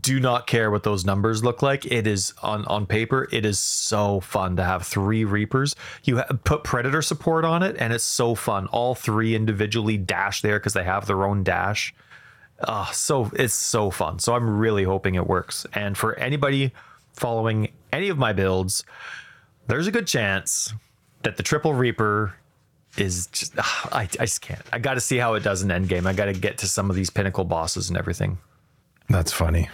[0.00, 1.86] Do not care what those numbers look like.
[1.86, 3.28] It is on on paper.
[3.32, 5.74] It is so fun to have three Reapers.
[6.04, 8.66] You ha- put Predator support on it, and it's so fun.
[8.66, 11.94] All three individually dash there because they have their own dash.
[12.66, 14.18] Oh, so it's so fun.
[14.18, 15.64] So I'm really hoping it works.
[15.74, 16.72] And for anybody
[17.12, 18.84] following any of my builds,
[19.68, 20.74] there's a good chance
[21.22, 22.34] that the Triple Reaper
[23.00, 24.60] is just ah, I, I just can't.
[24.72, 26.06] I got to see how it does in Endgame.
[26.06, 28.38] I got to get to some of these pinnacle bosses and everything.
[29.08, 29.68] That's funny.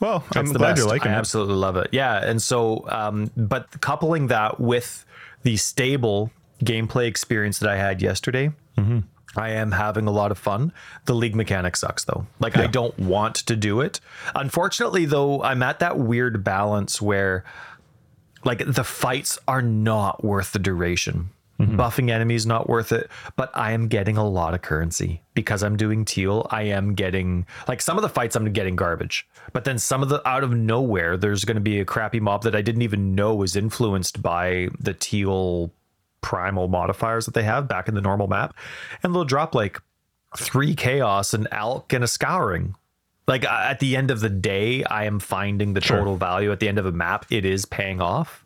[0.00, 0.78] Well, I'm the glad best.
[0.80, 1.18] you're liking I it.
[1.18, 1.88] absolutely love it.
[1.92, 5.06] Yeah, and so um, but coupling that with
[5.42, 6.30] the stable
[6.62, 8.52] gameplay experience that I had yesterday.
[8.76, 9.00] Mm-hmm.
[9.36, 10.72] I am having a lot of fun.
[11.06, 12.26] The league mechanic sucks though.
[12.38, 14.00] Like I don't want to do it.
[14.34, 17.44] Unfortunately though, I'm at that weird balance where
[18.44, 21.30] like the fights are not worth the duration.
[21.60, 21.80] Mm-hmm.
[21.80, 25.76] Buffing enemies not worth it, but I am getting a lot of currency because I'm
[25.76, 26.48] doing teal.
[26.50, 30.08] I am getting like some of the fights I'm getting garbage, but then some of
[30.08, 33.14] the out of nowhere there's going to be a crappy mob that I didn't even
[33.14, 35.70] know was influenced by the teal
[36.22, 38.56] primal modifiers that they have back in the normal map,
[39.04, 39.80] and they'll drop like
[40.36, 42.74] three chaos, an elk, and a scouring.
[43.26, 46.60] Like uh, at the end of the day, I am finding the total value at
[46.60, 47.24] the end of a map.
[47.30, 48.44] It is paying off,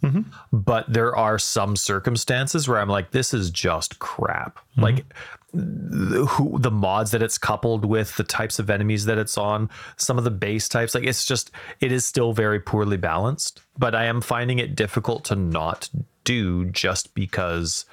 [0.53, 4.59] but there are some circumstances where I'm like, this is just crap.
[4.77, 5.05] Like
[5.53, 9.69] the, who the mods that it's coupled with, the types of enemies that it's on,
[9.97, 10.95] some of the base types.
[10.95, 11.51] Like it's just,
[11.81, 13.63] it is still very poorly balanced.
[13.77, 15.89] But I am finding it difficult to not
[16.25, 17.85] do just because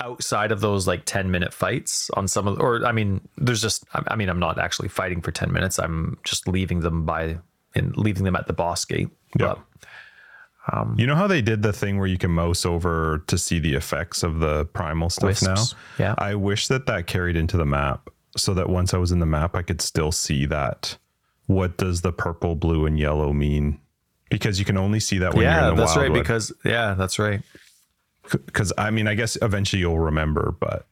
[0.00, 3.84] outside of those like 10 minute fights on some of or I mean there's just
[3.92, 5.78] I mean I'm not actually fighting for 10 minutes.
[5.78, 7.38] I'm just leaving them by
[7.74, 9.08] and leaving them at the boss gate.
[9.38, 9.54] Yeah.
[9.54, 9.58] But
[10.72, 13.58] um, You know how they did the thing where you can mouse over to see
[13.58, 15.64] the effects of the primal stuff Wisps, now?
[15.98, 16.14] yeah.
[16.18, 19.26] I wish that that carried into the map so that once I was in the
[19.26, 20.96] map, I could still see that.
[21.46, 23.80] What does the purple, blue, and yellow mean?
[24.30, 26.92] Because you can only see that when you're yeah, in the that's right because yeah,
[26.92, 27.40] that's right.
[28.30, 30.86] Because I mean, I guess eventually you'll remember, but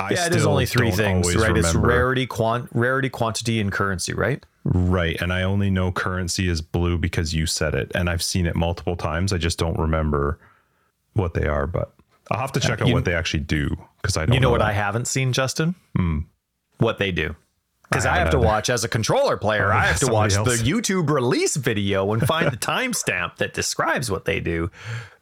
[0.00, 1.56] I Yeah, it is still only three things, right?
[1.56, 4.44] It's rarity, quant, rarity, quantity, and currency, right?
[4.64, 5.20] Right.
[5.20, 7.90] And I only know currency is blue because you said it.
[7.94, 9.32] And I've seen it multiple times.
[9.32, 10.38] I just don't remember
[11.14, 11.94] what they are, but
[12.30, 13.70] I'll have to check out Uh, you- what they actually do
[14.02, 14.68] because I don't You know what that.
[14.68, 15.74] I haven't seen, Justin?
[16.78, 17.34] What they do.
[17.88, 19.72] Because I I, have to watch as a controller player.
[19.72, 20.64] I have to watch somebody the.
[20.70, 24.70] YouTube release video and find the timestamp that describes what they do.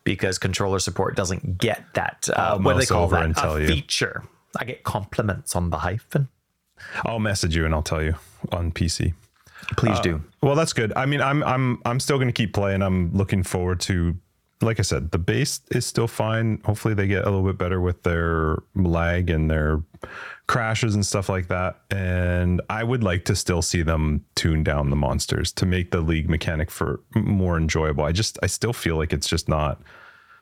[0.07, 2.28] Because controller support doesn't get that.
[2.33, 3.45] Uh, what do they call that?
[3.45, 3.66] a you.
[3.66, 4.24] feature.
[4.59, 6.28] I get compliments on the hyphen.
[7.05, 8.15] I'll message you and I'll tell you
[8.53, 9.12] on PC.
[9.77, 10.23] Please do.
[10.43, 10.93] Well, that's good.
[10.95, 12.83] I mean, I'm I'm I'm still going to keep playing.
[12.83, 14.16] I'm looking forward to
[14.62, 16.61] like I said, the base is still fine.
[16.65, 19.83] Hopefully they get a little bit better with their lag and their
[20.47, 21.81] crashes and stuff like that.
[21.91, 26.01] And I would like to still see them tune down the monsters to make the
[26.01, 28.05] league mechanic for more enjoyable.
[28.05, 29.83] I just I still feel like it's just not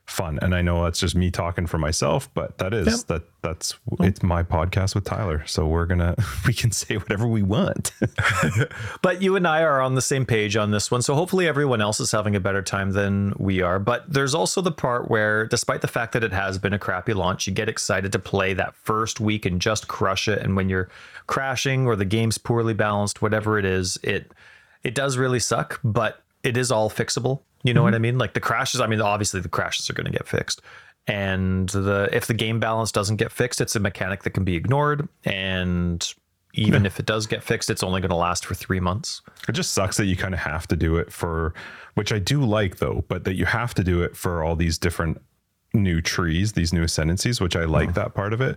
[0.07, 0.39] fun.
[0.43, 4.23] And I know that's just me talking for myself, but that is that that's it's
[4.23, 5.45] my podcast with Tyler.
[5.47, 6.15] So we're gonna
[6.47, 7.93] we can say whatever we want.
[9.03, 11.03] But you and I are on the same page on this one.
[11.03, 13.79] So hopefully everyone else is having a better time than we are.
[13.79, 17.13] But there's also the part where, despite the fact that it has been a crappy
[17.13, 20.41] launch, you get excited to play that first week and just crush it.
[20.41, 20.89] And when you're
[21.27, 24.33] crashing or the game's poorly balanced, whatever it is, it
[24.83, 27.41] it does really suck, but it is all fixable.
[27.65, 27.97] You know what mm-hmm.
[27.97, 28.19] I mean?
[28.19, 30.63] Like the crashes, I mean, obviously the crashes are going to get fixed.
[31.07, 34.55] And the if the game balance doesn't get fixed, it's a mechanic that can be
[34.55, 35.09] ignored.
[35.25, 36.15] And
[36.55, 39.23] even if it does get fixed, it's only going to last for three months.
[39.49, 41.53] It just sucks that you kind of have to do it for,
[41.95, 44.79] which I do like though, but that you have to do it for all these
[44.79, 45.21] different
[45.73, 48.05] new trees, these new ascendancies, which I like uh-huh.
[48.05, 48.57] that part of it.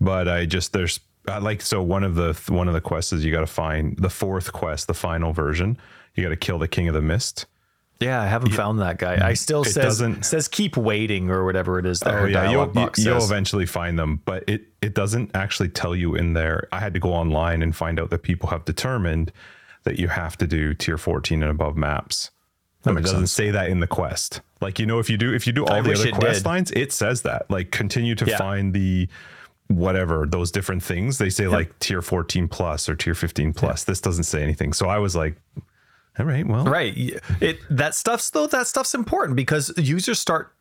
[0.00, 3.24] But I just there's I like so one of the one of the quests is
[3.24, 5.78] you got to find the fourth quest, the final version.
[6.14, 7.46] You got to kill the king of the mist.
[8.00, 9.16] Yeah, I haven't found that guy.
[9.16, 9.24] Mm-hmm.
[9.24, 12.28] I still It says doesn't- says keep waiting or whatever it is that Oh her
[12.28, 15.96] yeah, you'll, dialogue box you, will eventually find them, but it it doesn't actually tell
[15.96, 16.68] you in there.
[16.70, 19.32] I had to go online and find out that people have determined
[19.82, 22.30] that you have to do tier 14 and above maps.
[22.84, 23.32] But it doesn't sense.
[23.32, 24.40] say that in the quest.
[24.60, 26.46] Like you know, if you do if you do all I the other quest did.
[26.46, 27.50] lines, it says that.
[27.50, 28.38] Like continue to Yeah.
[28.38, 29.08] find the
[29.66, 31.18] whatever those different things.
[31.18, 33.82] They say like tier 14 plus or tier 15 plus.
[33.84, 34.72] This doesn't say anything.
[34.72, 35.34] So I was like,
[36.18, 36.94] all right, well, Right.
[37.40, 40.52] It that stuff's though that stuff's important because users start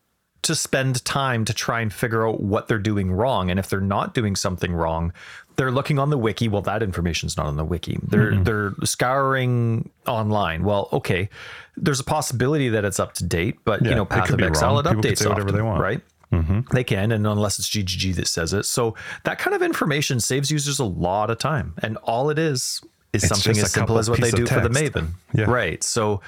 [0.43, 3.81] to spend time to try and figure out what they're doing wrong and if they're
[3.81, 5.11] not doing something wrong
[5.55, 9.89] they're looking on the wiki well that information's not on the wiki they're they're scouring
[10.05, 11.27] online well okay
[11.75, 14.77] there's a possibility that it's up to date but Yeah, you know path of exile
[14.79, 14.95] it wrong.
[14.95, 16.01] People could updates say whatever often, they want.
[16.31, 16.59] Mm-hmm.
[16.59, 18.93] right they can and unless it's ggg that says it so
[19.23, 22.81] that kind of information saves users a lot of time and all it is
[23.17, 25.45] is It's something as simple as what they do for the maven Yeah.
[25.45, 26.21] right so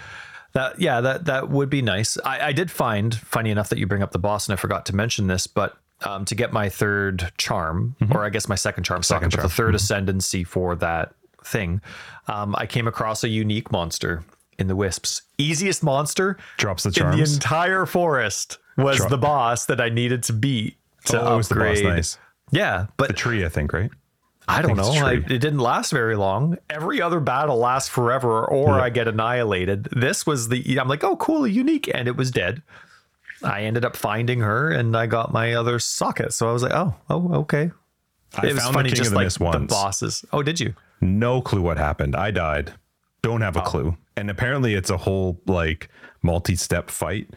[0.53, 3.87] that yeah that that would be nice I, I did find funny enough that you
[3.87, 6.69] bring up the boss and i forgot to mention this but um, to get my
[6.69, 11.13] third charm or i guess my second charm second but the 3rd ascendancy for that
[11.43, 11.81] thing
[12.27, 14.23] um, i came across a unique monster
[14.57, 17.15] in the wisps easiest monster drops the charms.
[17.19, 21.37] in the entire forest was the boss that i needed to beat to oh, it
[21.37, 21.63] was the boss.
[21.77, 22.17] upgrade Nice.
[22.51, 23.91] yeah but The tree, I think, right?
[24.49, 25.05] I don't it's know.
[25.05, 26.57] I, it didn't last very long.
[26.69, 29.85] Every other battle lasts forever, or I get annihilated.
[29.91, 30.79] This was the.
[30.79, 32.61] I'm like, oh, cool, unique, and it was dead.
[33.43, 36.33] I ended up finding her, and I got my other socket.
[36.33, 37.71] So I was like, oh, oh, okay.
[38.35, 39.71] I it was found funny, the king just of the like the once.
[39.71, 40.25] bosses.
[40.33, 40.73] Oh, did you?
[40.99, 42.15] No clue what happened.
[42.15, 42.73] I died.
[43.21, 43.45] Don't Oh.
[43.45, 43.65] have a oh.
[43.65, 43.97] clue.
[44.17, 45.89] And apparently it's a whole like
[46.21, 47.29] multi-step fight.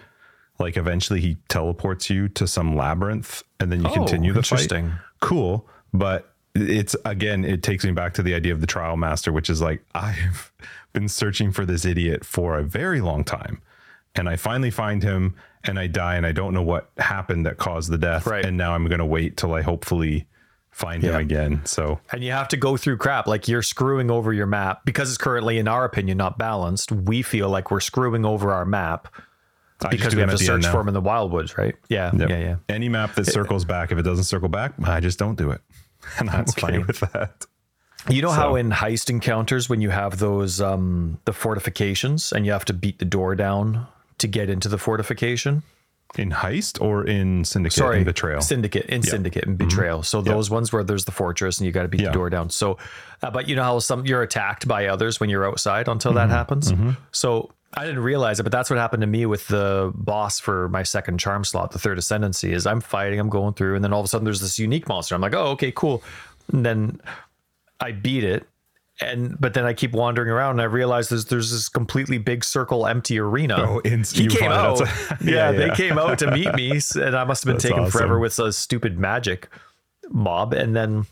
[0.58, 4.90] Like eventually he teleports you to some labyrinth and then you Oh, continue the interesting.
[4.90, 4.98] fight.
[5.20, 5.68] Cool.
[5.94, 9.48] But it's again, it takes me back to the idea of the trial master, which
[9.50, 10.52] is like I've
[10.92, 13.62] been searching for this idiot for a very long time.
[14.14, 15.34] And I finally find him
[15.64, 18.26] and I die and I don't know what happened that caused the death.
[18.26, 18.44] Right.
[18.44, 20.26] And now I'm gonna wait till I hopefully
[20.70, 21.62] find him again.
[21.64, 25.08] So And you have to go through crap like you're screwing over your map because
[25.10, 26.92] it's currently, in our opinion, not balanced.
[26.92, 29.08] We feel like we're screwing over our map
[29.90, 31.74] because we have to search for them in the wildwoods, right?
[31.88, 32.28] Yeah, Yep.
[32.30, 32.56] yeah, yeah.
[32.68, 35.60] Any map that circles back, if it doesn't circle back, I just don't do it.
[36.18, 36.78] And I'm That's okay funny.
[36.84, 37.46] with that.
[38.08, 42.52] You know how in heist encounters when you have those um the fortifications and you
[42.52, 43.86] have to beat the door down
[44.18, 45.62] to get into the fortification?
[46.18, 48.42] In Heist or in Syndicate Sorry, and Betrayal?
[48.42, 50.02] Syndicate in Syndicate and Betrayal.
[50.02, 52.04] So those ones where there's the fortress and you got to beat Mm-hmm.
[52.04, 52.10] Yeah.
[52.10, 52.50] the door down.
[52.50, 52.76] So,
[53.22, 56.28] uh, but you know how some you're attacked by others when you're outside until Mm-hmm.
[56.28, 56.70] that happens.
[57.12, 60.68] So I didn't realize it, but that's what happened to me with the boss for
[60.68, 62.52] my second charm slot, the third ascendancy.
[62.52, 64.88] Is I'm fighting, I'm going through, and then all of a sudden there's this unique
[64.88, 65.14] monster.
[65.14, 66.02] I'm like, oh, okay, cool.
[66.52, 67.00] And then
[67.80, 68.46] I beat it.
[69.00, 72.44] And but then I keep wandering around and I realize there's there's this completely big
[72.44, 73.56] circle empty arena.
[73.58, 74.82] Oh, in- he came out.
[74.82, 75.18] outside.
[75.22, 77.90] yeah, Yeah, they came out to meet me, and I must have been That's taking
[77.90, 79.48] forever with a stupid magic
[80.10, 80.52] mob.
[80.52, 81.06] And then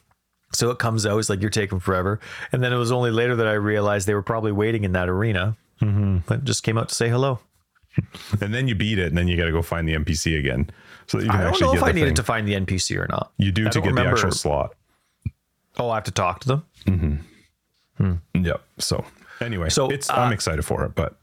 [0.53, 2.21] so it comes out, it's like you're taking forever.
[2.53, 5.09] And then it was only later that I realized they were probably waiting in that
[5.09, 5.57] arena.
[5.81, 6.19] Mm-hmm.
[6.27, 7.41] But just came out to say hello.
[8.41, 10.71] and then you beat it, and then you got to go find the NPC again,
[11.07, 12.15] so that you can I don't know if I the needed thing.
[12.17, 13.33] to find the NPC or not.
[13.37, 14.75] You do I to get remember- the actual slot.
[15.79, 16.65] Oh, I have to talk to them.
[16.87, 17.17] mm-hmm
[18.35, 18.63] Yep.
[18.79, 19.05] So
[19.41, 21.17] anyway, So, it's uh, I'm excited for it, but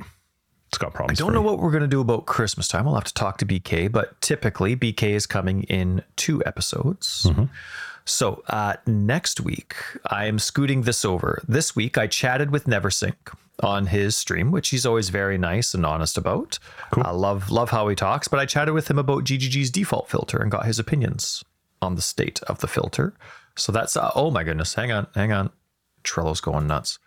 [0.68, 1.20] it's got problems.
[1.20, 2.86] I don't know what we're going to do about Christmas time.
[2.86, 7.26] We'll have to talk to BK, but typically BK is coming in two episodes.
[7.28, 7.46] Mm-hmm.
[8.06, 9.76] So uh, next week,
[10.06, 11.42] I am scooting this over.
[11.48, 13.16] This week, I chatted with Neversink
[13.64, 16.60] on his stream, which he's always very nice and honest about.
[16.94, 20.38] I love love how he talks, but I chatted with him about GGG's default filter
[20.38, 21.44] and got his opinions
[21.82, 23.14] on the state of the filter.
[23.56, 25.50] So that's uh, oh my goodness, hang on, hang on,
[26.04, 27.00] Trello's going nuts.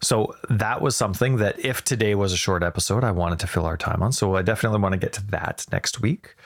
[0.00, 3.66] So that was something that if today was a short episode, I wanted to fill
[3.66, 4.12] our time on.
[4.12, 6.36] So I definitely want to get to that next week.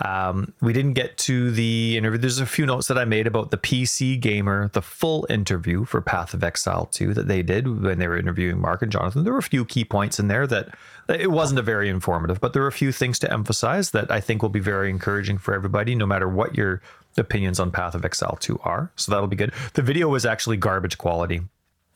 [0.00, 2.18] Um, we didn't get to the interview.
[2.18, 6.00] There's a few notes that I made about the PC Gamer, the full interview for
[6.00, 9.24] Path of Exile 2 that they did when they were interviewing Mark and Jonathan.
[9.24, 10.74] There were a few key points in there that
[11.08, 14.20] it wasn't a very informative, but there were a few things to emphasize that I
[14.20, 16.80] think will be very encouraging for everybody, no matter what your
[17.18, 18.90] opinions on Path of Exile 2 are.
[18.96, 19.52] So that'll be good.
[19.74, 21.42] The video was actually garbage quality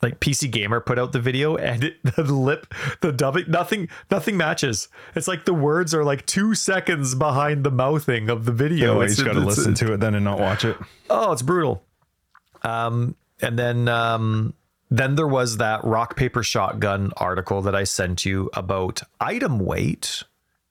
[0.02, 4.36] like PC Gamer put out the video and it, the lip, the dubbing, nothing, nothing
[4.36, 4.88] matches.
[5.14, 9.00] It's like the words are like two seconds behind the mouthing of the video.
[9.00, 10.76] You just got to listen to it then and not watch it.
[11.10, 11.84] Oh, it's brutal.
[12.62, 14.54] Um, and then um,
[14.90, 20.22] then there was that rock paper shotgun article that I sent you about item weight.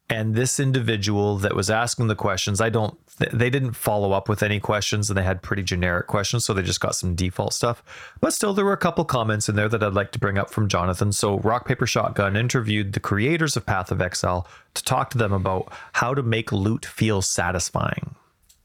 [0.10, 4.44] And this individual that was asking the questions, I don't they didn't follow up with
[4.44, 6.46] any questions and they had pretty generic questions.
[6.46, 7.84] So they just got some default stuff.
[8.22, 10.52] But still, there were a couple comments in there that I'd like to bring up
[10.52, 11.12] from Jonathan.
[11.12, 15.34] So Rock Paper Shotgun interviewed the creators of Path of Exile to talk to them
[15.34, 18.16] about how to make loot feel satisfying.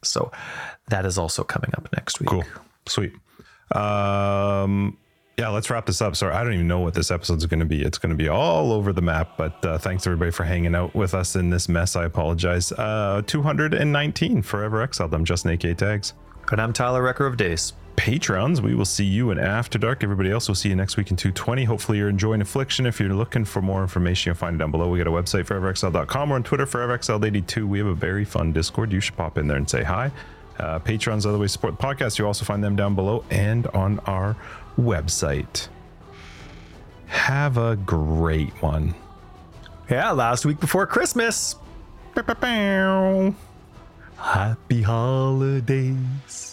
[0.03, 0.31] So
[0.89, 2.29] that is also coming up next week.
[2.29, 2.45] Cool.
[2.87, 3.15] Sweet.
[3.75, 4.99] Um,
[5.39, 6.15] yeah, let's wrap this up.
[6.15, 7.83] Sorry, I don't even know what this episode's going to be.
[7.83, 10.95] It's going to be all over the map, but uh, thanks everybody for hanging out
[10.95, 11.97] with us in this mess.
[11.97, 12.71] I apologize.
[12.73, 15.15] Uh, 219 Forever Exiled.
[15.15, 16.13] I'm Justin AK Tags.
[16.51, 17.73] And I'm Tyler Wrecker of Days.
[17.97, 20.03] Patrons, we will see you in After Dark.
[20.03, 21.65] Everybody else will see you next week in 220.
[21.65, 22.85] Hopefully, you're enjoying Affliction.
[22.85, 24.89] If you're looking for more information, you'll find it down below.
[24.91, 26.31] We got a website, foreverexiled.com.
[26.31, 27.67] We're on Twitter, ForeverExiled82.
[27.67, 28.93] We have a very fun Discord.
[28.93, 30.11] You should pop in there and say hi.
[30.59, 32.19] Uh, patrons, other ways to support the podcast.
[32.19, 34.37] You also find them down below and on our
[34.79, 35.69] website.
[37.07, 38.95] Have a great one.
[39.91, 41.57] Yeah, last week before Christmas.
[44.17, 46.52] Happy holidays.